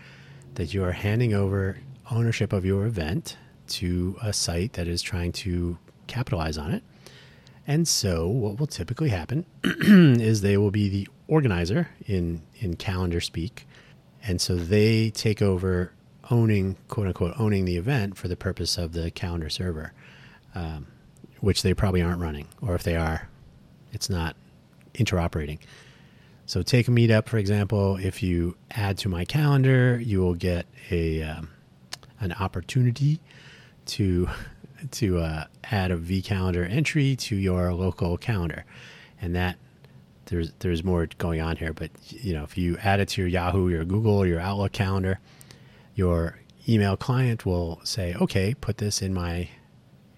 that 0.54 0.74
you 0.74 0.84
are 0.84 0.92
handing 0.92 1.32
over 1.32 1.78
ownership 2.10 2.52
of 2.52 2.64
your 2.64 2.86
event 2.86 3.36
to 3.68 4.16
a 4.22 4.32
site 4.32 4.74
that 4.74 4.86
is 4.86 5.02
trying 5.02 5.32
to 5.32 5.78
capitalize 6.06 6.58
on 6.58 6.72
it. 6.72 6.82
And 7.66 7.88
so, 7.88 8.28
what 8.28 8.60
will 8.60 8.68
typically 8.68 9.08
happen 9.08 9.44
is 9.64 10.40
they 10.40 10.56
will 10.56 10.70
be 10.70 10.88
the 10.88 11.08
organizer 11.28 11.88
in, 12.06 12.42
in 12.56 12.76
calendar 12.76 13.20
speak. 13.20 13.66
And 14.22 14.40
so 14.40 14.56
they 14.56 15.10
take 15.10 15.40
over 15.42 15.92
owning, 16.30 16.76
quote 16.88 17.06
unquote, 17.06 17.34
owning 17.38 17.64
the 17.64 17.76
event 17.76 18.16
for 18.16 18.28
the 18.28 18.36
purpose 18.36 18.78
of 18.78 18.92
the 18.92 19.10
calendar 19.10 19.48
server, 19.48 19.92
um, 20.54 20.86
which 21.40 21.62
they 21.62 21.74
probably 21.74 22.02
aren't 22.02 22.20
running. 22.20 22.48
Or 22.60 22.74
if 22.74 22.82
they 22.82 22.96
are, 22.96 23.28
it's 23.92 24.10
not 24.10 24.36
interoperating. 24.94 25.58
So, 26.46 26.62
take 26.62 26.86
a 26.86 26.92
meetup, 26.92 27.26
for 27.26 27.38
example. 27.38 27.96
If 27.96 28.22
you 28.22 28.56
add 28.70 28.98
to 28.98 29.08
my 29.08 29.24
calendar, 29.24 29.98
you 29.98 30.20
will 30.20 30.34
get 30.34 30.66
a 30.90 31.22
um, 31.22 31.50
an 32.20 32.32
opportunity 32.34 33.20
to 33.86 34.28
to 34.92 35.18
uh, 35.18 35.44
add 35.64 35.90
a 35.90 35.96
vCalendar 35.96 36.70
entry 36.70 37.16
to 37.16 37.34
your 37.34 37.72
local 37.74 38.16
calendar, 38.16 38.64
and 39.20 39.34
that 39.34 39.58
there's 40.26 40.52
there's 40.60 40.84
more 40.84 41.08
going 41.18 41.40
on 41.40 41.56
here. 41.56 41.72
But 41.72 41.90
you 42.08 42.34
know, 42.34 42.44
if 42.44 42.56
you 42.58 42.76
add 42.82 43.00
it 43.00 43.08
to 43.10 43.22
your 43.22 43.28
Yahoo, 43.28 43.68
your 43.68 43.84
Google, 43.84 44.26
your 44.26 44.40
Outlook 44.40 44.72
calendar, 44.72 45.18
your 45.94 46.38
email 46.68 46.96
client 46.96 47.46
will 47.46 47.80
say, 47.84 48.14
"Okay, 48.14 48.54
put 48.54 48.78
this 48.78 49.02
in 49.02 49.14
my 49.14 49.48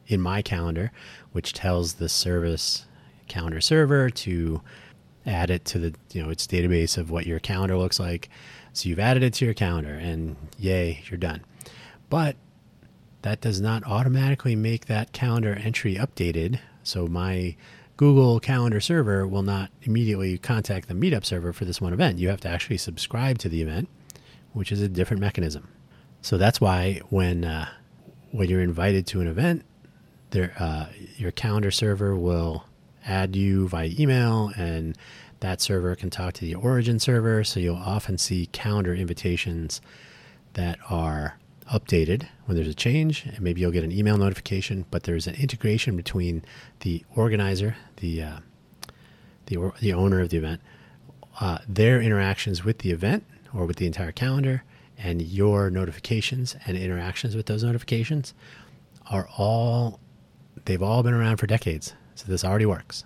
in 0.07 0.21
my 0.21 0.43
calendar," 0.43 0.91
which 1.33 1.53
tells 1.53 1.95
the 1.95 2.09
service 2.09 2.87
calendar 3.29 3.61
server 3.61 4.09
to 4.09 4.63
add 5.27 5.51
it 5.51 5.65
to 5.67 5.79
the 5.79 5.95
you 6.13 6.23
know 6.23 6.31
its 6.31 6.47
database 6.47 6.97
of 6.97 7.11
what 7.11 7.27
your 7.27 7.39
calendar 7.39 7.77
looks 7.77 8.01
like. 8.01 8.29
So 8.73 8.89
you've 8.89 8.99
added 8.99 9.23
it 9.23 9.35
to 9.35 9.45
your 9.45 9.55
calendar, 9.55 9.95
and 9.95 10.37
yay, 10.59 11.03
you're 11.09 11.19
done. 11.19 11.43
But 12.09 12.37
that 13.23 13.41
does 13.41 13.61
not 13.61 13.85
automatically 13.85 14.57
make 14.57 14.87
that 14.87 15.13
calendar 15.13 15.55
entry 15.55 15.97
updated. 15.97 16.61
So 16.83 17.07
my 17.07 17.57
Google 17.99 18.39
Calendar 18.39 18.81
server 18.81 19.27
will 19.27 19.43
not 19.43 19.71
immediately 19.83 20.39
contact 20.39 20.87
the 20.87 20.95
Meetup 20.95 21.25
server 21.25 21.53
for 21.53 21.65
this 21.65 21.81
one 21.81 21.93
event. 21.93 22.21
You 22.21 22.29
have 22.29 22.41
to 22.43 22.49
actually 22.49 22.79
subscribe 22.79 23.39
to 23.39 23.49
the 23.49 23.61
event, 23.61 23.89
which 24.53 24.71
is 24.71 24.81
a 24.81 24.89
different 24.89 25.21
mechanism. 25.21 25.69
So 26.23 26.39
that's 26.39 26.61
why 26.61 27.01
when 27.11 27.45
uh, 27.45 27.69
when 28.31 28.49
you're 28.49 28.63
invited 28.63 29.05
to 29.09 29.21
an 29.21 29.27
event, 29.27 29.65
there 30.31 30.55
uh, 30.61 30.87
your 31.17 31.33
calendar 31.33 31.73
server 31.73 32.15
will 32.15 32.67
add 33.05 33.35
you 33.35 33.67
via 33.69 33.91
email, 33.99 34.53
and 34.57 34.97
that 35.41 35.61
server 35.61 35.97
can 35.97 36.09
talk 36.09 36.35
to 36.35 36.43
the 36.43 36.55
origin 36.55 37.01
server. 37.01 37.43
So 37.43 37.59
you'll 37.59 37.75
often 37.77 38.17
see 38.17 38.47
calendar 38.47 38.95
invitations 38.95 39.81
that 40.53 40.79
are 40.89 41.41
updated 41.73 42.27
when 42.47 42.57
there's 42.57 42.69
a 42.69 42.75
change, 42.75 43.25
and 43.27 43.41
maybe 43.41 43.61
you'll 43.61 43.71
get 43.71 43.85
an 43.85 43.93
email 43.93 44.17
notification. 44.17 44.85
But 44.91 45.05
there's 45.05 45.27
an 45.27 45.35
integration 45.35 45.97
between 45.97 46.45
the 46.81 47.05
organizer, 47.15 47.77
the 47.97 48.23
uh, 48.23 48.39
the 49.47 49.57
or, 49.57 49.75
the 49.81 49.93
owner 49.93 50.21
of 50.21 50.31
the 50.31 50.37
event, 50.37 50.61
uh, 51.41 51.59
their 51.69 52.01
interactions 52.01 52.65
with 52.65 52.79
the 52.79 52.91
event 52.91 53.25
or 53.55 53.67
with 53.67 53.77
the 53.77 53.87
entire 53.87 54.13
calendar, 54.13 54.65
and 54.97 55.23
your 55.23 55.71
notifications 55.71 56.57
and 56.67 56.77
interactions 56.77 57.35
with 57.37 57.47
those 57.47 57.65
notifications 57.65 58.35
are 59.11 59.29
all 59.37 60.01
they've 60.65 60.83
all 60.83 61.03
been 61.03 61.15
around 61.15 61.39
for 61.39 61.47
decades. 61.47 61.95
So 62.15 62.27
this 62.27 62.45
already 62.45 62.67
works. 62.67 63.05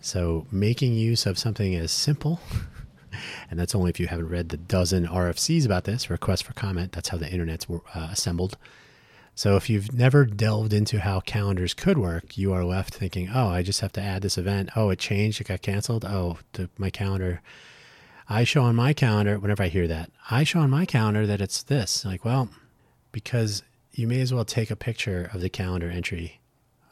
So 0.00 0.46
making 0.50 0.94
use 0.94 1.26
of 1.26 1.38
something 1.38 1.74
as 1.74 1.92
simple 1.92 2.40
and 3.50 3.58
that's 3.58 3.74
only 3.74 3.90
if 3.90 4.00
you 4.00 4.06
haven't 4.06 4.28
read 4.28 4.48
the 4.48 4.56
dozen 4.56 5.06
RFCs 5.06 5.64
about 5.64 5.84
this, 5.84 6.10
request 6.10 6.44
for 6.44 6.52
comment. 6.52 6.92
That's 6.92 7.08
how 7.08 7.18
the 7.18 7.30
internet's 7.30 7.66
uh, 7.70 8.08
assembled. 8.10 8.56
So 9.34 9.56
if 9.56 9.68
you've 9.68 9.92
never 9.92 10.24
delved 10.24 10.72
into 10.72 11.00
how 11.00 11.20
calendars 11.20 11.74
could 11.74 11.98
work, 11.98 12.38
you 12.38 12.52
are 12.52 12.64
left 12.64 12.94
thinking, 12.94 13.28
"Oh, 13.32 13.48
I 13.48 13.62
just 13.62 13.80
have 13.80 13.92
to 13.92 14.00
add 14.00 14.22
this 14.22 14.38
event. 14.38 14.70
Oh, 14.74 14.90
it 14.90 14.98
changed. 14.98 15.40
It 15.40 15.48
got 15.48 15.62
canceled. 15.62 16.04
Oh, 16.04 16.38
the, 16.52 16.70
my 16.78 16.90
calendar." 16.90 17.42
I 18.28 18.42
show 18.42 18.62
on 18.62 18.74
my 18.74 18.92
calendar 18.92 19.38
whenever 19.38 19.62
I 19.62 19.68
hear 19.68 19.86
that. 19.86 20.10
I 20.30 20.42
show 20.42 20.58
on 20.58 20.70
my 20.70 20.84
calendar 20.84 21.26
that 21.26 21.40
it's 21.40 21.62
this. 21.62 22.04
Like, 22.04 22.24
well, 22.24 22.48
because 23.12 23.62
you 23.92 24.08
may 24.08 24.20
as 24.20 24.34
well 24.34 24.44
take 24.44 24.70
a 24.70 24.76
picture 24.76 25.30
of 25.32 25.40
the 25.40 25.48
calendar 25.48 25.88
entry 25.88 26.40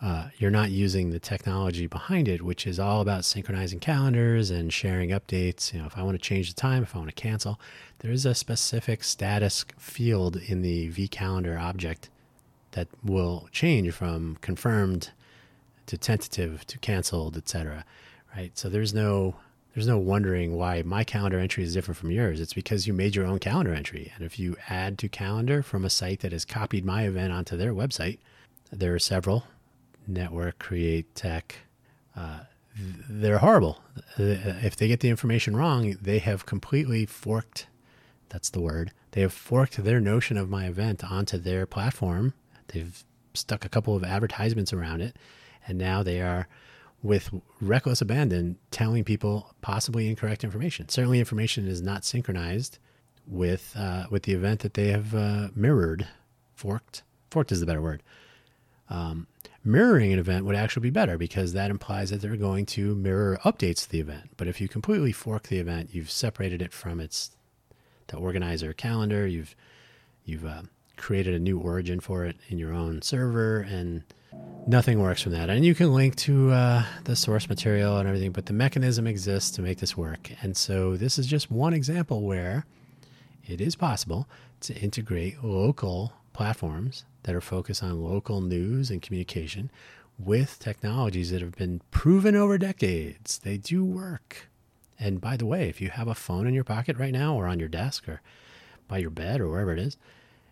uh, 0.04 0.28
you're 0.36 0.50
not 0.50 0.70
using 0.70 1.08
the 1.08 1.18
technology 1.18 1.86
behind 1.86 2.28
it, 2.28 2.42
which 2.42 2.66
is 2.66 2.78
all 2.78 3.00
about 3.00 3.24
synchronizing 3.24 3.80
calendars 3.80 4.50
and 4.50 4.70
sharing 4.70 5.08
updates. 5.08 5.72
You 5.72 5.80
know, 5.80 5.86
if 5.86 5.96
I 5.96 6.02
want 6.02 6.14
to 6.14 6.22
change 6.22 6.52
the 6.52 6.60
time, 6.60 6.82
if 6.82 6.94
I 6.94 6.98
want 6.98 7.08
to 7.08 7.14
cancel, 7.14 7.58
there 8.00 8.10
is 8.10 8.26
a 8.26 8.34
specific 8.34 9.02
status 9.02 9.64
field 9.78 10.36
in 10.36 10.60
the 10.60 10.90
vCalendar 10.90 11.58
object 11.58 12.10
that 12.72 12.88
will 13.02 13.48
change 13.50 13.94
from 13.94 14.36
confirmed 14.42 15.10
to 15.86 15.96
tentative 15.96 16.66
to 16.66 16.78
canceled, 16.80 17.38
etc. 17.38 17.86
Right? 18.36 18.50
So 18.58 18.68
there's 18.68 18.92
no 18.92 19.36
there's 19.74 19.88
no 19.88 19.96
wondering 19.96 20.54
why 20.54 20.82
my 20.82 21.02
calendar 21.02 21.38
entry 21.38 21.64
is 21.64 21.72
different 21.72 21.96
from 21.96 22.10
yours. 22.10 22.42
It's 22.42 22.52
because 22.52 22.86
you 22.86 22.92
made 22.92 23.16
your 23.16 23.24
own 23.24 23.38
calendar 23.38 23.72
entry. 23.72 24.12
And 24.14 24.24
if 24.26 24.38
you 24.38 24.56
add 24.68 24.98
to 24.98 25.08
calendar 25.08 25.62
from 25.62 25.82
a 25.82 25.90
site 25.90 26.20
that 26.20 26.32
has 26.32 26.44
copied 26.44 26.84
my 26.84 27.04
event 27.04 27.32
onto 27.32 27.56
their 27.56 27.72
website, 27.72 28.18
there 28.70 28.94
are 28.94 28.98
several 28.98 29.44
network, 30.06 30.58
create 30.58 31.14
tech, 31.14 31.56
uh, 32.16 32.40
they're 33.08 33.38
horrible. 33.38 33.80
If 34.16 34.76
they 34.76 34.88
get 34.88 35.00
the 35.00 35.08
information 35.08 35.56
wrong, 35.56 35.96
they 36.00 36.18
have 36.18 36.46
completely 36.46 37.06
forked. 37.06 37.66
That's 38.28 38.50
the 38.50 38.60
word. 38.60 38.92
They 39.12 39.20
have 39.20 39.32
forked 39.32 39.82
their 39.82 40.00
notion 40.00 40.36
of 40.36 40.50
my 40.50 40.66
event 40.66 41.04
onto 41.04 41.38
their 41.38 41.66
platform. 41.66 42.34
They've 42.68 43.04
stuck 43.32 43.64
a 43.64 43.68
couple 43.68 43.94
of 43.94 44.02
advertisements 44.02 44.72
around 44.72 45.02
it, 45.02 45.16
and 45.68 45.78
now 45.78 46.02
they 46.02 46.20
are, 46.20 46.48
with 47.02 47.30
reckless 47.60 48.00
abandon, 48.00 48.58
telling 48.72 49.04
people 49.04 49.54
possibly 49.60 50.08
incorrect 50.08 50.42
information. 50.42 50.88
Certainly, 50.88 51.20
information 51.20 51.68
is 51.68 51.80
not 51.80 52.04
synchronized 52.04 52.78
with 53.26 53.72
uh, 53.78 54.06
with 54.10 54.24
the 54.24 54.32
event 54.32 54.60
that 54.60 54.74
they 54.74 54.88
have 54.88 55.14
uh, 55.14 55.48
mirrored, 55.54 56.08
forked. 56.54 57.02
Forked 57.30 57.52
is 57.52 57.60
the 57.60 57.66
better 57.66 57.82
word. 57.82 58.02
Um, 58.90 59.28
mirroring 59.64 60.12
an 60.12 60.18
event 60.18 60.44
would 60.44 60.54
actually 60.54 60.82
be 60.82 60.90
better 60.90 61.16
because 61.16 61.52
that 61.52 61.70
implies 61.70 62.10
that 62.10 62.20
they're 62.20 62.36
going 62.36 62.66
to 62.66 62.94
mirror 62.94 63.38
updates 63.44 63.82
to 63.82 63.90
the 63.90 64.00
event. 64.00 64.30
But 64.36 64.46
if 64.46 64.60
you 64.60 64.68
completely 64.68 65.12
fork 65.12 65.44
the 65.44 65.58
event, 65.58 65.90
you've 65.92 66.10
separated 66.10 66.60
it 66.60 66.72
from 66.72 67.00
its 67.00 67.30
the 68.08 68.16
organizer 68.16 68.72
calendar. 68.72 69.26
You've 69.26 69.56
you've 70.24 70.44
uh, 70.44 70.62
created 70.96 71.34
a 71.34 71.38
new 71.38 71.58
origin 71.58 72.00
for 72.00 72.24
it 72.24 72.36
in 72.48 72.58
your 72.58 72.72
own 72.72 73.02
server, 73.02 73.60
and 73.60 74.02
nothing 74.66 75.00
works 75.00 75.22
from 75.22 75.32
that. 75.32 75.50
And 75.50 75.64
you 75.64 75.74
can 75.74 75.92
link 75.92 76.16
to 76.16 76.50
uh, 76.52 76.84
the 77.04 77.16
source 77.16 77.48
material 77.48 77.96
and 77.96 78.08
everything, 78.08 78.32
but 78.32 78.46
the 78.46 78.52
mechanism 78.52 79.06
exists 79.06 79.50
to 79.52 79.62
make 79.62 79.78
this 79.78 79.96
work. 79.96 80.30
And 80.42 80.56
so 80.56 80.96
this 80.96 81.18
is 81.18 81.26
just 81.26 81.50
one 81.50 81.74
example 81.74 82.22
where 82.22 82.66
it 83.46 83.60
is 83.60 83.76
possible 83.76 84.28
to 84.60 84.74
integrate 84.74 85.42
local 85.42 86.12
platforms 86.32 87.04
that 87.24 87.34
are 87.34 87.40
focused 87.40 87.82
on 87.82 88.02
local 88.02 88.40
news 88.40 88.90
and 88.90 89.02
communication 89.02 89.70
with 90.18 90.58
technologies 90.58 91.30
that 91.30 91.40
have 91.40 91.56
been 91.56 91.80
proven 91.90 92.36
over 92.36 92.56
decades. 92.56 93.38
They 93.38 93.56
do 93.56 93.84
work. 93.84 94.48
And 94.98 95.20
by 95.20 95.36
the 95.36 95.46
way, 95.46 95.68
if 95.68 95.80
you 95.80 95.90
have 95.90 96.06
a 96.08 96.14
phone 96.14 96.46
in 96.46 96.54
your 96.54 96.64
pocket 96.64 96.96
right 96.96 97.12
now 97.12 97.34
or 97.34 97.46
on 97.46 97.58
your 97.58 97.68
desk 97.68 98.08
or 98.08 98.22
by 98.86 98.98
your 98.98 99.10
bed 99.10 99.40
or 99.40 99.48
wherever 99.48 99.72
it 99.72 99.78
is, 99.78 99.96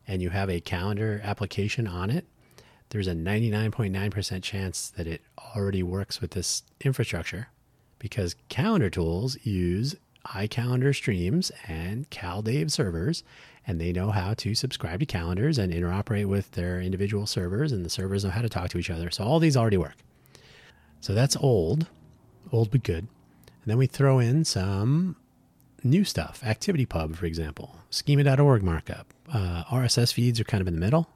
and 0.07 0.21
you 0.21 0.31
have 0.31 0.51
a 0.51 0.61
calendar 0.61 1.21
application 1.23 1.87
on 1.87 2.11
it, 2.11 2.27
there's 2.89 3.07
a 3.07 3.13
99.9% 3.13 4.43
chance 4.43 4.91
that 4.91 5.07
it 5.07 5.23
already 5.57 5.83
works 5.83 6.21
with 6.21 6.33
this 6.33 6.63
infrastructure 6.81 7.49
because 7.99 8.35
calendar 8.49 8.91
tools 8.91 9.39
use 9.47 9.95
iCalendar 10.29 10.95
streams 10.95 11.51
and 11.67 12.09
CalDAV 12.11 12.71
servers 12.71 13.25
and 13.67 13.81
they 13.81 13.93
know 13.93 14.11
how 14.11 14.35
to 14.35 14.55
subscribe 14.55 15.01
to 15.01 15.07
calendars 15.07 15.59
and 15.59 15.73
interoperate 15.73 16.27
with 16.27 16.51
their 16.53 16.81
individual 16.81 17.27
servers, 17.27 17.71
and 17.71 17.85
the 17.85 17.91
servers 17.91 18.25
know 18.25 18.31
how 18.31 18.43
to 18.43 18.49
talk 18.49 18.71
to 18.71 18.79
each 18.79 18.91
other. 18.91 19.11
So 19.11 19.25
all 19.25 19.39
these 19.39 19.57
already 19.57 19.77
work. 19.77 19.97
So 21.01 21.15
that's 21.15 21.37
old, 21.37 21.87
old 22.51 22.71
but 22.71 22.83
good. 22.83 23.07
And 23.47 23.71
then 23.71 23.79
we 23.79 23.87
throw 23.87 24.19
in 24.19 24.45
some 24.45 25.17
new 25.85 26.05
stuff. 26.05 26.41
ActivityPub, 26.45 27.15
for 27.17 27.27
example, 27.27 27.77
schema.org 27.91 28.63
markup. 28.63 29.15
Uh, 29.33 29.65
RSS 29.71 30.13
feeds 30.13 30.41
are 30.41 30.45
kind 30.45 30.61
of 30.61 30.67
in 30.67 30.75
the 30.75 30.81
middle. 30.81 31.09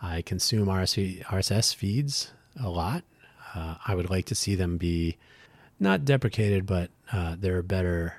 I 0.00 0.22
consume 0.22 0.68
RSS 0.68 1.74
feeds 1.74 2.32
a 2.60 2.68
lot. 2.68 3.02
Uh, 3.54 3.76
I 3.86 3.94
would 3.94 4.10
like 4.10 4.26
to 4.26 4.34
see 4.34 4.54
them 4.54 4.76
be 4.76 5.16
not 5.78 6.04
deprecated, 6.04 6.66
but 6.66 6.90
uh, 7.12 7.36
there 7.38 7.56
are 7.56 7.62
better 7.62 8.14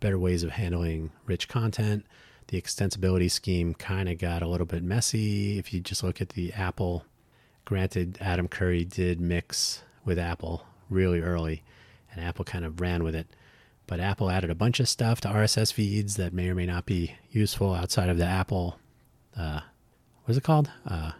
better 0.00 0.18
ways 0.18 0.42
of 0.42 0.50
handling 0.50 1.10
rich 1.26 1.46
content. 1.46 2.06
The 2.48 2.60
extensibility 2.60 3.30
scheme 3.30 3.74
kind 3.74 4.08
of 4.08 4.18
got 4.18 4.42
a 4.42 4.48
little 4.48 4.66
bit 4.66 4.82
messy. 4.82 5.58
If 5.58 5.72
you 5.72 5.80
just 5.80 6.02
look 6.02 6.20
at 6.20 6.30
the 6.30 6.52
Apple, 6.54 7.04
granted, 7.64 8.16
Adam 8.20 8.48
Curry 8.48 8.84
did 8.84 9.20
mix 9.20 9.82
with 10.04 10.18
Apple 10.18 10.64
really 10.88 11.20
early, 11.20 11.62
and 12.10 12.24
Apple 12.24 12.44
kind 12.44 12.64
of 12.64 12.80
ran 12.80 13.04
with 13.04 13.14
it. 13.14 13.28
But 13.86 14.00
Apple 14.00 14.30
added 14.30 14.50
a 14.50 14.54
bunch 14.54 14.80
of 14.80 14.88
stuff 14.88 15.20
to 15.20 15.28
RSS 15.28 15.72
feeds 15.72 16.16
that 16.16 16.32
may 16.32 16.48
or 16.48 16.54
may 16.54 16.66
not 16.66 16.86
be 16.86 17.14
useful 17.30 17.74
outside 17.74 18.08
of 18.08 18.18
the 18.18 18.24
Apple, 18.24 18.78
uh, 19.36 19.60
what 20.24 20.32
is 20.32 20.36
it 20.36 20.44
called? 20.44 20.70
Uh, 20.86 21.12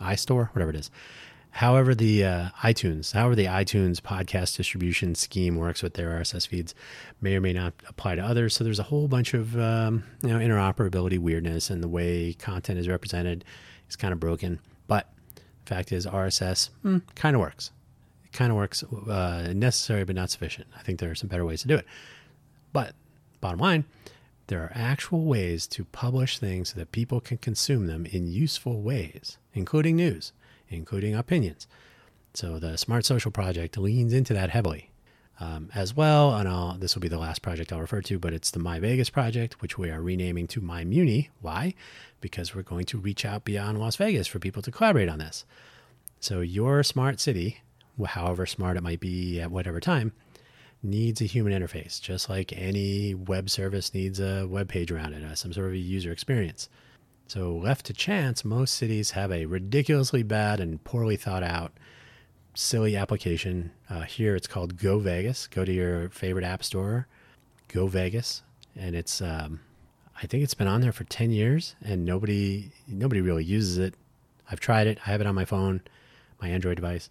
iStore, 0.00 0.48
whatever 0.50 0.70
it 0.70 0.76
is. 0.76 0.90
However, 1.50 1.94
the 1.94 2.24
uh, 2.24 2.48
iTunes, 2.62 3.12
however 3.12 3.34
the 3.34 3.46
iTunes 3.46 4.00
podcast 4.00 4.56
distribution 4.56 5.14
scheme 5.14 5.56
works 5.56 5.82
with 5.82 5.94
their 5.94 6.10
RSS 6.10 6.46
feeds, 6.46 6.74
may 7.20 7.36
or 7.36 7.40
may 7.40 7.52
not 7.52 7.74
apply 7.88 8.14
to 8.16 8.22
others. 8.22 8.54
So 8.54 8.64
there's 8.64 8.78
a 8.78 8.84
whole 8.84 9.08
bunch 9.08 9.34
of 9.34 9.58
um, 9.58 10.04
you 10.22 10.28
know 10.28 10.38
interoperability 10.38 11.18
weirdness, 11.18 11.70
and 11.70 11.82
the 11.82 11.88
way 11.88 12.34
content 12.34 12.78
is 12.78 12.88
represented 12.88 13.44
is 13.88 13.96
kind 13.96 14.12
of 14.12 14.20
broken. 14.20 14.60
But 14.86 15.10
the 15.34 15.74
fact 15.74 15.90
is, 15.90 16.06
RSS 16.06 16.70
mm, 16.84 17.02
kind 17.14 17.34
of 17.34 17.40
works. 17.40 17.72
It 18.24 18.32
kind 18.32 18.52
of 18.52 18.56
works, 18.56 18.84
uh, 18.84 19.52
necessary 19.54 20.04
but 20.04 20.14
not 20.14 20.30
sufficient. 20.30 20.68
I 20.76 20.82
think 20.82 21.00
there 21.00 21.10
are 21.10 21.16
some 21.16 21.28
better 21.28 21.44
ways 21.44 21.62
to 21.62 21.68
do 21.68 21.76
it. 21.76 21.86
But 22.72 22.94
bottom 23.40 23.58
line, 23.58 23.84
there 24.48 24.62
are 24.62 24.72
actual 24.74 25.24
ways 25.24 25.66
to 25.68 25.84
publish 25.86 26.38
things 26.38 26.70
so 26.70 26.78
that 26.78 26.92
people 26.92 27.20
can 27.20 27.38
consume 27.38 27.86
them 27.86 28.06
in 28.06 28.26
useful 28.28 28.80
ways, 28.82 29.38
including 29.54 29.96
news 29.96 30.32
including 30.68 31.14
opinions. 31.14 31.66
So 32.34 32.58
the 32.58 32.76
Smart 32.76 33.04
Social 33.04 33.30
Project 33.30 33.76
leans 33.78 34.12
into 34.12 34.34
that 34.34 34.50
heavily. 34.50 34.90
Um, 35.40 35.70
as 35.72 35.94
well, 35.94 36.34
and 36.34 36.48
I'll, 36.48 36.76
this 36.76 36.96
will 36.96 37.00
be 37.00 37.06
the 37.06 37.16
last 37.16 37.42
project 37.42 37.72
I'll 37.72 37.80
refer 37.80 38.00
to, 38.02 38.18
but 38.18 38.32
it's 38.32 38.50
the 38.50 38.58
My 38.58 38.80
Vegas 38.80 39.08
project, 39.08 39.62
which 39.62 39.78
we 39.78 39.88
are 39.88 40.02
renaming 40.02 40.48
to 40.48 40.60
My 40.60 40.82
Muni. 40.82 41.30
Why? 41.40 41.74
Because 42.20 42.56
we're 42.56 42.62
going 42.62 42.86
to 42.86 42.98
reach 42.98 43.24
out 43.24 43.44
beyond 43.44 43.78
Las 43.78 43.94
Vegas 43.94 44.26
for 44.26 44.40
people 44.40 44.62
to 44.62 44.72
collaborate 44.72 45.08
on 45.08 45.20
this. 45.20 45.44
So 46.18 46.40
your 46.40 46.82
smart 46.82 47.20
city, 47.20 47.60
however 48.04 48.46
smart 48.46 48.76
it 48.76 48.82
might 48.82 48.98
be 48.98 49.40
at 49.40 49.52
whatever 49.52 49.78
time, 49.78 50.10
needs 50.82 51.20
a 51.20 51.24
human 51.24 51.52
interface, 51.52 52.00
just 52.00 52.28
like 52.28 52.52
any 52.52 53.14
web 53.14 53.48
service 53.48 53.94
needs 53.94 54.18
a 54.18 54.44
web 54.44 54.68
page 54.68 54.90
around 54.90 55.12
it, 55.12 55.22
uh, 55.22 55.36
some 55.36 55.52
sort 55.52 55.68
of 55.68 55.72
a 55.74 55.78
user 55.78 56.10
experience. 56.10 56.68
So, 57.28 57.54
left 57.54 57.84
to 57.86 57.92
chance, 57.92 58.42
most 58.42 58.74
cities 58.74 59.10
have 59.10 59.30
a 59.30 59.44
ridiculously 59.44 60.22
bad 60.22 60.60
and 60.60 60.82
poorly 60.82 61.16
thought 61.16 61.42
out, 61.42 61.72
silly 62.54 62.96
application. 62.96 63.70
Uh, 63.90 64.00
here 64.00 64.34
it's 64.34 64.46
called 64.46 64.78
Go 64.78 64.98
Vegas. 64.98 65.46
Go 65.46 65.62
to 65.66 65.70
your 65.70 66.08
favorite 66.08 66.44
app 66.46 66.64
store, 66.64 67.06
Go 67.68 67.86
Vegas, 67.86 68.42
and 68.74 68.96
it's 68.96 69.20
um, 69.20 69.60
I 70.22 70.26
think 70.26 70.42
it's 70.42 70.54
been 70.54 70.68
on 70.68 70.80
there 70.80 70.90
for 70.90 71.04
ten 71.04 71.30
years, 71.30 71.76
and 71.84 72.06
nobody 72.06 72.70
nobody 72.86 73.20
really 73.20 73.44
uses 73.44 73.76
it. 73.76 73.92
I've 74.50 74.60
tried 74.60 74.86
it. 74.86 74.98
I 75.06 75.10
have 75.10 75.20
it 75.20 75.26
on 75.26 75.34
my 75.34 75.44
phone, 75.44 75.82
my 76.40 76.48
Android 76.48 76.76
device. 76.76 77.10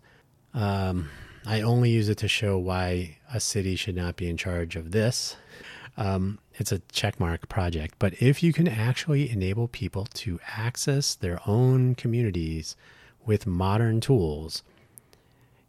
Um, 0.55 1.09
I 1.45 1.61
only 1.61 1.91
use 1.91 2.09
it 2.09 2.17
to 2.17 2.27
show 2.27 2.57
why 2.57 3.19
a 3.31 3.39
city 3.39 3.75
should 3.75 3.95
not 3.95 4.15
be 4.15 4.27
in 4.27 4.35
charge 4.35 4.75
of 4.75 4.89
this. 4.89 5.35
Um, 5.97 6.37
it's 6.53 6.71
a 6.71 6.79
checkmark 6.79 7.49
project. 7.49 7.95
But 7.99 8.21
if 8.21 8.43
you 8.43 8.53
can 8.53 8.67
actually 8.67 9.29
enable 9.29 9.67
people 9.67 10.05
to 10.15 10.39
access 10.55 11.15
their 11.15 11.39
own 11.47 11.95
communities 11.95 12.75
with 13.25 13.47
modern 13.47 13.99
tools 13.99 14.63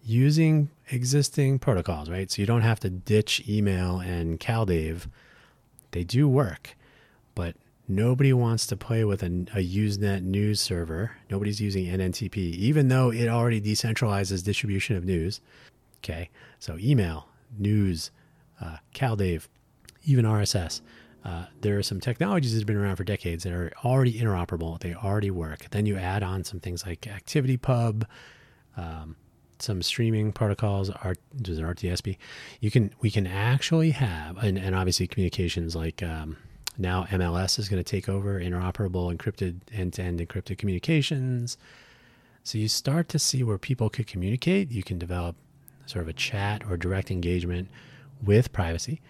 using 0.04 0.70
existing 0.90 1.58
protocols, 1.58 2.08
right? 2.08 2.30
So 2.30 2.40
you 2.40 2.46
don't 2.46 2.62
have 2.62 2.80
to 2.80 2.90
ditch 2.90 3.42
email 3.48 4.00
and 4.00 4.38
CalDAV. 4.38 5.06
They 5.90 6.04
do 6.04 6.28
work, 6.28 6.76
but 7.34 7.56
nobody 7.86 8.32
wants 8.32 8.66
to 8.68 8.76
play 8.76 9.04
with 9.04 9.22
a, 9.22 9.26
a 9.26 9.66
Usenet 9.66 10.22
news 10.22 10.60
server. 10.60 11.12
Nobody's 11.30 11.60
using 11.60 11.86
NNTP, 11.86 12.36
even 12.36 12.88
though 12.88 13.10
it 13.10 13.28
already 13.28 13.60
decentralizes 13.60 14.44
distribution 14.44 14.96
of 14.96 15.04
news. 15.04 15.40
Okay, 15.98 16.30
so 16.58 16.78
email, 16.78 17.28
news, 17.58 18.10
uh, 18.60 18.76
CalDAV, 18.94 19.46
even 20.08 20.24
RSS. 20.24 20.80
Uh, 21.24 21.44
there 21.60 21.76
are 21.78 21.82
some 21.82 22.00
technologies 22.00 22.52
that 22.52 22.60
have 22.60 22.66
been 22.66 22.76
around 22.76 22.96
for 22.96 23.04
decades 23.04 23.44
that 23.44 23.52
are 23.52 23.72
already 23.84 24.18
interoperable. 24.18 24.78
They 24.80 24.94
already 24.94 25.30
work. 25.30 25.66
Then 25.70 25.84
you 25.84 25.96
add 25.96 26.22
on 26.22 26.44
some 26.44 26.60
things 26.60 26.86
like 26.86 27.02
ActivityPub, 27.02 28.04
um, 28.76 29.16
some 29.58 29.82
streaming 29.82 30.32
protocols, 30.32 30.90
Art, 30.90 31.18
it 31.34 31.46
RTSP? 31.46 32.16
You 32.60 32.70
can 32.70 32.92
we 33.00 33.10
can 33.10 33.26
actually 33.26 33.90
have, 33.90 34.38
and, 34.38 34.56
and 34.56 34.74
obviously 34.74 35.06
communications 35.06 35.74
like 35.74 36.02
um, 36.02 36.36
now 36.78 37.04
MLS 37.04 37.58
is 37.58 37.68
going 37.68 37.82
to 37.82 37.88
take 37.88 38.08
over 38.08 38.40
interoperable 38.40 39.14
encrypted 39.14 39.60
end-to-end 39.72 40.20
encrypted 40.20 40.56
communications. 40.56 41.58
So 42.44 42.56
you 42.56 42.68
start 42.68 43.08
to 43.10 43.18
see 43.18 43.42
where 43.42 43.58
people 43.58 43.90
could 43.90 44.06
communicate. 44.06 44.70
You 44.70 44.82
can 44.82 44.98
develop 44.98 45.36
sort 45.84 46.02
of 46.02 46.08
a 46.08 46.12
chat 46.12 46.62
or 46.68 46.76
direct 46.76 47.10
engagement 47.10 47.68
with 48.22 48.52
privacy. 48.52 49.00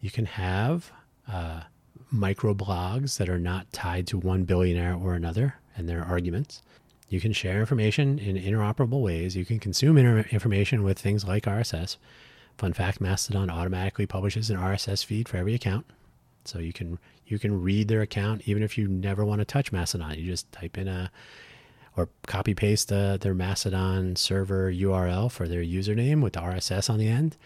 You 0.00 0.10
can 0.10 0.26
have 0.26 0.92
uh, 1.30 1.62
micro 2.10 2.54
blogs 2.54 3.18
that 3.18 3.28
are 3.28 3.38
not 3.38 3.72
tied 3.72 4.06
to 4.08 4.18
one 4.18 4.44
billionaire 4.44 4.94
or 4.94 5.14
another 5.14 5.56
and 5.76 5.88
their 5.88 6.02
arguments. 6.02 6.62
You 7.08 7.20
can 7.20 7.32
share 7.32 7.60
information 7.60 8.18
in 8.18 8.36
interoperable 8.36 9.02
ways. 9.02 9.34
You 9.36 9.44
can 9.44 9.58
consume 9.58 9.96
inter- 9.96 10.26
information 10.30 10.82
with 10.82 10.98
things 10.98 11.24
like 11.24 11.44
RSS. 11.44 11.96
Fun 12.58 12.72
fact: 12.72 13.00
Mastodon 13.00 13.50
automatically 13.50 14.06
publishes 14.06 14.50
an 14.50 14.58
RSS 14.58 15.04
feed 15.04 15.28
for 15.28 15.38
every 15.38 15.54
account, 15.54 15.86
so 16.44 16.58
you 16.58 16.72
can 16.72 16.98
you 17.26 17.38
can 17.38 17.62
read 17.62 17.88
their 17.88 18.02
account 18.02 18.42
even 18.46 18.62
if 18.62 18.76
you 18.76 18.88
never 18.88 19.24
want 19.24 19.40
to 19.40 19.44
touch 19.44 19.72
Mastodon. 19.72 20.18
You 20.18 20.26
just 20.26 20.50
type 20.52 20.76
in 20.76 20.88
a 20.88 21.10
or 21.96 22.10
copy 22.26 22.54
paste 22.54 22.92
uh, 22.92 23.16
their 23.16 23.34
Mastodon 23.34 24.16
server 24.16 24.70
URL 24.70 25.30
for 25.30 25.48
their 25.48 25.62
username 25.62 26.22
with 26.22 26.34
the 26.34 26.40
RSS 26.40 26.90
on 26.90 26.98
the 26.98 27.08
end, 27.08 27.36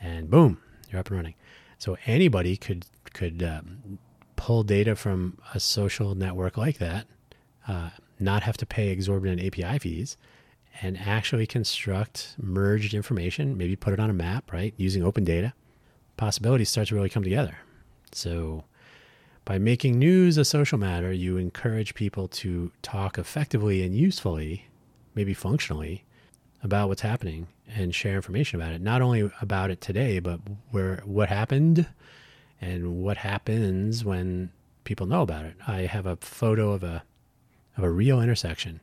and 0.00 0.30
boom, 0.30 0.58
you're 0.90 1.00
up 1.00 1.08
and 1.08 1.16
running. 1.16 1.34
So 1.84 1.98
anybody 2.06 2.56
could 2.56 2.86
could 3.12 3.42
um, 3.42 3.98
pull 4.36 4.62
data 4.62 4.96
from 4.96 5.36
a 5.52 5.60
social 5.60 6.14
network 6.14 6.56
like 6.56 6.78
that, 6.78 7.06
uh, 7.68 7.90
not 8.18 8.42
have 8.42 8.56
to 8.56 8.64
pay 8.64 8.88
exorbitant 8.88 9.42
API 9.42 9.78
fees, 9.78 10.16
and 10.80 10.96
actually 10.96 11.46
construct 11.46 12.36
merged 12.40 12.94
information. 12.94 13.58
Maybe 13.58 13.76
put 13.76 13.92
it 13.92 14.00
on 14.00 14.08
a 14.08 14.14
map, 14.14 14.50
right? 14.50 14.72
Using 14.78 15.04
open 15.04 15.24
data, 15.24 15.52
possibilities 16.16 16.70
start 16.70 16.88
to 16.88 16.94
really 16.94 17.10
come 17.10 17.22
together. 17.22 17.58
So. 18.12 18.64
By 19.44 19.58
making 19.58 19.98
news 19.98 20.38
a 20.38 20.44
social 20.46 20.78
matter, 20.78 21.12
you 21.12 21.36
encourage 21.36 21.92
people 21.94 22.28
to 22.28 22.72
talk 22.80 23.18
effectively 23.18 23.82
and 23.82 23.94
usefully, 23.94 24.68
maybe 25.14 25.34
functionally, 25.34 26.06
about 26.64 26.88
what's 26.88 27.02
happening 27.02 27.46
and 27.76 27.94
share 27.94 28.16
information 28.16 28.60
about 28.60 28.72
it. 28.72 28.80
Not 28.80 29.02
only 29.02 29.30
about 29.40 29.70
it 29.70 29.80
today, 29.80 30.18
but 30.18 30.40
where 30.70 31.02
what 31.04 31.28
happened 31.28 31.86
and 32.60 33.02
what 33.02 33.18
happens 33.18 34.04
when 34.04 34.50
people 34.84 35.06
know 35.06 35.22
about 35.22 35.44
it. 35.44 35.54
I 35.66 35.82
have 35.82 36.06
a 36.06 36.16
photo 36.16 36.72
of 36.72 36.82
a 36.82 37.04
of 37.76 37.84
a 37.84 37.90
real 37.90 38.20
intersection 38.20 38.80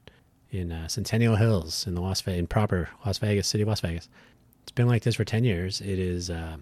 in 0.52 0.72
uh, 0.72 0.88
Centennial 0.88 1.38
Hills 1.38 1.88
in 1.88 1.96
the 1.96 2.02
Las 2.02 2.22
Vegas, 2.22 2.40
in 2.40 2.48
proper 2.48 2.90
Las 3.06 3.18
Vegas 3.18 3.48
city 3.48 3.64
of 3.64 3.70
Las 3.70 3.80
Vegas. 3.80 4.10
It's 4.64 4.72
been 4.72 4.88
like 4.88 5.04
this 5.04 5.16
for 5.16 5.26
ten 5.26 5.44
years. 5.44 5.82
It 5.82 5.98
is 5.98 6.30
uh, 6.30 6.58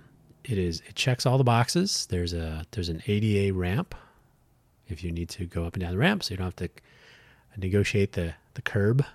it 0.46 0.58
is 0.58 0.82
it 0.88 0.96
checks 0.96 1.26
all 1.26 1.38
the 1.38 1.44
boxes. 1.44 2.08
There's 2.10 2.34
a 2.34 2.66
there's 2.72 2.90
an 2.90 3.04
ADA 3.08 3.54
ramp 3.54 3.94
if 4.88 5.04
you 5.04 5.12
need 5.12 5.30
to 5.30 5.46
go 5.46 5.66
up 5.66 5.74
and 5.74 5.82
down 5.82 5.92
the 5.92 5.98
ramp, 5.98 6.24
so 6.24 6.32
you 6.32 6.38
don't 6.38 6.46
have 6.46 6.56
to 6.56 6.70
negotiate 7.58 8.14
the 8.14 8.36
the 8.54 8.62
curb 8.62 9.06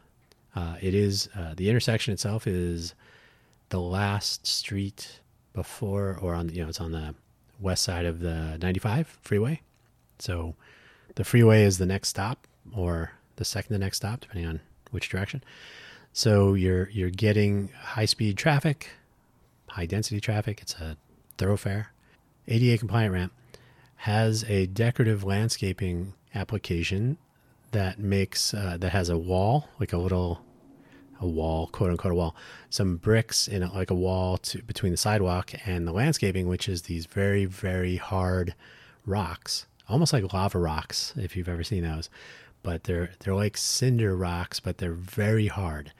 uh, 0.54 0.76
it 0.80 0.94
is 0.94 1.28
uh, 1.36 1.54
the 1.56 1.68
intersection 1.68 2.12
itself 2.12 2.46
is 2.46 2.94
the 3.70 3.80
last 3.80 4.46
street 4.46 5.20
before, 5.52 6.18
or 6.20 6.34
on 6.34 6.48
you 6.48 6.62
know, 6.62 6.68
it's 6.68 6.80
on 6.80 6.92
the 6.92 7.14
west 7.60 7.82
side 7.82 8.04
of 8.04 8.20
the 8.20 8.58
95 8.58 9.18
freeway. 9.22 9.60
So 10.18 10.54
the 11.14 11.24
freeway 11.24 11.62
is 11.62 11.78
the 11.78 11.86
next 11.86 12.08
stop, 12.08 12.46
or 12.76 13.12
the 13.36 13.44
second 13.44 13.72
to 13.72 13.78
next 13.78 13.98
stop, 13.98 14.20
depending 14.20 14.46
on 14.46 14.60
which 14.90 15.08
direction. 15.08 15.42
So 16.12 16.54
you're 16.54 16.88
you're 16.90 17.10
getting 17.10 17.70
high 17.76 18.04
speed 18.04 18.38
traffic, 18.38 18.90
high 19.68 19.86
density 19.86 20.20
traffic. 20.20 20.60
It's 20.62 20.74
a 20.74 20.96
thoroughfare. 21.38 21.92
ADA 22.46 22.78
compliant 22.78 23.12
ramp 23.12 23.32
has 23.96 24.44
a 24.44 24.66
decorative 24.66 25.24
landscaping 25.24 26.12
application 26.34 27.16
that 27.74 27.98
makes 27.98 28.54
uh, 28.54 28.76
that 28.80 28.90
has 28.90 29.10
a 29.10 29.18
wall, 29.18 29.68
like 29.78 29.92
a 29.92 29.98
little 29.98 30.40
a 31.20 31.26
wall, 31.26 31.68
quote 31.68 31.90
unquote 31.90 32.12
a 32.12 32.16
wall, 32.16 32.34
some 32.70 32.96
bricks 32.96 33.46
in 33.46 33.62
a, 33.62 33.72
like 33.72 33.90
a 33.90 33.94
wall 33.94 34.38
to, 34.38 34.62
between 34.62 34.92
the 34.92 34.96
sidewalk 34.96 35.52
and 35.66 35.86
the 35.86 35.92
landscaping, 35.92 36.48
which 36.48 36.68
is 36.68 36.82
these 36.82 37.06
very 37.06 37.44
very 37.44 37.96
hard 37.96 38.54
rocks, 39.04 39.66
almost 39.88 40.12
like 40.12 40.32
lava 40.32 40.58
rocks 40.58 41.12
if 41.16 41.36
you've 41.36 41.48
ever 41.48 41.62
seen 41.62 41.82
those, 41.82 42.08
but 42.62 42.84
they're 42.84 43.10
they're 43.20 43.34
like 43.34 43.56
cinder 43.56 44.16
rocks, 44.16 44.60
but 44.60 44.78
they're 44.78 44.92
very 44.94 45.48
hard. 45.48 45.92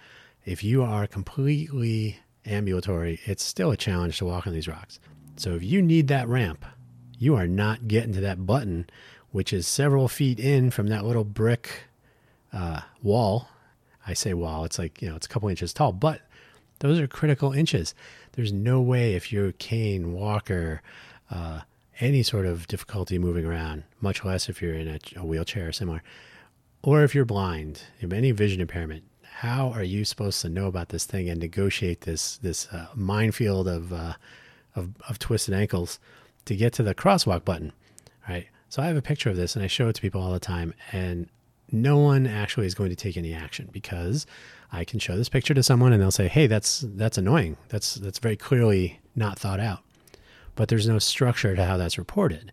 If 0.45 0.63
you 0.63 0.83
are 0.83 1.07
completely 1.07 2.21
ambulatory, 2.47 3.21
it's 3.25 3.43
still 3.43 3.71
a 3.71 3.77
challenge 3.77 4.19
to 4.19 4.27
walk 4.27 4.47
on 4.47 4.53
these 4.53 4.69
rocks. 4.69 5.01
So 5.37 5.55
if 5.55 5.65
you 5.65 5.83
need 5.83 6.09
that 6.09 6.29
ramp 6.29 6.65
you 7.19 7.37
are 7.37 7.47
not 7.47 7.89
getting 7.89 8.13
to 8.13 8.21
that 8.21 8.47
button, 8.47 8.87
which 9.35 9.53
is 9.53 9.67
several 9.67 10.07
feet 10.07 10.39
in 10.39 10.71
from 10.71 10.87
that 10.87 11.05
little 11.05 11.25
brick 11.25 11.89
uh, 12.53 12.81
wall. 13.03 13.49
I 14.07 14.15
say 14.15 14.33
wall, 14.33 14.65
it's 14.65 14.79
like, 14.79 15.03
you 15.03 15.09
know, 15.09 15.17
it's 15.17 15.27
a 15.27 15.29
couple 15.29 15.49
inches 15.49 15.73
tall, 15.73 15.91
but 15.91 16.21
those 16.79 17.01
are 17.01 17.09
critical 17.09 17.51
inches. 17.53 17.97
There's 18.35 18.53
no 18.53 18.81
way 18.81 19.15
if 19.15 19.33
you're 19.33 19.49
a 19.49 19.53
cane, 19.53 20.13
walker, 20.13 20.83
uh, 21.33 21.63
any 21.99 22.23
sort 22.23 22.47
of 22.47 22.69
difficulty 22.69 23.19
moving 23.19 23.45
around, 23.45 23.83
much 24.01 24.25
less 24.25 24.49
if 24.49 24.63
you're 24.63 24.77
in 24.77 24.87
a, 24.87 25.01
a 25.17 25.27
wheelchair 25.27 25.67
or 25.67 25.73
similar, 25.73 26.05
or 26.85 27.03
if 27.03 27.13
you're 27.13 27.25
blind, 27.25 27.83
if 27.99 28.13
any 28.13 28.31
vision 28.31 28.61
impairment, 28.61 29.03
how 29.25 29.71
are 29.71 29.83
you 29.83 30.05
supposed 30.05 30.41
to 30.43 30.49
know 30.49 30.67
about 30.67 30.91
this 30.91 31.07
thing 31.07 31.29
and 31.29 31.41
negotiate 31.41 32.03
this 32.03 32.37
this 32.37 32.69
uh, 32.69 32.87
minefield 32.95 33.67
of, 33.67 33.93
uh, 33.93 34.13
of 34.77 34.91
of 35.09 35.19
twisted 35.19 35.55
ankles 35.55 35.99
to 36.45 36.55
get 36.55 36.73
to 36.75 36.85
the 36.85 36.95
crosswalk 36.95 37.45
button, 37.45 37.73
right? 38.29 38.47
So 38.75 38.83
I 38.83 38.87
have 38.87 38.97
a 38.97 39.03
picture 39.03 39.31
of 39.31 39.37
this 39.37 39.55
and 39.55 39.65
I 39.65 39.69
show 39.69 39.89
it 39.89 39.93
to 39.95 40.03
people 40.03 40.21
all 40.21 40.33
the 40.33 40.41
time, 40.41 40.75
and 40.91 41.29
no 41.71 41.97
one 41.97 42.27
actually 42.27 42.67
is 42.67 42.75
going 42.75 42.91
to 42.91 42.97
take 42.97 43.17
any 43.17 43.33
action 43.33 43.69
because 43.71 44.27
I 44.73 44.83
can 44.83 44.99
show 44.99 45.17
this 45.17 45.29
picture 45.29 45.55
to 45.55 45.63
someone 45.63 45.93
and 45.93 46.03
they'll 46.03 46.11
say, 46.11 46.27
"Hey, 46.27 46.49
that's 46.49 46.85
that's 46.85 47.17
annoying. 47.17 47.57
That's 47.69 47.95
that's 47.95 48.19
very 48.19 48.35
clearly 48.35 48.99
not 49.15 49.39
thought 49.39 49.61
out." 49.61 49.85
But 50.57 50.71
there's 50.71 50.89
no 50.89 50.99
structure 50.99 51.55
to 51.55 51.65
how 51.65 51.77
that's 51.77 51.99
reported. 51.99 52.51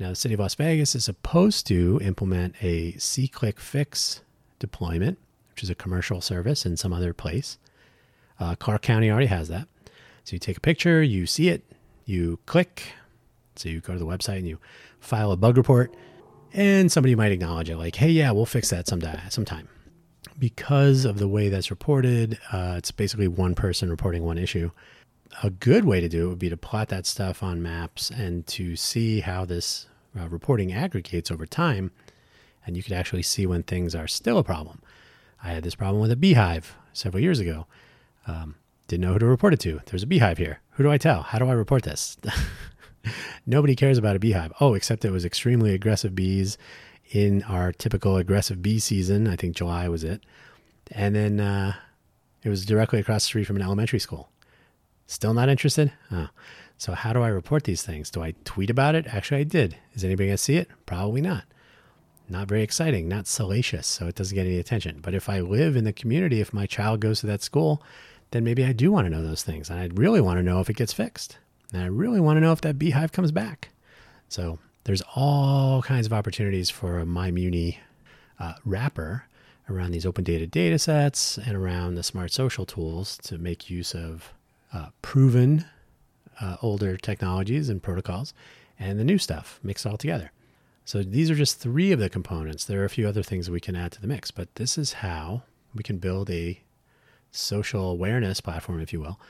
Now, 0.00 0.08
the 0.08 0.16
city 0.16 0.34
of 0.34 0.40
Las 0.40 0.56
Vegas 0.56 0.96
is 0.96 1.04
supposed 1.04 1.68
to 1.68 2.00
implement 2.02 2.56
a 2.60 2.94
SeeClickFix 2.94 4.18
deployment, 4.58 5.16
which 5.50 5.62
is 5.62 5.70
a 5.70 5.76
commercial 5.76 6.20
service 6.20 6.66
in 6.66 6.76
some 6.76 6.92
other 6.92 7.14
place. 7.14 7.56
Uh, 8.40 8.56
Clark 8.56 8.82
County 8.82 9.08
already 9.12 9.26
has 9.26 9.46
that. 9.46 9.68
So 10.24 10.32
you 10.32 10.40
take 10.40 10.56
a 10.56 10.60
picture, 10.60 11.04
you 11.04 11.24
see 11.24 11.50
it, 11.50 11.62
you 12.04 12.40
click. 12.46 12.94
So 13.56 13.68
you 13.68 13.80
go 13.80 13.92
to 13.92 13.98
the 13.98 14.06
website 14.06 14.38
and 14.38 14.48
you 14.48 14.58
file 15.00 15.32
a 15.32 15.36
bug 15.36 15.56
report, 15.56 15.94
and 16.52 16.90
somebody 16.90 17.14
might 17.14 17.32
acknowledge 17.32 17.70
it, 17.70 17.76
like, 17.76 17.96
"Hey, 17.96 18.10
yeah, 18.10 18.30
we'll 18.30 18.46
fix 18.46 18.70
that 18.70 18.86
someday, 18.86 19.18
sometime." 19.28 19.68
Because 20.38 21.04
of 21.04 21.18
the 21.18 21.28
way 21.28 21.48
that's 21.48 21.70
reported, 21.70 22.38
uh, 22.52 22.74
it's 22.78 22.90
basically 22.90 23.28
one 23.28 23.54
person 23.54 23.90
reporting 23.90 24.22
one 24.22 24.38
issue 24.38 24.70
a 25.42 25.50
good 25.50 25.84
way 25.84 26.00
to 26.00 26.08
do 26.08 26.26
it 26.26 26.28
would 26.28 26.38
be 26.38 26.48
to 26.48 26.56
plot 26.56 26.88
that 26.88 27.06
stuff 27.06 27.42
on 27.42 27.62
maps 27.62 28.10
and 28.10 28.46
to 28.46 28.76
see 28.76 29.20
how 29.20 29.44
this 29.44 29.86
uh, 30.18 30.28
reporting 30.28 30.72
aggregates 30.72 31.30
over 31.30 31.46
time. 31.46 31.90
And 32.66 32.76
you 32.76 32.82
could 32.82 32.92
actually 32.92 33.22
see 33.22 33.46
when 33.46 33.62
things 33.62 33.94
are 33.94 34.06
still 34.06 34.38
a 34.38 34.44
problem. 34.44 34.82
I 35.42 35.50
had 35.50 35.64
this 35.64 35.74
problem 35.74 36.00
with 36.00 36.12
a 36.12 36.16
beehive 36.16 36.76
several 36.92 37.22
years 37.22 37.40
ago. 37.40 37.66
Um, 38.26 38.56
didn't 38.86 39.02
know 39.02 39.14
who 39.14 39.20
to 39.20 39.26
report 39.26 39.54
it 39.54 39.60
to. 39.60 39.80
There's 39.86 40.02
a 40.02 40.06
beehive 40.06 40.38
here. 40.38 40.60
Who 40.72 40.82
do 40.82 40.90
I 40.90 40.98
tell? 40.98 41.22
How 41.22 41.38
do 41.38 41.48
I 41.48 41.52
report 41.52 41.82
this? 41.82 42.16
Nobody 43.46 43.76
cares 43.76 43.98
about 43.98 44.16
a 44.16 44.18
beehive. 44.18 44.52
Oh, 44.60 44.74
except 44.74 45.04
it 45.04 45.10
was 45.10 45.24
extremely 45.24 45.74
aggressive 45.74 46.14
bees 46.14 46.58
in 47.10 47.42
our 47.44 47.72
typical 47.72 48.16
aggressive 48.16 48.62
bee 48.62 48.78
season. 48.78 49.28
I 49.28 49.36
think 49.36 49.56
July 49.56 49.88
was 49.88 50.04
it. 50.04 50.22
And 50.90 51.14
then 51.14 51.40
uh, 51.40 51.74
it 52.42 52.48
was 52.48 52.64
directly 52.64 53.00
across 53.00 53.24
the 53.24 53.26
street 53.26 53.44
from 53.44 53.56
an 53.56 53.62
elementary 53.62 53.98
school. 53.98 54.28
Still 55.06 55.34
not 55.34 55.48
interested? 55.48 55.92
Oh. 56.10 56.28
So, 56.78 56.94
how 56.94 57.12
do 57.12 57.22
I 57.22 57.28
report 57.28 57.64
these 57.64 57.82
things? 57.82 58.10
Do 58.10 58.22
I 58.22 58.34
tweet 58.44 58.70
about 58.70 58.94
it? 58.94 59.06
Actually, 59.06 59.42
I 59.42 59.44
did. 59.44 59.76
Is 59.94 60.04
anybody 60.04 60.28
going 60.28 60.36
to 60.36 60.42
see 60.42 60.56
it? 60.56 60.68
Probably 60.86 61.20
not. 61.20 61.44
Not 62.28 62.48
very 62.48 62.62
exciting, 62.62 63.08
not 63.08 63.26
salacious, 63.26 63.86
so 63.86 64.06
it 64.06 64.14
doesn't 64.14 64.34
get 64.34 64.46
any 64.46 64.58
attention. 64.58 65.00
But 65.02 65.14
if 65.14 65.28
I 65.28 65.40
live 65.40 65.76
in 65.76 65.84
the 65.84 65.92
community, 65.92 66.40
if 66.40 66.52
my 66.52 66.66
child 66.66 67.00
goes 67.00 67.20
to 67.20 67.26
that 67.26 67.42
school, 67.42 67.82
then 68.30 68.42
maybe 68.42 68.64
I 68.64 68.72
do 68.72 68.90
want 68.90 69.06
to 69.06 69.10
know 69.10 69.22
those 69.22 69.42
things. 69.42 69.70
And 69.70 69.78
I 69.78 69.90
really 69.92 70.20
want 70.20 70.38
to 70.38 70.42
know 70.42 70.60
if 70.60 70.70
it 70.70 70.76
gets 70.76 70.92
fixed. 70.92 71.38
And 71.72 71.82
I 71.82 71.86
really 71.86 72.20
want 72.20 72.36
to 72.36 72.40
know 72.40 72.52
if 72.52 72.60
that 72.62 72.78
beehive 72.78 73.12
comes 73.12 73.32
back. 73.32 73.70
So, 74.28 74.58
there's 74.84 75.02
all 75.14 75.80
kinds 75.82 76.06
of 76.06 76.12
opportunities 76.12 76.68
for 76.68 76.98
a 76.98 77.04
MyMuni 77.04 77.76
uh, 78.40 78.54
wrapper 78.64 79.26
around 79.70 79.92
these 79.92 80.04
open 80.04 80.24
data 80.24 80.46
data 80.46 80.78
sets 80.78 81.38
and 81.38 81.56
around 81.56 81.94
the 81.94 82.02
smart 82.02 82.32
social 82.32 82.66
tools 82.66 83.16
to 83.18 83.38
make 83.38 83.70
use 83.70 83.94
of 83.94 84.32
uh, 84.72 84.86
proven 85.00 85.64
uh, 86.40 86.56
older 86.62 86.96
technologies 86.96 87.68
and 87.68 87.82
protocols 87.82 88.34
and 88.78 88.98
the 88.98 89.04
new 89.04 89.18
stuff 89.18 89.60
mixed 89.62 89.86
all 89.86 89.96
together. 89.96 90.32
So 90.84 91.02
these 91.02 91.30
are 91.30 91.36
just 91.36 91.58
three 91.60 91.92
of 91.92 92.00
the 92.00 92.08
components. 92.08 92.64
There 92.64 92.82
are 92.82 92.86
a 92.86 92.90
few 92.90 93.06
other 93.06 93.22
things 93.22 93.48
we 93.48 93.60
can 93.60 93.76
add 93.76 93.92
to 93.92 94.00
the 94.00 94.08
mix, 94.08 94.30
but 94.32 94.52
this 94.56 94.76
is 94.76 94.94
how 94.94 95.42
we 95.74 95.84
can 95.84 95.98
build 95.98 96.28
a 96.28 96.60
social 97.30 97.90
awareness 97.90 98.40
platform, 98.40 98.80
if 98.80 98.92
you 98.92 99.00
will, 99.00 99.20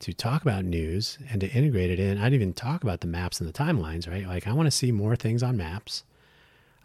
to 0.00 0.12
talk 0.12 0.42
about 0.42 0.64
news 0.64 1.18
and 1.30 1.40
to 1.40 1.48
integrate 1.48 1.90
it 1.90 2.00
in. 2.00 2.18
I 2.18 2.24
didn't 2.24 2.34
even 2.34 2.52
talk 2.52 2.82
about 2.82 3.00
the 3.00 3.06
maps 3.06 3.40
and 3.40 3.48
the 3.48 3.52
timelines, 3.52 4.08
right? 4.08 4.26
Like 4.26 4.46
I 4.46 4.52
want 4.52 4.66
to 4.66 4.70
see 4.70 4.92
more 4.92 5.16
things 5.16 5.42
on 5.42 5.56
maps. 5.56 6.04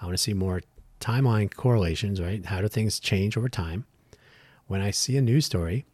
I 0.02 0.06
want 0.06 0.18
to 0.18 0.24
see 0.24 0.34
more 0.34 0.62
timeline 1.00 1.54
correlations, 1.54 2.22
right? 2.22 2.46
How 2.46 2.62
do 2.62 2.68
things 2.68 3.00
change 3.00 3.38
over 3.38 3.50
time? 3.50 3.86
When 4.68 4.82
I 4.82 4.92
see 4.92 5.18
a 5.18 5.22
news 5.22 5.46
story, 5.46 5.86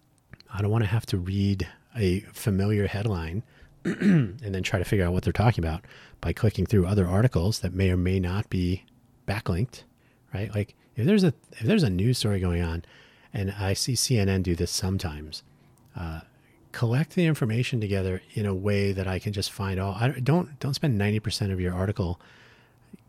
I 0.54 0.62
don't 0.62 0.72
want 0.72 0.84
to 0.84 0.90
have 0.90 1.06
to 1.08 1.18
read 1.18 1.68
a 1.96 2.22
familiar 2.34 2.88
headline 2.88 3.44
and 3.84 4.40
then 4.40 4.64
try 4.64 4.80
to 4.80 4.86
figure 4.86 5.06
out 5.06 5.14
what 5.14 5.24
they're 5.24 5.34
talking 5.34 5.64
about 5.64 5.86
by 6.22 6.34
clicking 6.34 6.66
through 6.66 6.86
other 6.86 7.08
articles 7.08 7.60
that 7.60 7.74
may 7.74 7.92
or 7.92 7.98
may 7.98 8.20
not 8.20 8.50
be 8.50 8.84
backlinked, 9.28 9.84
right? 10.34 10.54
Like 10.54 10.76
if 10.96 11.06
there's 11.06 11.24
a 11.24 11.34
if 11.54 11.62
there's 11.62 11.84
a 11.84 11.90
news 11.90 12.18
story 12.18 12.40
going 12.40 12.62
on, 12.62 12.84
and 13.34 13.54
I 13.60 13.74
see 13.74 13.94
CNN 13.94 14.44
do 14.44 14.56
this 14.56 14.72
sometimes, 14.72 15.44
uh, 15.96 16.22
collect 16.76 17.16
the 17.16 17.26
information 17.26 17.80
together 17.80 18.22
in 18.34 18.46
a 18.46 18.54
way 18.54 18.92
that 18.92 19.08
I 19.08 19.18
can 19.18 19.32
just 19.32 19.50
find 19.50 19.80
all. 19.80 19.96
I 19.98 20.10
don't 20.10 20.60
don't 20.60 20.74
spend 20.74 20.98
ninety 20.98 21.22
percent 21.22 21.54
of 21.54 21.62
your 21.62 21.74
article 21.74 22.20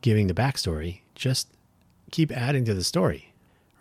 giving 0.02 0.28
the 0.28 0.34
backstory. 0.34 1.00
Just 1.16 1.48
keep 2.12 2.30
adding 2.30 2.64
to 2.66 2.74
the 2.74 2.84
story, 2.84 3.32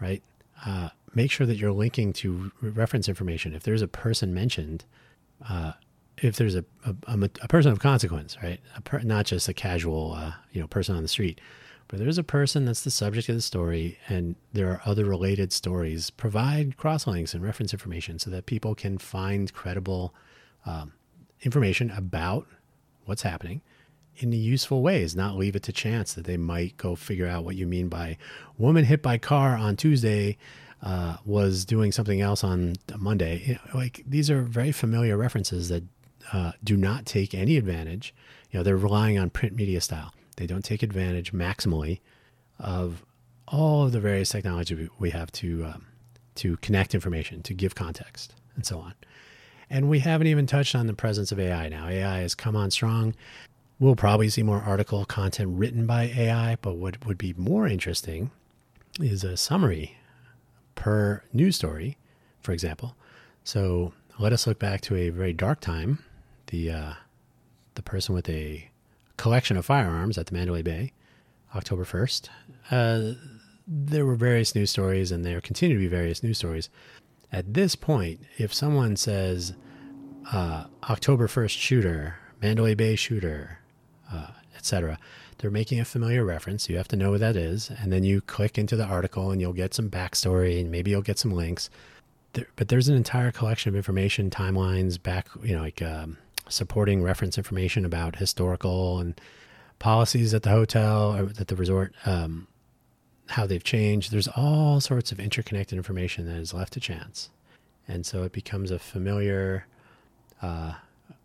right? 0.01 0.23
Uh, 0.65 0.89
make 1.13 1.29
sure 1.29 1.45
that 1.45 1.57
you're 1.57 1.71
linking 1.71 2.13
to 2.13 2.51
reference 2.61 3.07
information. 3.07 3.53
If 3.53 3.61
there's 3.61 3.83
a 3.83 3.87
person 3.87 4.33
mentioned, 4.33 4.85
uh, 5.47 5.73
if 6.17 6.35
there's 6.35 6.55
a, 6.55 6.65
a, 6.83 7.29
a, 7.43 7.47
person 7.47 7.71
of 7.71 7.77
consequence, 7.77 8.37
right? 8.41 8.59
Per, 8.85 9.01
not 9.01 9.27
just 9.27 9.47
a 9.47 9.53
casual, 9.53 10.13
uh, 10.13 10.31
you 10.51 10.61
know, 10.61 10.67
person 10.67 10.95
on 10.95 11.03
the 11.03 11.07
street, 11.07 11.39
but 11.87 11.99
there's 11.99 12.17
a 12.17 12.23
person 12.23 12.65
that's 12.65 12.83
the 12.83 12.91
subject 12.91 13.29
of 13.29 13.35
the 13.35 13.41
story, 13.41 13.99
and 14.07 14.35
there 14.53 14.69
are 14.69 14.81
other 14.85 15.05
related 15.05 15.53
stories. 15.53 16.09
Provide 16.09 16.77
crosslinks 16.77 17.33
and 17.33 17.43
reference 17.43 17.73
information 17.73 18.19
so 18.19 18.29
that 18.31 18.45
people 18.45 18.75
can 18.75 18.97
find 18.97 19.53
credible 19.53 20.13
um, 20.65 20.93
information 21.41 21.91
about 21.91 22.47
what's 23.05 23.21
happening 23.21 23.61
in 24.17 24.31
useful 24.31 24.81
ways, 24.81 25.15
not 25.15 25.35
leave 25.35 25.55
it 25.55 25.63
to 25.63 25.71
chance 25.71 26.13
that 26.13 26.25
they 26.25 26.37
might 26.37 26.77
go 26.77 26.95
figure 26.95 27.27
out 27.27 27.43
what 27.43 27.55
you 27.55 27.67
mean 27.67 27.89
by 27.89 28.17
woman 28.57 28.85
hit 28.85 29.01
by 29.01 29.17
car 29.17 29.55
on 29.55 29.75
Tuesday 29.75 30.37
uh, 30.81 31.17
was 31.25 31.65
doing 31.65 31.91
something 31.91 32.21
else 32.21 32.43
on 32.43 32.75
Monday. 32.97 33.43
You 33.45 33.53
know, 33.53 33.59
like 33.73 34.03
these 34.07 34.29
are 34.29 34.41
very 34.41 34.71
familiar 34.71 35.17
references 35.17 35.69
that 35.69 35.83
uh, 36.31 36.53
do 36.63 36.77
not 36.77 37.05
take 37.05 37.33
any 37.33 37.57
advantage. 37.57 38.13
You 38.51 38.59
know, 38.59 38.63
they're 38.63 38.77
relying 38.77 39.17
on 39.17 39.29
print 39.29 39.55
media 39.55 39.81
style. 39.81 40.13
They 40.35 40.47
don't 40.47 40.63
take 40.63 40.83
advantage 40.83 41.33
maximally 41.33 41.99
of 42.59 43.05
all 43.47 43.85
of 43.85 43.91
the 43.91 43.99
various 43.99 44.29
technology 44.29 44.89
we 44.99 45.11
have 45.11 45.31
to 45.33 45.65
um, 45.65 45.85
to 46.35 46.57
connect 46.57 46.93
information, 46.93 47.41
to 47.43 47.53
give 47.53 47.75
context, 47.75 48.33
and 48.55 48.65
so 48.65 48.79
on. 48.79 48.93
And 49.69 49.89
we 49.89 49.99
haven't 49.99 50.27
even 50.27 50.45
touched 50.45 50.75
on 50.75 50.87
the 50.87 50.93
presence 50.93 51.31
of 51.31 51.39
AI 51.39 51.69
now. 51.69 51.87
AI 51.87 52.19
has 52.19 52.35
come 52.35 52.55
on 52.55 52.71
strong. 52.71 53.15
We'll 53.79 53.95
probably 53.95 54.29
see 54.29 54.43
more 54.43 54.61
article 54.61 55.03
content 55.05 55.57
written 55.57 55.85
by 55.85 56.11
AI, 56.15 56.57
but 56.61 56.75
what 56.75 57.05
would 57.05 57.17
be 57.17 57.33
more 57.37 57.67
interesting 57.67 58.31
is 58.99 59.23
a 59.23 59.35
summary 59.35 59.97
per 60.75 61.23
news 61.33 61.55
story, 61.55 61.97
for 62.41 62.51
example. 62.51 62.95
So 63.43 63.93
let 64.19 64.33
us 64.33 64.47
look 64.47 64.59
back 64.59 64.81
to 64.81 64.95
a 64.95 65.09
very 65.09 65.33
dark 65.33 65.59
time. 65.59 66.03
The 66.47 66.71
uh, 66.71 66.93
the 67.73 67.81
person 67.81 68.15
with 68.15 68.29
a 68.29 68.69
collection 69.17 69.57
of 69.57 69.65
firearms 69.65 70.17
at 70.17 70.27
the 70.27 70.33
Mandalay 70.33 70.61
Bay, 70.61 70.91
October 71.55 71.85
first. 71.85 72.29
Uh, 72.71 73.13
there 73.67 74.05
were 74.05 74.15
various 74.15 74.55
news 74.55 74.69
stories, 74.69 75.11
and 75.11 75.25
there 75.25 75.41
continue 75.41 75.75
to 75.75 75.79
be 75.79 75.87
various 75.87 76.21
news 76.23 76.37
stories. 76.37 76.69
At 77.31 77.53
this 77.53 77.75
point, 77.75 78.21
if 78.37 78.53
someone 78.53 78.95
says 78.95 79.53
uh, 80.31 80.65
October 80.89 81.27
first 81.27 81.57
shooter, 81.57 82.15
Mandalay 82.41 82.75
Bay 82.75 82.95
shooter, 82.95 83.59
uh, 84.11 84.27
etc., 84.55 84.99
they're 85.37 85.51
making 85.51 85.79
a 85.79 85.85
familiar 85.85 86.23
reference. 86.23 86.69
You 86.69 86.77
have 86.77 86.87
to 86.89 86.95
know 86.95 87.11
what 87.11 87.19
that 87.19 87.35
is. 87.35 87.69
And 87.69 87.91
then 87.91 88.03
you 88.03 88.21
click 88.21 88.57
into 88.57 88.75
the 88.75 88.85
article 88.85 89.31
and 89.31 89.41
you'll 89.41 89.53
get 89.53 89.73
some 89.73 89.89
backstory 89.89 90.61
and 90.61 90.71
maybe 90.71 90.91
you'll 90.91 91.01
get 91.01 91.19
some 91.19 91.31
links. 91.31 91.69
There, 92.33 92.47
but 92.55 92.69
there's 92.69 92.87
an 92.87 92.95
entire 92.95 93.31
collection 93.31 93.69
of 93.69 93.75
information, 93.75 94.29
timelines, 94.29 95.01
back, 95.01 95.27
you 95.43 95.55
know, 95.55 95.61
like 95.61 95.81
um, 95.81 96.17
supporting 96.49 97.03
reference 97.03 97.37
information 97.37 97.85
about 97.85 98.17
historical 98.17 98.99
and 98.99 99.19
policies 99.79 100.33
at 100.33 100.43
the 100.43 100.49
hotel 100.49 101.15
or 101.15 101.31
at 101.39 101.47
the 101.47 101.55
resort, 101.55 101.93
um, 102.05 102.47
how 103.27 103.45
they've 103.45 103.63
changed. 103.63 104.11
There's 104.11 104.27
all 104.27 104.79
sorts 104.79 105.11
of 105.11 105.19
interconnected 105.19 105.77
information 105.77 106.25
that 106.27 106.37
is 106.37 106.53
left 106.53 106.73
to 106.73 106.79
chance. 106.79 107.29
And 107.87 108.05
so 108.05 108.23
it 108.23 108.31
becomes 108.31 108.71
a 108.71 108.79
familiar, 108.79 109.65
uh, 110.41 110.73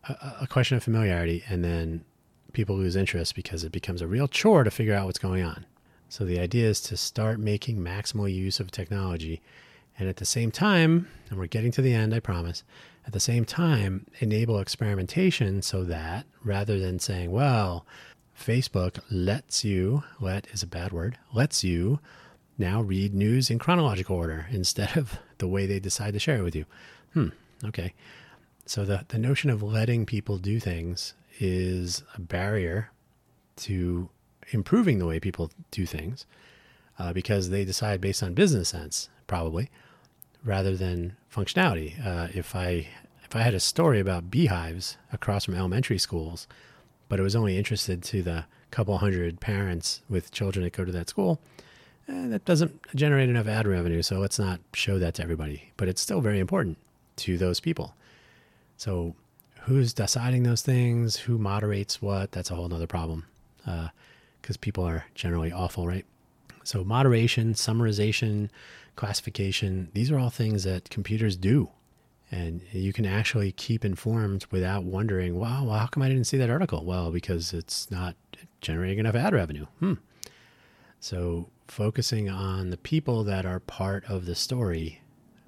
a, 0.09 0.37
a 0.43 0.47
question 0.47 0.77
of 0.77 0.83
familiarity. 0.83 1.45
And 1.49 1.65
then 1.65 2.05
people 2.53 2.77
lose 2.77 2.97
interest 2.97 3.35
because 3.35 3.65
it 3.65 3.73
becomes 3.73 4.03
a 4.03 4.07
real 4.07 4.29
chore 4.29 4.65
to 4.65 4.71
figure 4.71 4.95
out 4.95 5.07
what's 5.07 5.19
going 5.19 5.43
on. 5.43 5.67
So 6.09 6.25
the 6.25 6.41
idea 6.41 6.69
is 6.69 6.81
to 6.83 6.97
start 6.97 7.39
making 7.39 7.79
maximal 7.79 8.33
use 8.33 8.59
of 8.59 8.71
technology 8.71 9.41
and 9.99 10.09
at 10.09 10.17
the 10.17 10.25
same 10.25 10.51
time, 10.51 11.09
and 11.29 11.39
we're 11.39 11.47
getting 11.47 11.71
to 11.73 11.83
the 11.83 11.93
end, 11.93 12.15
I 12.15 12.21
promise, 12.21 12.65
at 13.07 13.13
the 13.13 13.21
same 13.21 13.45
time, 13.45 14.07
enable 14.21 14.59
experimentation 14.59 15.63
so 15.63 15.85
that 15.85 16.27
rather 16.45 16.79
than 16.79 16.99
saying, 16.99 17.31
well, 17.31 17.87
Facebook 18.39 19.01
lets 19.11 19.65
you, 19.65 20.03
let 20.21 20.47
is 20.53 20.63
a 20.63 20.67
bad 20.67 20.93
word, 20.93 21.19
lets 21.33 21.65
you 21.65 22.01
now 22.59 22.83
read 22.83 23.15
news 23.15 23.51
in 23.51 23.59
chronological 23.59 24.17
order 24.17 24.47
instead 24.51 24.97
of 24.97 25.19
the 25.39 25.49
way 25.49 25.67
they 25.67 25.81
decide 25.81 26.13
to 26.13 26.19
share 26.21 26.39
it 26.39 26.43
with 26.43 26.55
you. 26.55 26.65
Hmm, 27.15 27.29
okay. 27.65 27.95
So 28.67 28.85
the, 28.85 29.05
the 29.09 29.19
notion 29.19 29.51
of 29.51 29.63
letting 29.63 30.07
people 30.07 30.39
do 30.39 30.61
things 30.61 31.15
is 31.39 32.03
a 32.15 32.21
barrier 32.21 32.91
to 33.57 34.09
improving 34.53 34.99
the 34.99 35.07
way 35.07 35.19
people 35.19 35.51
do 35.71 35.87
things 35.87 36.27
uh, 36.99 37.13
because 37.13 37.51
they 37.51 37.65
decide 37.65 38.01
based 38.01 38.23
on 38.23 38.35
business 38.35 38.69
sense, 38.69 39.09
probably, 39.27 39.71
rather 40.45 40.77
than 40.77 41.17
functionality. 41.35 42.05
Uh, 42.05 42.29
if 42.35 42.55
I 42.55 42.89
if 43.25 43.37
I 43.37 43.43
had 43.43 43.55
a 43.55 43.61
story 43.61 44.01
about 44.01 44.31
beehives 44.31 44.97
across 45.13 45.45
from 45.45 45.55
elementary 45.55 45.99
schools, 45.99 46.49
but 47.09 47.21
it 47.21 47.23
was 47.23 47.37
only 47.37 47.57
interested 47.57 48.03
to 48.05 48.23
the 48.23 48.45
couple 48.71 48.97
hundred 48.99 49.41
parents 49.41 50.01
with 50.09 50.31
children 50.31 50.65
that 50.65 50.73
go 50.73 50.85
to 50.85 50.93
that 50.93 51.09
school, 51.09 51.41
eh, 52.09 52.29
that 52.29 52.45
doesn't 52.45 52.81
generate 52.95 53.29
enough 53.29 53.47
ad 53.47 53.67
revenue. 53.67 54.03
So 54.03 54.19
let's 54.19 54.39
not 54.39 54.61
show 54.73 54.99
that 54.99 55.15
to 55.15 55.23
everybody. 55.23 55.71
But 55.77 55.89
it's 55.89 56.01
still 56.01 56.21
very 56.21 56.39
important 56.39 56.79
to 57.17 57.39
those 57.39 57.61
people. 57.61 57.95
So 58.77 59.15
who's 59.63 59.93
deciding 59.93 60.43
those 60.43 60.63
things? 60.63 61.17
Who 61.17 61.39
moderates 61.39 62.01
what? 62.01 62.33
That's 62.33 62.51
a 62.51 62.55
whole 62.55 62.73
other 62.73 62.87
problem. 62.87 63.27
Because 63.65 64.57
uh, 64.57 64.61
people 64.61 64.85
are 64.85 65.05
generally 65.15 65.53
awful, 65.53 65.87
right? 65.87 66.07
So 66.65 66.85
moderation, 66.85 67.55
summarization, 67.55 68.51
classification, 68.97 69.89
these 69.95 70.11
are 70.11 70.19
all 70.19 70.31
things 70.31 70.65
that 70.65 70.91
computers 70.91 71.37
do. 71.37 71.71
And 72.31 72.63
you 72.71 72.93
can 72.93 73.07
actually 73.07 73.53
keep 73.53 73.85
informed 73.85 74.47
without 74.51 74.85
wondering, 74.85 75.37
wow, 75.37 75.65
well, 75.65 75.79
how 75.79 75.87
come 75.87 76.03
I 76.03 76.09
didn't 76.09 76.27
see 76.27 76.37
that 76.37 76.51
article? 76.51 76.85
Well, 76.85 77.11
because 77.11 77.53
it's 77.53 77.91
not 77.91 78.15
generating 78.61 78.99
enough 78.99 79.17
ad 79.17 79.33
revenue. 79.33 79.67
Hmm. 79.81 79.95
So 81.01 81.49
focusing 81.67 82.29
on 82.29 82.71
the 82.71 82.77
people 82.77 83.25
that 83.25 83.47
are 83.47 83.59
part 83.59 84.05
of 84.05 84.27
the 84.27 84.35
story 84.35 85.01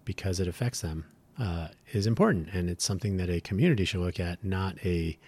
because 0.05 0.41
it 0.41 0.49
affects 0.49 0.81
them 0.81 1.05
uh, 1.39 1.69
is 1.93 2.07
important. 2.07 2.49
And 2.53 2.69
it's 2.69 2.85
something 2.85 3.17
that 3.19 3.31
a 3.31 3.41
community 3.41 3.85
should 3.85 4.01
look 4.01 4.19
at, 4.19 4.45
not 4.45 4.77
a 4.85 5.19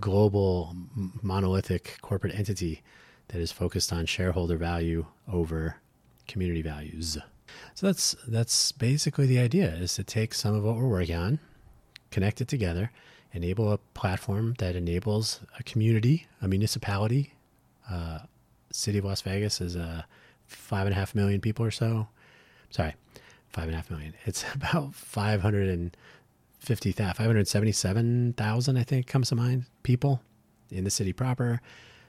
global 0.00 0.74
monolithic 1.22 1.98
corporate 2.00 2.34
entity 2.34 2.82
that 3.28 3.40
is 3.40 3.52
focused 3.52 3.92
on 3.92 4.06
shareholder 4.06 4.56
value 4.56 5.06
over 5.30 5.76
community 6.28 6.62
values. 6.62 7.18
So 7.74 7.86
that's 7.86 8.16
that's 8.26 8.72
basically 8.72 9.26
the 9.26 9.38
idea 9.38 9.68
is 9.74 9.94
to 9.94 10.04
take 10.04 10.34
some 10.34 10.54
of 10.54 10.64
what 10.64 10.76
we're 10.76 10.88
working 10.88 11.16
on, 11.16 11.38
connect 12.10 12.40
it 12.40 12.48
together, 12.48 12.90
enable 13.32 13.72
a 13.72 13.78
platform 13.78 14.54
that 14.58 14.76
enables 14.76 15.40
a 15.58 15.62
community, 15.62 16.26
a 16.40 16.48
municipality. 16.48 17.34
Uh, 17.90 18.20
City 18.70 18.98
of 18.98 19.04
Las 19.04 19.20
Vegas 19.22 19.60
is 19.60 19.76
a 19.76 19.82
uh, 19.82 20.02
five 20.46 20.86
and 20.86 20.94
a 20.94 20.98
half 20.98 21.14
million 21.14 21.40
people 21.40 21.64
or 21.64 21.70
so. 21.70 22.08
Sorry, 22.70 22.94
five 23.48 23.64
and 23.64 23.74
a 23.74 23.76
half 23.76 23.90
million. 23.90 24.14
It's 24.24 24.44
about 24.54 24.94
550, 24.94 26.92
577,000, 26.92 28.76
I 28.76 28.82
think 28.82 29.06
comes 29.06 29.28
to 29.28 29.34
mind, 29.34 29.64
people 29.82 30.22
in 30.70 30.84
the 30.84 30.90
city 30.90 31.12
proper. 31.12 31.60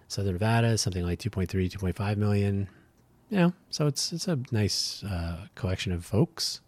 Southern 0.07 0.33
Nevada 0.33 0.77
something 0.77 1.03
like 1.03 1.19
2.3, 1.19 1.47
2.5 1.47 2.17
million 2.17 2.69
you 3.33 3.39
know, 3.39 3.53
so 3.71 3.87
it's 3.87 4.13
it's 4.13 4.27
a 4.27 4.37
nice 4.51 5.03
uh, 5.03 5.47
collection 5.55 5.91
of 5.91 6.05
folks. 6.05 6.61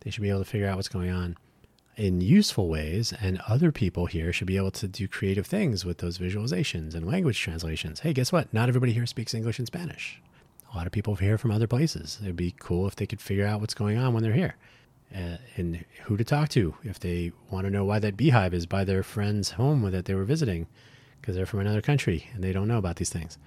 They 0.00 0.10
should 0.10 0.22
be 0.22 0.30
able 0.30 0.40
to 0.40 0.50
figure 0.50 0.66
out 0.66 0.74
what's 0.74 0.88
going 0.88 1.10
on 1.10 1.36
in 1.96 2.20
useful 2.20 2.68
ways, 2.68 3.14
and 3.20 3.40
other 3.46 3.70
people 3.70 4.06
here 4.06 4.32
should 4.32 4.48
be 4.48 4.56
able 4.56 4.72
to 4.72 4.88
do 4.88 5.06
creative 5.06 5.46
things 5.46 5.84
with 5.84 5.98
those 5.98 6.18
visualizations 6.18 6.96
and 6.96 7.06
language 7.06 7.38
translations. 7.38 8.00
Hey, 8.00 8.12
guess 8.12 8.32
what? 8.32 8.52
Not 8.52 8.68
everybody 8.68 8.92
here 8.92 9.06
speaks 9.06 9.32
English 9.32 9.60
and 9.60 9.68
Spanish. 9.68 10.20
A 10.74 10.76
lot 10.76 10.86
of 10.86 10.92
people 10.92 11.14
here 11.14 11.38
from 11.38 11.52
other 11.52 11.68
places. 11.68 12.18
It'd 12.20 12.34
be 12.34 12.54
cool 12.58 12.88
if 12.88 12.96
they 12.96 13.06
could 13.06 13.20
figure 13.20 13.46
out 13.46 13.60
what's 13.60 13.74
going 13.74 13.96
on 13.96 14.12
when 14.12 14.24
they're 14.24 14.32
here. 14.32 14.56
Uh, 15.14 15.36
and 15.56 15.84
who 16.04 16.16
to 16.16 16.24
talk 16.24 16.48
to 16.48 16.74
if 16.82 16.98
they 16.98 17.30
want 17.48 17.64
to 17.64 17.70
know 17.70 17.84
why 17.84 18.00
that 18.00 18.16
beehive 18.16 18.54
is 18.54 18.66
by 18.66 18.82
their 18.82 19.04
friend's 19.04 19.52
home 19.52 19.88
that 19.88 20.06
they 20.06 20.14
were 20.14 20.24
visiting 20.24 20.66
because 21.22 21.36
they're 21.36 21.46
from 21.46 21.60
another 21.60 21.80
country 21.80 22.28
and 22.34 22.42
they 22.42 22.52
don't 22.52 22.68
know 22.68 22.78
about 22.78 22.96
these 22.96 23.10
things. 23.10 23.38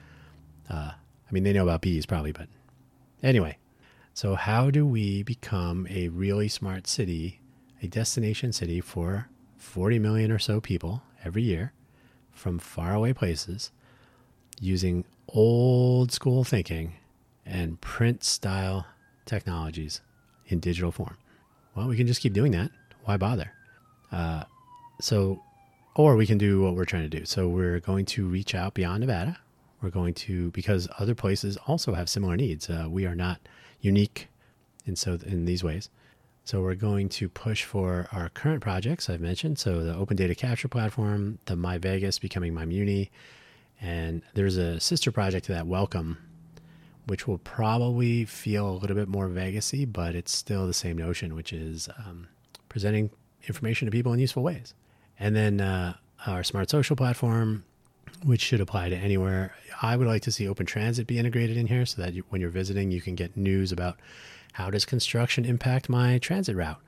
Uh, 0.70 0.92
I 0.94 1.32
mean, 1.32 1.44
they 1.44 1.54
know 1.54 1.64
about 1.64 1.82
bees 1.82 2.06
probably, 2.06 2.32
but 2.32 2.48
anyway. 3.22 3.58
So, 4.14 4.36
how 4.36 4.72
do 4.72 4.86
we 4.86 5.24
become 5.24 5.86
a 5.90 6.08
really 6.08 6.48
smart 6.48 6.88
city, 6.88 7.42
a 7.82 7.88
destination 7.88 8.54
city 8.54 8.80
for 8.80 9.28
40 9.58 10.00
million 10.00 10.32
or 10.32 10.40
so 10.40 10.62
people 10.62 11.04
every 11.26 11.44
year 11.44 11.74
from 12.32 12.58
faraway 12.58 13.12
places 13.12 13.72
using 14.62 15.04
old 15.28 16.14
school 16.14 16.46
thinking 16.46 16.94
and 17.46 17.82
print 17.82 18.24
style 18.24 18.86
technologies 19.26 20.00
in 20.48 20.62
digital 20.62 20.94
form? 20.94 21.18
Well, 21.76 21.90
we 21.90 21.98
can 21.98 22.08
just 22.08 22.22
keep 22.22 22.32
doing 22.32 22.54
that. 22.54 22.72
Why 23.04 23.18
bother? 23.18 23.52
Uh, 24.14 24.46
so, 25.02 25.44
or 25.96 26.16
we 26.16 26.28
can 26.28 26.38
do 26.38 26.62
what 26.62 26.76
we're 26.76 26.86
trying 26.86 27.10
to 27.10 27.20
do. 27.20 27.26
So, 27.26 27.48
we're 27.48 27.80
going 27.80 28.06
to 28.06 28.28
reach 28.28 28.54
out 28.54 28.74
beyond 28.74 29.02
Nevada 29.02 29.40
we're 29.86 29.92
going 29.92 30.16
to 30.16 30.50
because 30.52 30.88
other 30.98 31.16
places 31.16 31.58
also 31.68 31.94
have 31.94 32.10
similar 32.10 32.36
needs. 32.36 32.70
Uh, 32.70 32.88
we 32.90 33.06
are 33.06 33.16
not 33.16 33.40
unique 33.82 34.28
in 34.86 34.96
so 34.96 35.20
in 35.26 35.46
these 35.46 35.64
ways. 35.64 35.90
So 36.44 36.62
we're 36.62 36.76
going 36.76 37.10
to 37.10 37.30
push 37.30 37.64
for 37.64 38.08
our 38.12 38.30
current 38.30 38.62
projects 38.62 39.10
I've 39.10 39.22
mentioned. 39.22 39.58
So 39.58 39.84
the 39.84 39.96
Open 39.96 40.16
Data 40.18 40.36
Capture 40.36 40.68
platform, 40.68 41.40
the 41.46 41.56
My 41.56 41.78
Vegas 41.78 42.20
becoming 42.20 42.54
My 42.54 42.66
Muni, 42.66 43.12
and 43.82 44.22
there's 44.34 44.58
a 44.58 44.80
sister 44.80 45.12
project 45.12 45.46
to 45.48 45.54
that, 45.54 45.68
Welcome, 45.68 46.18
which 47.08 47.28
will 47.28 47.40
probably 47.40 48.26
feel 48.26 48.70
a 48.70 48.78
little 48.78 48.96
bit 48.96 49.08
more 49.08 49.28
Vegasy, 49.28 49.92
but 49.92 50.16
it's 50.16 50.36
still 50.36 50.68
the 50.68 50.74
same 50.74 50.98
notion, 50.98 51.36
which 51.36 51.52
is 51.52 51.90
um, 52.06 52.28
presenting 52.70 53.10
information 53.48 53.88
to 53.88 53.92
people 53.92 54.14
in 54.14 54.20
useful 54.20 54.44
ways. 54.44 54.74
And 55.20 55.36
then 55.36 55.62
uh, 55.62 55.96
our 56.28 56.44
Smart 56.44 56.70
Social 56.70 56.96
platform, 56.96 57.64
which 58.24 58.42
should 58.42 58.62
apply 58.62 58.90
to 58.90 58.96
anywhere. 58.96 59.56
I 59.82 59.96
would 59.96 60.08
like 60.08 60.22
to 60.24 60.32
see 60.32 60.48
open 60.48 60.66
transit 60.66 61.08
be 61.08 61.20
integrated 61.20 61.58
in 61.58 61.68
here 61.68 61.86
so 61.86 62.02
that 62.02 62.14
you, 62.14 62.24
when 62.30 62.42
you're 62.42 62.50
visiting, 62.50 62.92
you 62.92 63.02
can 63.02 63.16
get 63.16 63.38
news 63.38 63.72
about 63.72 63.98
how 64.54 64.70
does 64.70 64.86
construction 64.86 65.46
impact 65.46 65.90
my 65.90 66.18
transit 66.18 66.56
route, 66.56 66.80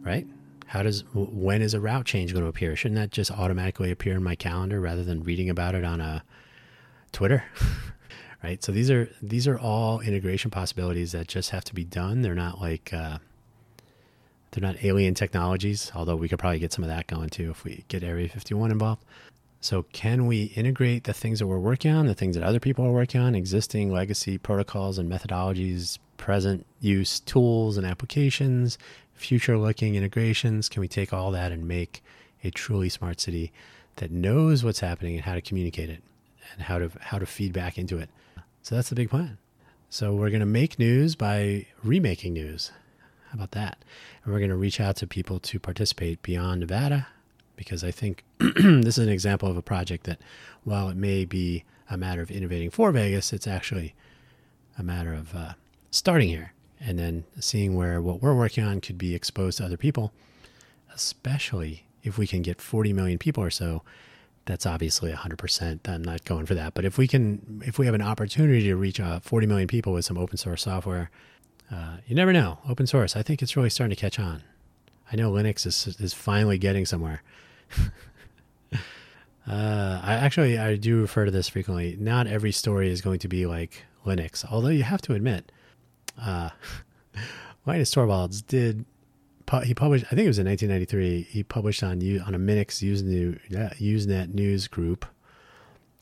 right? 0.00 0.26
How 0.66 0.82
does 0.82 1.04
when 1.12 1.62
is 1.62 1.74
a 1.74 1.80
route 1.80 2.06
change 2.06 2.32
going 2.32 2.44
to 2.44 2.48
appear? 2.48 2.74
Shouldn't 2.74 2.98
that 2.98 3.10
just 3.10 3.30
automatically 3.30 3.90
appear 3.90 4.14
in 4.14 4.22
my 4.22 4.34
calendar 4.34 4.80
rather 4.80 5.04
than 5.04 5.22
reading 5.22 5.50
about 5.50 5.74
it 5.74 5.84
on 5.84 6.00
a 6.00 6.24
Twitter? 7.12 7.44
right. 8.42 8.62
So 8.64 8.72
these 8.72 8.90
are 8.90 9.08
these 9.20 9.46
are 9.46 9.58
all 9.58 10.00
integration 10.00 10.50
possibilities 10.50 11.12
that 11.12 11.28
just 11.28 11.50
have 11.50 11.64
to 11.64 11.74
be 11.74 11.84
done. 11.84 12.22
They're 12.22 12.34
not 12.34 12.60
like 12.60 12.92
uh, 12.92 13.18
they're 14.52 14.62
not 14.62 14.84
alien 14.84 15.14
technologies, 15.14 15.90
although 15.94 16.14
we 16.14 16.28
could 16.28 16.38
probably 16.38 16.58
get 16.58 16.72
some 16.72 16.84
of 16.84 16.90
that 16.90 17.06
going 17.06 17.30
too 17.30 17.50
if 17.50 17.64
we 17.64 17.84
get 17.88 18.04
Area 18.04 18.28
51 18.28 18.70
involved. 18.70 19.02
So, 19.62 19.84
can 19.92 20.26
we 20.26 20.44
integrate 20.56 21.04
the 21.04 21.12
things 21.12 21.38
that 21.38 21.46
we're 21.46 21.58
working 21.58 21.92
on, 21.92 22.06
the 22.06 22.14
things 22.14 22.34
that 22.34 22.44
other 22.44 22.60
people 22.60 22.84
are 22.84 22.90
working 22.90 23.20
on, 23.20 23.34
existing 23.34 23.92
legacy 23.92 24.36
protocols 24.36 24.98
and 24.98 25.10
methodologies, 25.10 25.98
present 26.16 26.66
use 26.80 27.20
tools 27.20 27.76
and 27.76 27.86
applications, 27.86 28.76
future 29.14 29.56
looking 29.56 29.94
integrations? 29.94 30.68
Can 30.68 30.80
we 30.80 30.88
take 30.88 31.12
all 31.12 31.30
that 31.30 31.52
and 31.52 31.66
make 31.66 32.02
a 32.42 32.50
truly 32.50 32.88
smart 32.88 33.20
city 33.20 33.52
that 33.96 34.10
knows 34.10 34.64
what's 34.64 34.80
happening 34.80 35.14
and 35.14 35.24
how 35.24 35.34
to 35.34 35.40
communicate 35.40 35.88
it 35.88 36.02
and 36.52 36.62
how 36.62 36.78
to, 36.78 36.90
how 37.00 37.18
to 37.18 37.26
feed 37.26 37.52
back 37.52 37.78
into 37.78 37.98
it? 37.98 38.10
So, 38.62 38.74
that's 38.74 38.88
the 38.90 38.96
big 38.96 39.10
plan. 39.10 39.38
So, 39.88 40.12
we're 40.12 40.30
going 40.30 40.40
to 40.40 40.46
make 40.46 40.78
news 40.78 41.14
by 41.14 41.66
remaking 41.84 42.34
news. 42.34 42.72
How 43.32 43.36
about 43.36 43.52
that? 43.52 43.78
And 44.22 44.32
we're 44.32 44.40
going 44.40 44.50
to 44.50 44.56
reach 44.56 44.78
out 44.78 44.96
to 44.96 45.06
people 45.06 45.40
to 45.40 45.58
participate 45.58 46.20
beyond 46.20 46.60
Nevada 46.60 47.06
because 47.56 47.82
I 47.82 47.90
think 47.90 48.24
this 48.38 48.98
is 48.98 49.06
an 49.06 49.08
example 49.08 49.48
of 49.48 49.56
a 49.56 49.62
project 49.62 50.04
that, 50.04 50.20
while 50.64 50.90
it 50.90 50.96
may 50.96 51.24
be 51.24 51.64
a 51.88 51.96
matter 51.96 52.20
of 52.20 52.30
innovating 52.30 52.68
for 52.68 52.92
Vegas, 52.92 53.32
it's 53.32 53.46
actually 53.46 53.94
a 54.78 54.82
matter 54.82 55.14
of 55.14 55.34
uh, 55.34 55.52
starting 55.90 56.28
here 56.28 56.52
and 56.78 56.98
then 56.98 57.24
seeing 57.40 57.74
where 57.74 58.02
what 58.02 58.20
we're 58.20 58.34
working 58.34 58.64
on 58.64 58.82
could 58.82 58.98
be 58.98 59.14
exposed 59.14 59.58
to 59.58 59.64
other 59.64 59.78
people, 59.78 60.12
especially 60.94 61.86
if 62.02 62.18
we 62.18 62.26
can 62.26 62.42
get 62.42 62.60
40 62.60 62.92
million 62.92 63.16
people 63.16 63.42
or 63.42 63.50
so. 63.50 63.82
That's 64.44 64.66
obviously 64.66 65.10
100%. 65.10 65.88
I'm 65.88 66.02
not 66.02 66.24
going 66.24 66.44
for 66.44 66.54
that. 66.54 66.74
But 66.74 66.84
if 66.84 66.98
we 66.98 67.08
can, 67.08 67.62
if 67.64 67.78
we 67.78 67.86
have 67.86 67.94
an 67.94 68.02
opportunity 68.02 68.64
to 68.64 68.76
reach 68.76 69.00
uh, 69.00 69.20
40 69.20 69.46
million 69.46 69.68
people 69.68 69.94
with 69.94 70.04
some 70.04 70.18
open 70.18 70.36
source 70.36 70.64
software, 70.64 71.10
uh, 71.72 71.96
you 72.06 72.14
never 72.14 72.32
know. 72.32 72.58
Open 72.68 72.86
source, 72.86 73.16
I 73.16 73.22
think 73.22 73.42
it's 73.42 73.56
really 73.56 73.70
starting 73.70 73.94
to 73.94 74.00
catch 74.00 74.18
on. 74.18 74.42
I 75.10 75.16
know 75.16 75.30
Linux 75.32 75.66
is, 75.66 75.96
is 75.98 76.14
finally 76.14 76.58
getting 76.58 76.86
somewhere. 76.86 77.22
Uh, 79.46 80.00
I 80.02 80.14
actually 80.14 80.56
I 80.58 80.76
do 80.76 81.00
refer 81.00 81.24
to 81.24 81.30
this 81.30 81.48
frequently. 81.48 81.96
Not 81.98 82.26
every 82.26 82.52
story 82.52 82.90
is 82.90 83.00
going 83.00 83.18
to 83.20 83.28
be 83.28 83.46
like 83.46 83.84
Linux, 84.06 84.44
although 84.50 84.68
you 84.68 84.84
have 84.84 85.02
to 85.02 85.14
admit, 85.14 85.50
uh, 86.20 86.50
Linus 87.66 87.92
Torvalds 87.92 88.46
did. 88.46 88.84
He 89.64 89.74
published, 89.74 90.06
I 90.06 90.10
think 90.10 90.20
it 90.20 90.28
was 90.28 90.38
in 90.38 90.46
1993. 90.46 91.22
He 91.28 91.42
published 91.42 91.82
on 91.82 92.00
you 92.00 92.20
on 92.20 92.34
a 92.34 92.38
Minix 92.38 92.82
Usenet, 92.82 93.78
Usenet 93.80 94.32
news 94.32 94.66
group 94.66 95.04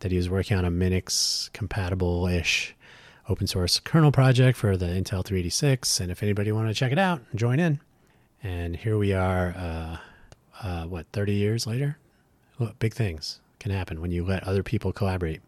that 0.01 0.13
he 0.13 0.17
was 0.17 0.31
working 0.31 0.57
on 0.57 0.65
a 0.65 0.71
Minix 0.71 1.53
compatible 1.53 2.29
ish 2.29 2.77
open 3.31 3.47
source 3.47 3.79
kernel 3.79 4.11
project 4.11 4.59
for 4.59 4.77
the 4.77 4.87
Intel 4.87 5.25
386. 5.25 6.01
And 6.01 6.11
if 6.11 6.23
anybody 6.23 6.51
want 6.51 6.69
to 6.69 6.75
check 6.75 6.91
it 6.91 6.99
out, 6.99 7.23
join 7.37 7.61
in. 7.61 7.79
And 8.43 8.75
here 8.77 8.99
we 8.99 9.13
are, 9.13 9.55
uh, 9.57 9.97
uh, 10.63 10.85
what, 10.87 11.07
30 11.13 11.35
years 11.35 11.65
later? 11.67 11.97
Look, 12.59 12.79
big 12.81 12.93
things 12.93 13.41
can 13.61 13.71
happen 13.71 14.01
when 14.01 14.11
you 14.11 14.25
let 14.25 14.43
other 14.43 14.65
people 14.65 14.93
collaborate. 14.93 15.41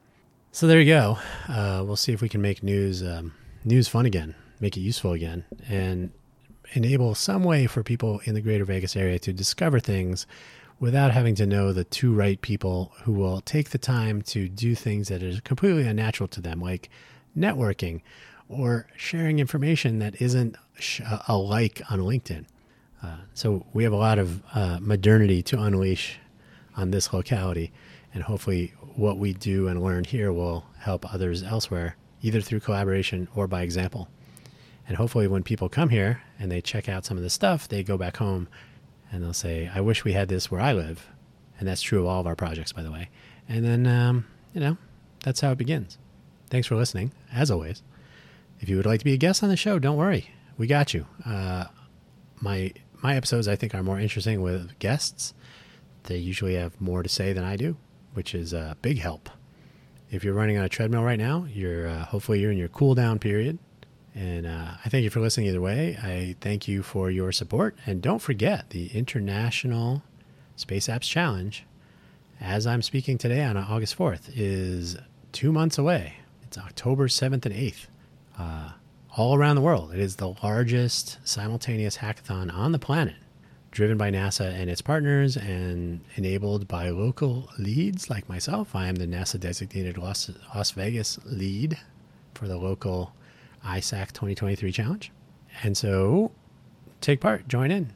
So 0.52 0.68
there 0.68 0.80
you 0.80 0.92
go. 0.92 1.18
Uh, 1.48 1.82
we'll 1.84 1.96
see 1.96 2.12
if 2.12 2.22
we 2.22 2.28
can 2.28 2.40
make 2.40 2.62
news 2.62 3.02
um, 3.02 3.34
news 3.64 3.88
fun 3.88 4.06
again, 4.06 4.34
make 4.60 4.76
it 4.76 4.80
useful 4.80 5.12
again, 5.12 5.44
and 5.68 6.12
enable 6.74 7.14
some 7.14 7.42
way 7.42 7.66
for 7.66 7.82
people 7.82 8.20
in 8.24 8.34
the 8.34 8.40
greater 8.40 8.64
Vegas 8.64 8.94
area 8.94 9.18
to 9.20 9.32
discover 9.32 9.80
things 9.80 10.26
without 10.78 11.12
having 11.12 11.34
to 11.36 11.46
know 11.46 11.72
the 11.72 11.84
two 11.84 12.12
right 12.12 12.40
people 12.42 12.92
who 13.04 13.12
will 13.12 13.40
take 13.40 13.70
the 13.70 13.78
time 13.78 14.20
to 14.20 14.48
do 14.48 14.74
things 14.74 15.08
that 15.08 15.22
are 15.22 15.40
completely 15.40 15.86
unnatural 15.86 16.28
to 16.28 16.40
them, 16.40 16.60
like 16.60 16.90
networking 17.36 18.02
or 18.48 18.86
sharing 18.96 19.38
information 19.38 19.98
that 19.98 20.20
isn't 20.20 20.56
a 21.28 21.36
like 21.36 21.80
on 21.90 22.00
LinkedIn. 22.00 22.44
Uh, 23.02 23.16
so 23.34 23.66
we 23.72 23.84
have 23.84 23.92
a 23.92 23.96
lot 23.96 24.18
of 24.18 24.42
uh, 24.54 24.78
modernity 24.80 25.42
to 25.42 25.60
unleash 25.60 26.18
on 26.76 26.90
this 26.90 27.12
locality, 27.12 27.72
and 28.14 28.22
hopefully, 28.22 28.74
what 28.94 29.18
we 29.18 29.32
do 29.32 29.68
and 29.68 29.82
learn 29.82 30.04
here 30.04 30.32
will 30.32 30.66
help 30.78 31.12
others 31.12 31.42
elsewhere, 31.42 31.96
either 32.20 32.40
through 32.40 32.60
collaboration 32.60 33.26
or 33.34 33.46
by 33.46 33.62
example. 33.62 34.08
And 34.86 34.96
hopefully, 34.96 35.26
when 35.26 35.42
people 35.42 35.68
come 35.68 35.88
here 35.88 36.22
and 36.38 36.50
they 36.50 36.60
check 36.60 36.88
out 36.88 37.04
some 37.04 37.16
of 37.16 37.22
the 37.22 37.30
stuff, 37.30 37.68
they 37.68 37.82
go 37.82 37.96
back 37.96 38.18
home 38.18 38.48
and 39.10 39.22
they'll 39.22 39.32
say, 39.32 39.70
"I 39.74 39.80
wish 39.80 40.04
we 40.04 40.12
had 40.12 40.28
this 40.28 40.50
where 40.50 40.60
I 40.60 40.72
live," 40.72 41.08
and 41.58 41.66
that's 41.66 41.82
true 41.82 42.00
of 42.00 42.06
all 42.06 42.20
of 42.20 42.26
our 42.26 42.36
projects, 42.36 42.72
by 42.72 42.82
the 42.82 42.90
way. 42.90 43.08
And 43.48 43.64
then, 43.64 43.86
um, 43.86 44.26
you 44.54 44.60
know, 44.60 44.76
that's 45.24 45.40
how 45.40 45.52
it 45.52 45.58
begins. 45.58 45.98
Thanks 46.52 46.66
for 46.66 46.76
listening, 46.76 47.12
as 47.32 47.50
always. 47.50 47.82
If 48.60 48.68
you 48.68 48.76
would 48.76 48.84
like 48.84 48.98
to 48.98 49.06
be 49.06 49.14
a 49.14 49.16
guest 49.16 49.42
on 49.42 49.48
the 49.48 49.56
show, 49.56 49.78
don't 49.78 49.96
worry, 49.96 50.28
we 50.58 50.66
got 50.66 50.92
you. 50.92 51.06
Uh, 51.24 51.64
my 52.42 52.74
my 53.02 53.16
episodes, 53.16 53.48
I 53.48 53.56
think, 53.56 53.74
are 53.74 53.82
more 53.82 53.98
interesting 53.98 54.42
with 54.42 54.78
guests. 54.78 55.32
They 56.02 56.18
usually 56.18 56.56
have 56.56 56.78
more 56.78 57.02
to 57.02 57.08
say 57.08 57.32
than 57.32 57.42
I 57.42 57.56
do, 57.56 57.78
which 58.12 58.34
is 58.34 58.52
a 58.52 58.76
big 58.82 58.98
help. 58.98 59.30
If 60.10 60.24
you're 60.24 60.34
running 60.34 60.58
on 60.58 60.64
a 60.66 60.68
treadmill 60.68 61.02
right 61.02 61.18
now, 61.18 61.46
you're 61.50 61.88
uh, 61.88 62.04
hopefully 62.04 62.40
you're 62.40 62.52
in 62.52 62.58
your 62.58 62.68
cool 62.68 62.94
down 62.94 63.18
period. 63.18 63.58
And 64.14 64.46
uh, 64.46 64.72
I 64.84 64.90
thank 64.90 65.04
you 65.04 65.10
for 65.10 65.20
listening 65.20 65.46
either 65.46 65.62
way. 65.62 65.96
I 66.02 66.36
thank 66.42 66.68
you 66.68 66.82
for 66.82 67.10
your 67.10 67.32
support. 67.32 67.78
And 67.86 68.02
don't 68.02 68.20
forget 68.20 68.68
the 68.68 68.88
International 68.88 70.02
Space 70.56 70.88
Apps 70.88 71.08
Challenge, 71.08 71.64
as 72.42 72.66
I'm 72.66 72.82
speaking 72.82 73.16
today 73.16 73.42
on 73.42 73.56
August 73.56 73.96
4th, 73.96 74.30
is 74.34 74.98
two 75.32 75.50
months 75.50 75.78
away. 75.78 76.16
It's 76.52 76.58
October 76.58 77.08
7th 77.08 77.46
and 77.46 77.54
8th. 77.54 77.86
Uh, 78.38 78.72
all 79.16 79.34
around 79.34 79.56
the 79.56 79.62
world. 79.62 79.94
It 79.94 80.00
is 80.00 80.16
the 80.16 80.34
largest 80.42 81.16
simultaneous 81.26 81.96
hackathon 81.96 82.52
on 82.52 82.72
the 82.72 82.78
planet, 82.78 83.14
driven 83.70 83.96
by 83.96 84.10
NASA 84.10 84.52
and 84.52 84.68
its 84.68 84.82
partners 84.82 85.34
and 85.34 86.02
enabled 86.16 86.68
by 86.68 86.90
local 86.90 87.48
leads 87.58 88.10
like 88.10 88.28
myself. 88.28 88.76
I 88.76 88.88
am 88.88 88.96
the 88.96 89.06
NASA 89.06 89.40
designated 89.40 89.96
Las, 89.96 90.30
Las 90.54 90.72
Vegas 90.72 91.18
lead 91.24 91.78
for 92.34 92.46
the 92.46 92.58
local 92.58 93.14
ISAC 93.64 94.08
2023 94.08 94.72
challenge. 94.72 95.10
And 95.62 95.74
so 95.74 96.32
take 97.00 97.22
part, 97.22 97.48
join 97.48 97.70
in. 97.70 97.94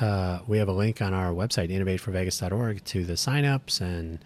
Uh, 0.00 0.38
we 0.46 0.56
have 0.56 0.68
a 0.68 0.72
link 0.72 1.02
on 1.02 1.12
our 1.12 1.32
website, 1.32 1.70
innovateforvegas.org, 1.70 2.84
to 2.84 3.04
the 3.04 3.14
signups 3.14 3.82
and 3.82 4.18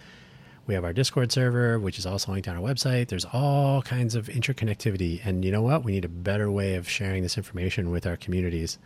we 0.67 0.75
have 0.75 0.85
our 0.85 0.93
Discord 0.93 1.33
server, 1.33 1.79
which 1.79 1.99
is 1.99 2.07
also 2.07 2.33
linked 2.33 2.49
on 2.49 2.57
our 2.57 2.63
website. 2.63 3.09
There's 3.09 3.27
all 3.33 3.83
kinds 3.83 4.15
of 4.15 4.29
interconnectivity. 4.29 5.25
And 5.25 5.45
you 5.45 5.51
know 5.51 5.63
what? 5.63 5.85
We 5.85 5.93
need 5.93 6.05
a 6.05 6.09
better 6.09 6.51
way 6.51 6.77
of 6.77 6.89
sharing 6.89 7.23
this 7.23 7.37
information 7.37 7.91
with 7.91 8.07
our 8.07 8.17
communities 8.17 8.79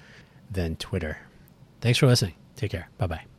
than 0.50 0.76
Twitter. 0.76 1.18
Thanks 1.80 1.98
for 1.98 2.06
listening. 2.06 2.34
Take 2.56 2.70
care. 2.70 2.88
Bye 2.98 3.06
bye. 3.06 3.35